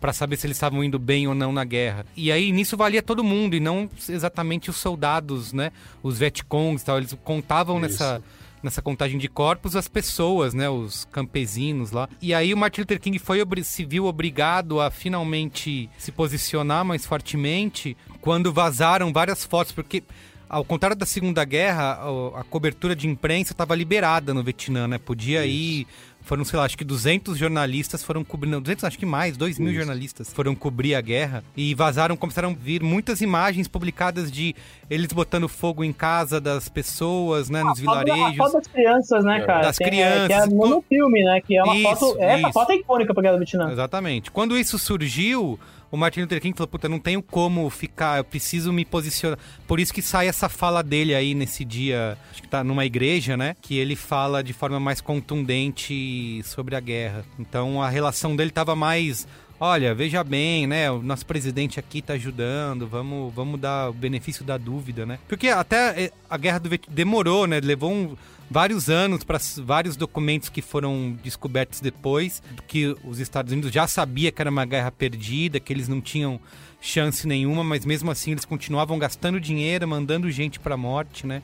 [0.00, 2.06] para saber se eles estavam indo bem ou não na guerra.
[2.16, 5.72] E aí nisso valia todo mundo e não exatamente os soldados, né,
[6.02, 7.88] os Vietcongs, tal, eles contavam Isso.
[7.88, 8.22] nessa
[8.64, 12.08] nessa contagem de corpos as pessoas, né, os campesinos lá.
[12.20, 17.04] E aí o Martin Luther King foi se viu obrigado a finalmente se posicionar mais
[17.04, 20.02] fortemente quando vazaram várias fotos, porque
[20.48, 22.00] ao contrário da Segunda Guerra,
[22.36, 24.98] a, cobertura de imprensa estava liberada no Vietnã, né?
[24.98, 25.56] Podia Isso.
[25.56, 25.86] ir
[26.24, 29.58] foram, sei lá, acho que 200 jornalistas foram cobrir, não, 200, acho que mais, 2
[29.58, 34.56] mil jornalistas foram cobrir a guerra e vazaram, começaram a vir muitas imagens publicadas de
[34.88, 38.40] eles botando fogo em casa das pessoas, né, nos vilarejos.
[38.40, 39.62] A foto das crianças, né, cara?
[39.62, 40.24] Das Tem, crianças.
[40.24, 42.76] É, que é no filme, né, que é uma isso, foto, é, essa foto é
[42.76, 43.70] icônica pra Guerra do Vietnã.
[43.70, 44.30] Exatamente.
[44.30, 45.60] Quando isso surgiu,
[45.94, 49.38] o Martin Luther King falou, puta, não tenho como ficar, eu preciso me posicionar.
[49.64, 53.36] Por isso que sai essa fala dele aí nesse dia, acho que tá numa igreja,
[53.36, 53.54] né?
[53.62, 57.24] Que ele fala de forma mais contundente sobre a guerra.
[57.38, 59.24] Então a relação dele tava mais
[59.60, 60.90] olha, veja bem, né?
[60.90, 65.20] O nosso presidente aqui tá ajudando, vamos, vamos dar o benefício da dúvida, né?
[65.28, 67.60] Porque até eh, a guerra do Vietnã demorou, né?
[67.60, 68.16] Levou um,
[68.50, 74.30] vários anos para vários documentos que foram descobertos depois, que os Estados Unidos já sabia
[74.30, 76.40] que era uma guerra perdida, que eles não tinham
[76.80, 81.42] chance nenhuma, mas mesmo assim eles continuavam gastando dinheiro, mandando gente para a morte, né?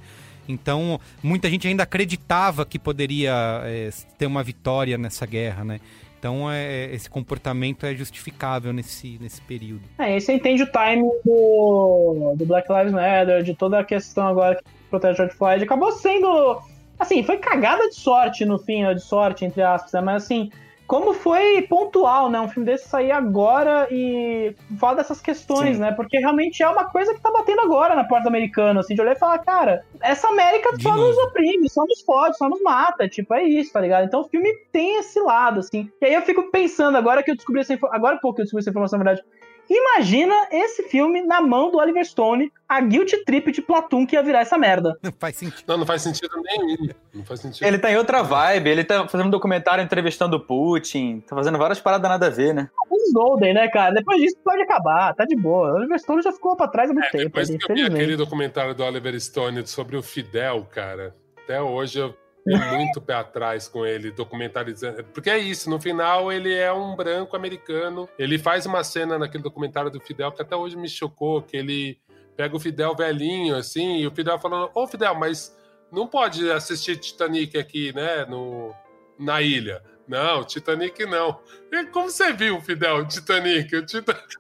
[0.49, 5.81] Então, muita gente ainda acreditava que poderia é, ter uma vitória nessa guerra, né?
[6.19, 9.83] Então, é, esse comportamento é justificável nesse, nesse período.
[9.99, 14.57] É, você entende o time do, do Black Lives Matter, de toda a questão agora
[14.57, 15.65] que protege George Floyd.
[15.65, 16.61] Acabou sendo
[17.01, 20.03] Assim, foi cagada de sorte no fim, de sorte, entre aspas, né?
[20.03, 20.51] mas assim,
[20.87, 22.41] como foi pontual, né?
[22.41, 25.83] Um filme desse sair agora e falar dessas questões, Sim.
[25.83, 25.93] né?
[25.93, 29.13] Porque realmente é uma coisa que tá batendo agora na porta americana, assim, de olhar
[29.13, 31.07] e falar, cara, essa América de só novo.
[31.07, 34.05] nos oprime, só nos fode, só nos mata, tipo, é isso, tá ligado?
[34.05, 35.89] Então o filme tem esse lado, assim.
[36.03, 38.45] E aí eu fico pensando, agora que eu descobri essa informação, agora pouco que eu
[38.45, 39.27] descobri essa informação, na verdade,
[39.71, 44.23] Imagina esse filme na mão do Oliver Stone, a guilt trip de Platoon que ia
[44.23, 44.99] virar essa merda.
[45.01, 45.65] Não faz sentido.
[45.69, 46.89] Não, não faz sentido nenhum.
[47.15, 47.65] Não faz sentido.
[47.65, 51.57] Ele tá em outra vibe, ele tá fazendo um documentário entrevistando o Putin, tá fazendo
[51.57, 52.69] várias paradas nada a ver, né?
[52.91, 53.95] Os Golden, né, cara?
[53.95, 55.71] Depois disso pode acabar, tá de boa.
[55.71, 57.25] O Oliver Stone já ficou pra trás há muito é, tempo.
[57.25, 61.15] Depois que eu vi aquele documentário do Oliver Stone sobre o Fidel, cara,
[61.45, 62.15] até hoje eu
[62.57, 65.05] muito pé atrás com ele, documentarizando.
[65.05, 68.09] Porque é isso, no final ele é um branco americano.
[68.19, 71.99] Ele faz uma cena naquele documentário do Fidel que até hoje me chocou, que ele
[72.37, 75.57] pega o Fidel velhinho, assim, e o Fidel falando, ô Fidel, mas
[75.93, 78.75] não pode assistir Titanic aqui, né, no,
[79.19, 79.83] na ilha.
[80.09, 81.39] Não, Titanic não.
[81.71, 83.77] E como você viu, Fidel, Titanic?
[83.77, 84.37] O Titanic...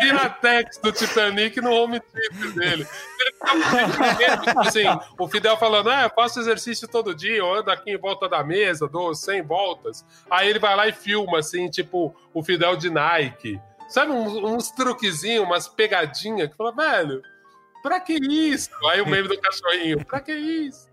[0.00, 2.86] Piratex do Titanic no home theater dele.
[3.20, 4.84] Ele ficava tipo assim,
[5.18, 8.42] o Fidel falando, ah, eu faço exercício todo dia, eu ando aqui em volta da
[8.42, 10.04] mesa, dou 100 voltas.
[10.30, 13.60] Aí ele vai lá e filma, assim, tipo, o Fidel de Nike.
[13.88, 17.20] Sabe, uns, uns truquezinhos, umas pegadinhas, que fala, velho,
[17.82, 18.70] pra que isso?
[18.90, 20.88] Aí o meme do cachorrinho, pra que isso?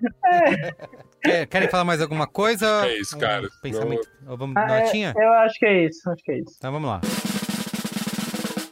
[1.23, 2.85] É, querem falar mais alguma coisa?
[2.87, 3.45] É isso, cara.
[3.45, 4.07] Um pensamento.
[4.27, 5.13] Ou vamos Ah, é, notinha?
[5.15, 6.55] eu acho que é isso, acho que é isso.
[6.57, 7.01] Então vamos lá.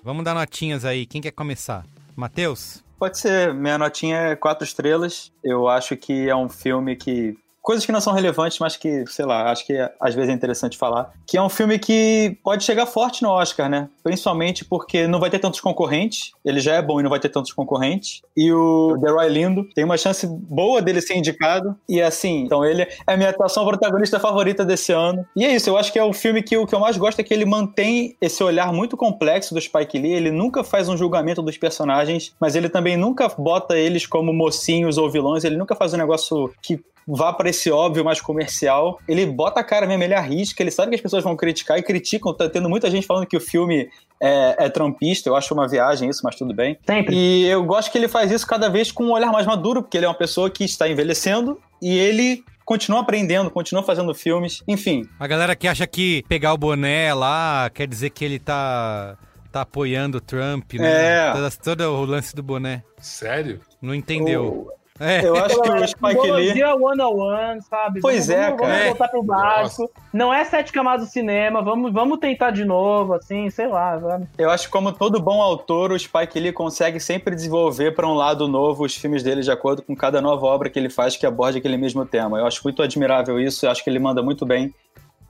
[0.06, 1.04] Vamos dar notinhas aí.
[1.04, 1.84] Quem quer começar?
[2.16, 2.84] Matheus?
[3.00, 3.52] Pode ser.
[3.56, 5.34] Minha notinha é quatro estrelas.
[5.44, 7.36] Eu acho que é um filme que.
[7.66, 10.78] Coisas que não são relevantes, mas que, sei lá, acho que às vezes é interessante
[10.78, 11.12] falar.
[11.26, 13.90] Que é um filme que pode chegar forte no Oscar, né?
[14.04, 16.32] Principalmente porque não vai ter tantos concorrentes.
[16.46, 18.22] Ele já é bom e não vai ter tantos concorrentes.
[18.38, 21.76] E o The Roy Lindo tem uma chance boa dele ser indicado.
[21.90, 25.26] E assim, então ele é a minha atuação protagonista favorita desse ano.
[25.36, 27.20] E é isso, eu acho que é um filme que o que eu mais gosto
[27.20, 30.14] é que ele mantém esse olhar muito complexo do Spike Lee.
[30.14, 35.00] Ele nunca faz um julgamento dos personagens, mas ele também nunca bota eles como mocinhos
[35.00, 35.44] ou vilões.
[35.44, 39.00] Ele nunca faz um negócio que vá para esse óbvio mais comercial.
[39.08, 41.84] Ele bota a cara mesmo, ele arrisca, ele sabe que as pessoas vão criticar e
[41.84, 42.34] criticam.
[42.34, 46.10] Tá tendo muita gente falando que o filme é, é trumpista, eu acho uma viagem
[46.10, 46.78] isso, mas tudo bem.
[46.86, 47.16] Sempre.
[47.16, 49.98] E eu gosto que ele faz isso cada vez com um olhar mais maduro, porque
[49.98, 55.08] ele é uma pessoa que está envelhecendo e ele continua aprendendo, continua fazendo filmes, enfim.
[55.20, 59.18] A galera que acha que pegar o boné lá quer dizer que ele tá,
[59.52, 61.30] tá apoiando o Trump, né?
[61.30, 61.32] É.
[61.32, 62.84] Todo, todo o lance do boné.
[62.98, 63.62] Sério?
[63.80, 64.68] Não entendeu.
[65.00, 65.26] É.
[65.26, 66.64] Eu acho que o Spike Lee...
[66.64, 68.00] One on one, sabe?
[68.00, 68.74] Pois vamos, é, vamos, cara.
[68.74, 69.92] Vamos voltar pro básico.
[70.14, 74.28] Não é sete camadas do cinema, vamos, vamos tentar de novo, assim, sei lá, sabe?
[74.38, 78.14] Eu acho que como todo bom autor, o Spike Lee consegue sempre desenvolver para um
[78.14, 81.26] lado novo os filmes dele de acordo com cada nova obra que ele faz que
[81.26, 82.40] aborde aquele mesmo tema.
[82.40, 84.74] Eu acho muito admirável isso, eu acho que ele manda muito bem.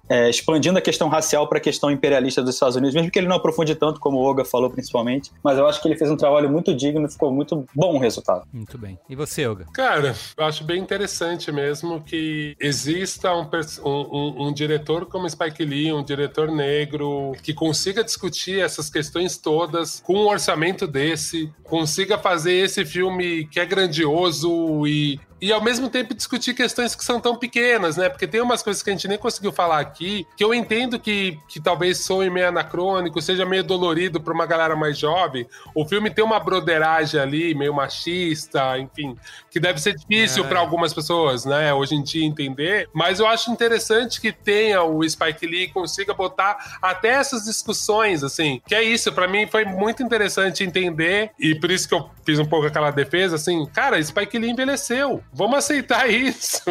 [0.09, 3.27] É, expandindo a questão racial para a questão imperialista dos Estados Unidos, mesmo que ele
[3.27, 6.17] não aprofunde tanto, como o Olga falou principalmente, mas eu acho que ele fez um
[6.17, 8.43] trabalho muito digno e ficou muito bom o resultado.
[8.53, 8.99] Muito bem.
[9.09, 9.65] E você, Olga?
[9.73, 13.47] Cara, eu acho bem interessante mesmo que exista um,
[13.83, 19.37] um- um- um diretor como Spike Lee, um diretor negro, que consiga discutir essas questões
[19.37, 25.19] todas com um orçamento desse, consiga fazer esse filme que é grandioso e.
[25.45, 28.09] E ao mesmo tempo discutir questões que são tão pequenas, né?
[28.09, 31.37] Porque tem umas coisas que a gente nem conseguiu falar aqui, que eu entendo que,
[31.47, 35.47] que talvez soe meio anacrônico, seja meio dolorido pra uma galera mais jovem.
[35.75, 39.15] O filme tem uma broderagem ali, meio machista, enfim,
[39.51, 40.47] que deve ser difícil É.
[40.47, 45.07] pra algumas pessoas, né, hoje em dia entender, mas eu acho interessante que tenha o
[45.07, 49.63] Spike Lee e consiga botar até essas discussões, assim, que é isso, pra mim foi
[49.63, 54.01] muito interessante entender, e por isso que eu fiz um pouco aquela defesa, assim, cara,
[54.01, 56.61] Spike Lee envelheceu, vamos aceitar isso,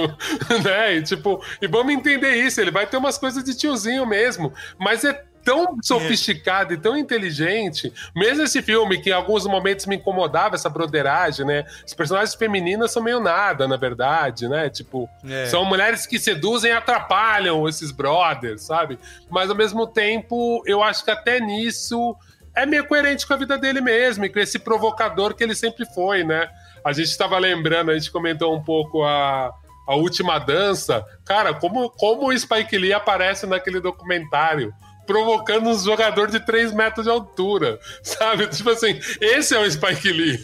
[0.64, 4.52] né, e tipo, e vamos entender isso, ele vai ter umas coisas de tiozinho mesmo,
[4.78, 7.92] mas é tão sofisticado e tão inteligente.
[8.16, 11.66] Mesmo esse filme, que em alguns momentos me incomodava essa broderagem, né?
[11.84, 14.70] As personagens femininas são meio nada, na verdade, né?
[14.70, 15.44] Tipo, É.
[15.44, 18.98] são mulheres que seduzem e atrapalham esses brothers, sabe?
[19.30, 22.16] Mas ao mesmo tempo, eu acho que até nisso
[22.56, 25.84] é meio coerente com a vida dele mesmo e com esse provocador que ele sempre
[25.84, 26.48] foi, né?
[26.84, 29.50] A gente estava lembrando, a gente comentou um pouco a,
[29.88, 31.04] a última dança.
[31.24, 34.72] Cara, como, como o Spike Lee aparece naquele documentário?
[35.06, 38.46] Provocando um jogador de 3 metros de altura, sabe?
[38.48, 40.38] Tipo assim, esse é o Spike Lee.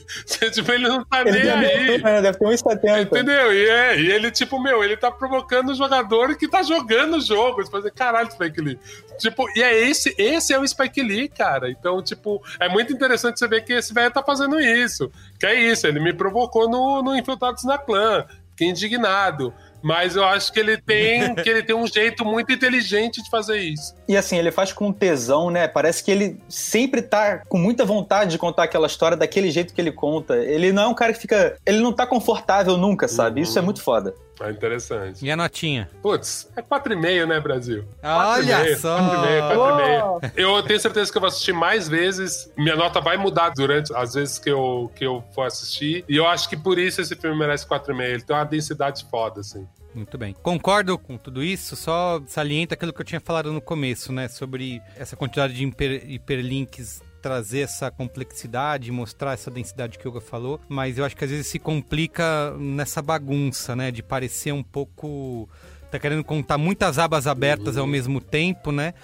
[0.52, 1.90] tipo, ele não tá Ele nem aí.
[1.94, 2.22] altura?
[2.22, 3.02] Deve ter 1,70.
[3.02, 3.52] Entendeu?
[3.52, 7.20] E, é, e ele, tipo, meu, ele tá provocando o jogador que tá jogando o
[7.20, 7.62] jogo.
[7.64, 8.78] Tipo assim, caralho, Spike Lee.
[9.18, 11.70] Tipo, e é esse, esse é o Spike Lee, cara.
[11.70, 15.10] Então, tipo, é muito interessante você ver que esse velho tá fazendo isso.
[15.38, 18.24] Que é isso, ele me provocou no, no Infiltrados na Clã.
[18.50, 19.54] Fiquei indignado.
[19.82, 23.58] Mas eu acho que ele tem que ele tem um jeito muito inteligente de fazer
[23.58, 23.94] isso.
[24.08, 25.66] E assim, ele faz com tesão, né?
[25.66, 29.80] Parece que ele sempre tá com muita vontade de contar aquela história daquele jeito que
[29.80, 30.36] ele conta.
[30.36, 31.56] Ele não é um cara que fica.
[31.64, 33.40] Ele não tá confortável nunca, sabe?
[33.40, 34.14] Isso é muito foda.
[34.40, 35.24] É interessante.
[35.24, 35.90] E a notinha?
[36.02, 37.84] Putz, é 4,5, né, Brasil?
[38.02, 38.98] Olha 4,5, só!
[38.98, 40.32] 4,5, 4,5.
[40.36, 42.50] Eu tenho certeza que eu vou assistir mais vezes.
[42.56, 46.04] Minha nota vai mudar durante as vezes que eu, que eu for assistir.
[46.08, 48.00] E eu acho que por isso esse filme merece 4,5.
[48.02, 49.66] Ele tem uma densidade foda, assim.
[49.94, 50.34] Muito bem.
[50.42, 54.28] Concordo com tudo isso, só salienta aquilo que eu tinha falado no começo, né?
[54.28, 60.20] Sobre essa quantidade de hiper- hiperlinks trazer essa complexidade, mostrar essa densidade que o Yoga
[60.20, 63.90] falou, mas eu acho que às vezes se complica nessa bagunça, né?
[63.90, 65.48] De parecer um pouco
[65.90, 68.94] tá querendo contar muitas abas abertas ao mesmo tempo, né?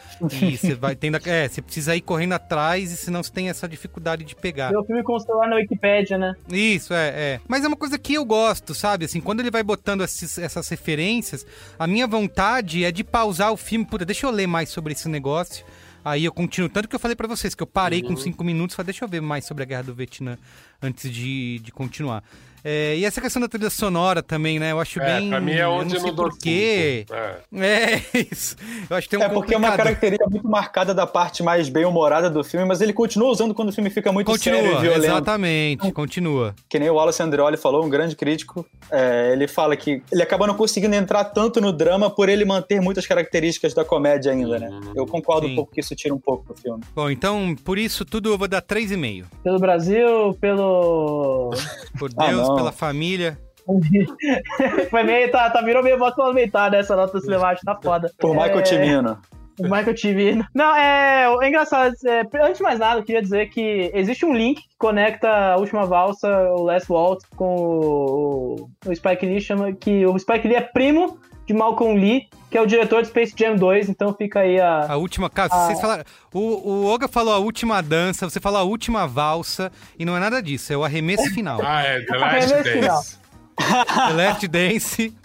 [0.40, 1.18] E você vai tendo.
[1.28, 4.68] É, você precisa ir correndo atrás, e senão você tem essa dificuldade de pegar.
[4.70, 6.34] Ver o filme o celular na Wikipédia, né?
[6.48, 7.40] Isso, é, é.
[7.48, 9.04] Mas é uma coisa que eu gosto, sabe?
[9.04, 11.44] Assim, quando ele vai botando esses- essas referências,
[11.76, 13.84] a minha vontade é de pausar o filme.
[13.84, 15.66] Puta, deixa eu ler mais sobre esse negócio.
[16.08, 16.68] Aí eu continuo.
[16.68, 18.10] Tanto que eu falei pra vocês que eu parei Uhum.
[18.10, 18.76] com cinco minutos.
[18.76, 20.38] Falei, deixa eu ver mais sobre a guerra do Vietnã
[20.80, 22.22] antes de, de continuar.
[22.68, 24.72] É, e essa questão da trilha sonora também, né?
[24.72, 25.28] Eu acho É, bem.
[25.28, 27.06] pra mim é eu onde não sei eu não dou porquê.
[27.12, 27.36] É.
[27.64, 28.02] É,
[28.32, 28.56] isso.
[28.90, 29.86] Eu acho que tem um É porque é uma complicado.
[29.86, 33.72] característica muito marcada da parte mais bem-humorada do filme, mas ele continua usando quando o
[33.72, 35.04] filme fica muito sério e Continua, violento.
[35.04, 36.54] exatamente, continua.
[36.68, 38.66] Que nem o Wallace Andreoli falou, um grande crítico.
[38.90, 42.80] é, ele fala que ele acaba não conseguindo entrar tanto no drama por ele manter
[42.80, 44.70] muitas características da comédia ainda, né?
[44.96, 45.52] Eu concordo Sim.
[45.52, 46.82] um pouco que isso tira um pouco do filme.
[46.94, 49.24] Bom, então, por isso tudo eu vou dar 3,5.
[49.44, 51.50] Pelo Brasil, pelo.
[51.98, 52.55] Por Ah, Deus, não.
[52.56, 53.38] Pela família.
[54.90, 55.30] Foi meio.
[55.30, 58.10] Tá, tá, virou meio voto complementar nessa nota cinemática, tá foda.
[58.18, 59.18] Por Michael É, Cimino.
[59.58, 60.44] O Michael TV.
[60.54, 61.94] Não, é, é engraçado.
[62.06, 65.56] é, antes de mais nada, eu queria dizer que existe um link que conecta a
[65.56, 70.56] última valsa, o Last Waltz, com o, o Spike Lee, chama que o Spike Lee
[70.56, 74.40] é primo de Malcolm Lee, que é o diretor de Space Jam 2, então fica
[74.40, 74.92] aí a.
[74.92, 75.30] A última.
[75.30, 75.66] Cara, Ah.
[75.66, 76.04] vocês falaram.
[76.32, 80.20] O, o Oga falou a última dança, você falou a última valsa, e não é
[80.20, 81.60] nada disso, é o arremesso final.
[81.64, 82.96] Ah, é, The Last Arremesso final.
[82.96, 83.26] Dance.
[83.56, 85.16] The Last Dance,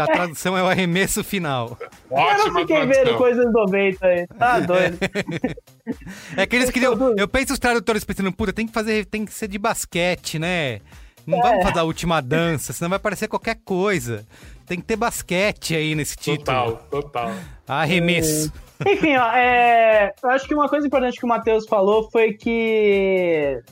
[0.00, 1.76] a tradução é o arremesso final.
[1.80, 3.18] eu não Ótima fiquei vendo tradução.
[3.18, 4.26] coisas 90 aí.
[4.38, 4.98] Tá doido.
[6.36, 6.94] É que eles queriam.
[7.16, 10.80] Eu penso os tradutores pensando, puta, tem que fazer, tem que ser de basquete, né?
[11.26, 14.24] Não vamos fazer a última dança, senão vai parecer qualquer coisa.
[14.66, 16.38] Tem que ter basquete aí nesse título.
[16.44, 17.30] Total, total.
[17.68, 18.52] Arremesso.
[18.84, 23.62] Enfim, ó, é, eu acho que uma coisa importante que o Matheus falou foi que,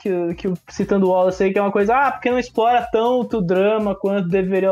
[0.00, 3.38] que, que citando o Wallace aí, que é uma coisa, ah, porque não explora tanto
[3.38, 4.70] o drama quanto deveria.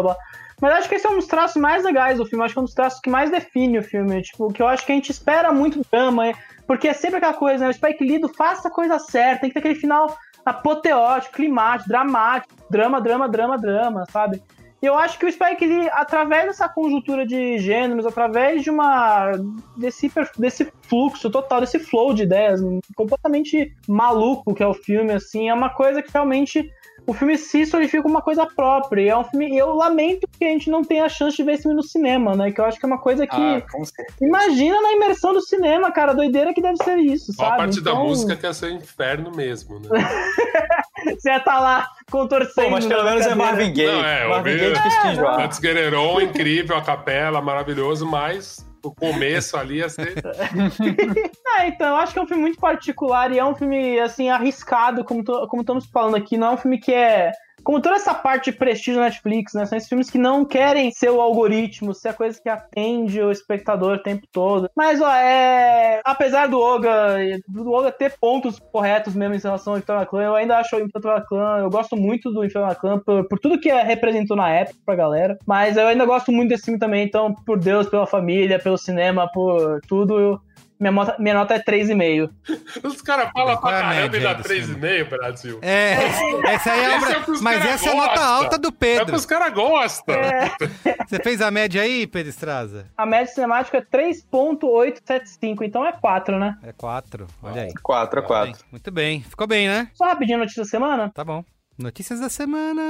[0.61, 2.63] Mas acho que esse é um dos traços mais legais do filme, acho que é
[2.63, 5.11] um dos traços que mais define o filme, tipo, que eu acho que a gente
[5.11, 6.35] espera muito drama, é-
[6.67, 9.51] porque é sempre aquela coisa, né, o Spike Lee do faça a coisa certa, tem
[9.51, 14.43] que ter aquele final apoteótico, climático, dramático, drama, drama, drama, drama, sabe?
[14.83, 19.31] E eu acho que o Spike Lee, através dessa conjuntura de gêneros, através de uma.
[19.77, 22.61] desse, desse fluxo total, desse flow de ideias
[22.97, 26.69] completamente maluco que é o filme, assim, é uma coisa que realmente.
[27.07, 29.03] O filme se solidifica uma coisa própria.
[29.03, 29.51] E é um filme.
[29.55, 31.83] e Eu lamento que a gente não tenha a chance de ver esse filme no
[31.83, 32.53] cinema, né?
[32.53, 33.35] Que eu acho que é uma coisa que.
[33.37, 34.19] Ah, com certeza.
[34.23, 36.13] Imagina na imersão do cinema, cara.
[36.13, 37.53] a Doideira que deve ser isso, sabe?
[37.53, 39.89] a parte da Então, música que é ser inferno mesmo, né?
[41.19, 42.69] Você ia estar lá contorcendo.
[42.69, 43.35] Pô, mas pelo na menos é.
[43.35, 43.87] Marvin Gaye.
[43.93, 49.57] Não, é, Marvin Gaye é Get It On, incrível, a capela, maravilhoso, mas o começo
[49.57, 50.15] ali ia ser...
[51.59, 54.31] Ah, então, eu acho que é um filme muito particular e é um filme, assim,
[54.31, 56.37] arriscado, como, to- como estamos falando aqui.
[56.37, 57.31] Não é um filme que é.
[57.63, 59.65] Como toda essa parte de prestígio da Netflix, né?
[59.67, 63.31] São esses filmes que não querem ser o algoritmo, ser a coisa que atende o
[63.31, 64.69] espectador o tempo todo.
[64.77, 66.01] Mas, ó, é.
[66.05, 67.17] Apesar do Oga,
[67.49, 70.81] do Oga ter pontos corretos mesmo em relação ao Inferno Clan, eu ainda acho o
[70.81, 71.59] Inferno Clan.
[71.59, 74.95] Eu gosto muito do Inferno Clan por, por tudo que é- representou na época pra
[74.97, 75.39] galera.
[75.47, 79.29] Mas eu ainda gosto muito desse filme também, então, por Deus, pela família, pelo cinema,
[79.33, 80.19] por tudo.
[80.19, 80.41] eu-
[80.83, 82.31] minha, nota, minha nota é 3,5.
[82.83, 85.59] Os caras falam pra é caramba e dá do 3,5, Brasil.
[85.63, 85.93] É,
[86.53, 88.73] essa aí é a Esse obra- é Mas essa é a nota alta do É
[88.73, 89.07] Pedro.
[89.07, 90.15] que os caras gostam.
[91.09, 92.87] Você fez a média aí, Pedro Estraza?
[92.97, 96.57] A média cinemática é 3.875, então é 4, né?
[96.63, 97.73] É 4, olha aí.
[97.83, 98.65] 4 a 4.
[98.71, 99.89] Muito bem, ficou bem, né?
[99.95, 101.11] Só rapidinho notícia da semana.
[101.15, 101.45] Tá bom.
[101.79, 102.83] Notícias da semana.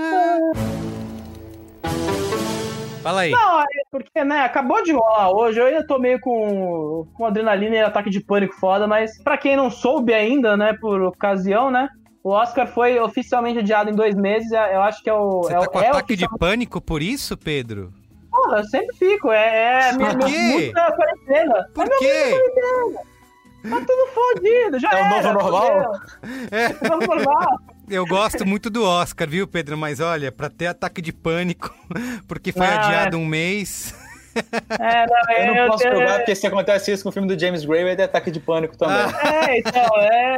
[3.03, 3.31] Fala aí.
[3.31, 7.75] Não, é porque, né, acabou de rolar hoje, eu ainda tô meio com, com adrenalina
[7.77, 11.89] e ataque de pânico foda, mas pra quem não soube ainda, né, por ocasião, né,
[12.23, 15.43] o Oscar foi oficialmente adiado em dois meses, é- eu acho que é o...
[15.43, 17.93] Você é, tá o- com é ataque de pânico por isso, Pedro?
[18.31, 19.89] Porra, eu sempre fico, é...
[19.89, 20.39] é Por meu- meu- quê?
[20.39, 21.67] muito da quarentena.
[21.75, 22.35] Por é meu quê?
[23.63, 25.93] Tá tudo fodido, já É o era, novo normal?
[26.51, 27.59] É, É o novo normal.
[27.93, 29.77] Eu gosto muito do Oscar, viu, Pedro?
[29.77, 31.75] Mas olha, pra ter ataque de pânico,
[32.27, 33.21] porque foi Não, adiado é.
[33.21, 33.95] um mês.
[34.81, 37.39] É, não, Eu não posso eu- jogar, porque se acontece isso com o filme do
[37.39, 38.97] James Gray, vai ter ataque de pânico também.
[38.97, 40.37] É, então, é.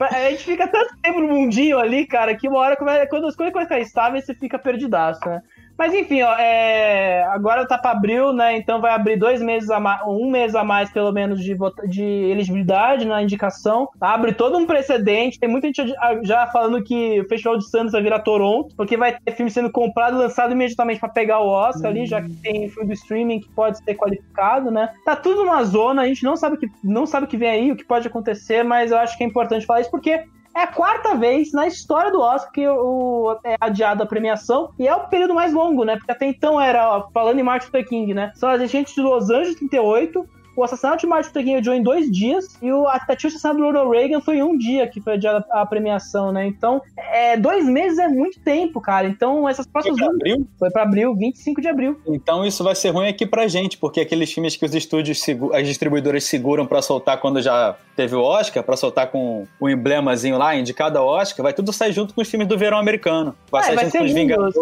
[0.00, 3.52] A gente fica tanto tempo no mundinho ali, cara, que uma hora quando as coisas
[3.52, 5.42] começam a ficar estáveis, você fica perdidaço, né?
[5.78, 8.56] Mas enfim, ó, é, agora tá pra abril, né?
[8.56, 11.86] Então vai abrir dois meses a mais, um mês a mais, pelo menos, de, vota-
[11.86, 13.88] de elegibilidade na indicação.
[14.00, 15.38] Abre todo um precedente.
[15.38, 15.94] Tem muita gente
[16.24, 19.70] já- falando que o Festival de Santos vai virar Toronto, porque vai ter filme sendo
[19.70, 23.40] comprado e lançado imediatamente pra pegar o Oscar ali, já que tem filme do streaming
[23.40, 24.90] que pode ser qualificado, né?
[25.04, 27.50] Tá tudo numa zona, a gente não sabe o que, não sabe o que vem
[27.50, 30.24] aí, o que pode acontecer, mas eu acho que é importante falar isso porque
[30.58, 34.88] é a quarta vez na história do Oscar que o, é adiado a premiação e
[34.88, 35.96] é o período mais longo, né?
[35.96, 38.32] Porque até então era, ó, falando em Martin Luther King, né?
[38.34, 40.28] São as gente de Los Angeles 38,
[40.58, 43.36] o assassinato de Martin Luther King adiou em dois dias e o a tentativa de
[43.36, 46.46] assassinato do Ronald Reagan foi em um dia que foi adiada a premiação, né?
[46.46, 49.06] Então, é, dois meses é muito tempo, cara.
[49.06, 49.98] Então, essas próximas...
[49.98, 50.48] Foi pra abril?
[50.58, 52.00] Foi pra abril, 25 de abril.
[52.06, 55.24] Então isso vai ser ruim aqui pra gente, porque aqueles filmes que os estúdios,
[55.54, 60.36] as distribuidoras seguram pra soltar quando já teve o Oscar, pra soltar com o emblemazinho
[60.36, 63.34] lá, indicado ao Oscar, vai tudo sair junto com os filmes do verão americano.
[63.50, 64.54] Vai É, sair vai junto ser com os Vingadores,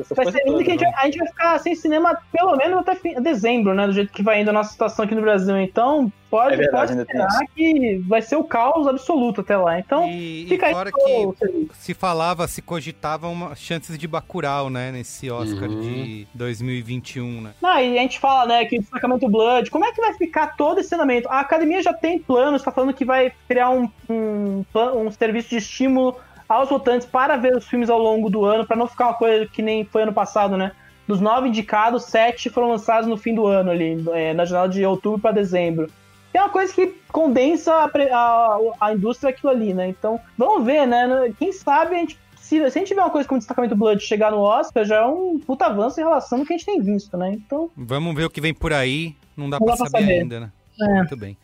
[0.00, 0.92] essas Vai ser lindo todas, que a gente, né?
[0.96, 3.86] a gente vai ficar sem cinema pelo menos até fim- dezembro, né?
[3.86, 5.56] Do jeito que vai indo a nossa situação aqui no Brasil.
[5.58, 9.78] Então, pode, É verdade, pode esperar que vai ser o caos absoluto até lá.
[9.78, 14.06] Então, E, fica e aí fora pro- que se falava, se cogitavam uma- chances de
[14.08, 14.90] Bacurau, né?
[14.92, 17.50] Nesse Oscar de 2021, né?
[17.62, 20.56] Não, e a gente fala, né, que o destacamento Blood, como é que vai ficar
[20.56, 21.28] todo esse andamento?
[21.28, 24.64] A academia já tem planos, tá falando que vai criar um, um,
[24.96, 26.16] um serviço de estímulo
[26.48, 29.46] aos votantes para ver os filmes ao longo do ano, para não ficar uma coisa
[29.46, 30.72] que nem foi ano passado, né?
[31.06, 34.84] Dos nove indicados, sete foram lançados no fim do ano ali, é, na janela de
[34.86, 35.90] outubro para dezembro.
[36.32, 39.88] É uma coisa que condensa a, a, a indústria aquilo ali, né?
[39.88, 41.32] Então, vamos ver, né?
[41.38, 42.18] Quem sabe a gente.
[42.36, 45.06] Se, se a gente tiver uma coisa como destacamento Blood chegar no Oscar, já é
[45.06, 47.32] um puta avanço em relação ao que a gente tem visto, né?
[47.32, 49.14] Então, Vamos ver o que vem por aí.
[49.36, 50.20] Não dá Não pra dá pra saber, saber.
[50.20, 50.52] ainda, né?
[50.80, 50.94] É.
[50.94, 51.36] Muito bem.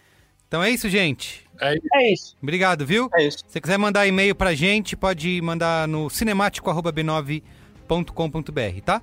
[0.48, 1.47] Então é isso, gente.
[1.61, 2.37] É isso.
[2.43, 3.11] Obrigado, viu?
[3.15, 3.39] É isso.
[3.39, 9.03] Se você quiser mandar e-mail pra gente, pode mandar no cinemático.b9.com.br, tá?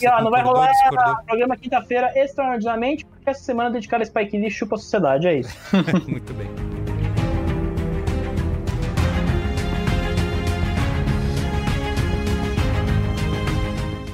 [0.00, 1.16] E ó, não vai rolar discordou.
[1.26, 5.40] programa quinta-feira extraordinariamente, porque essa semana é dedicada a Spike Lee chupa a sociedade, é
[5.40, 5.54] isso.
[6.08, 6.48] Muito bem.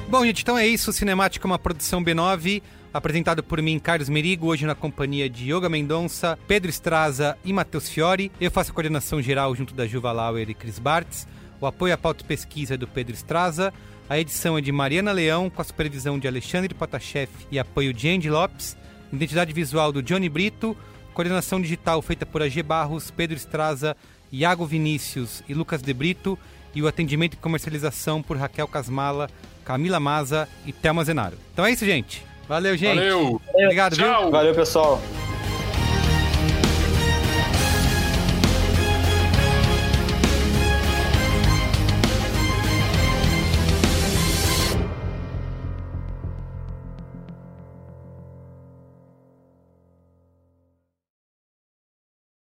[0.09, 0.89] Bom, gente, então é isso.
[0.89, 2.63] O Cinemático é uma produção B9,
[2.93, 7.89] apresentado por mim, Carlos Merigo, hoje na companhia de Yoga Mendonça, Pedro Estraza e Matheus
[7.89, 8.31] Fiore.
[8.39, 11.27] Eu faço a coordenação geral junto da Juva Lauer e Cris Bartz.
[11.61, 13.73] O apoio à pauta pesquisa é do Pedro Estraza.
[14.09, 18.09] A edição é de Mariana Leão, com a supervisão de Alexandre Potashev e apoio de
[18.09, 18.75] Andy Lopes.
[19.13, 20.75] Identidade visual do Johnny Brito.
[21.13, 23.95] Coordenação digital feita por AG Barros, Pedro Estraza,
[24.31, 26.39] Iago Vinícius e Lucas De Brito.
[26.73, 29.29] E o atendimento e comercialização por Raquel Casmala,
[29.65, 31.37] Camila Maza e Thelma Zenaro.
[31.51, 32.28] Então é isso, gente.
[32.49, 32.95] Valeu, gente.
[32.95, 33.39] Valeu.
[33.53, 34.23] Obrigado, Tchau.
[34.23, 34.31] viu?
[34.31, 34.99] Valeu, pessoal.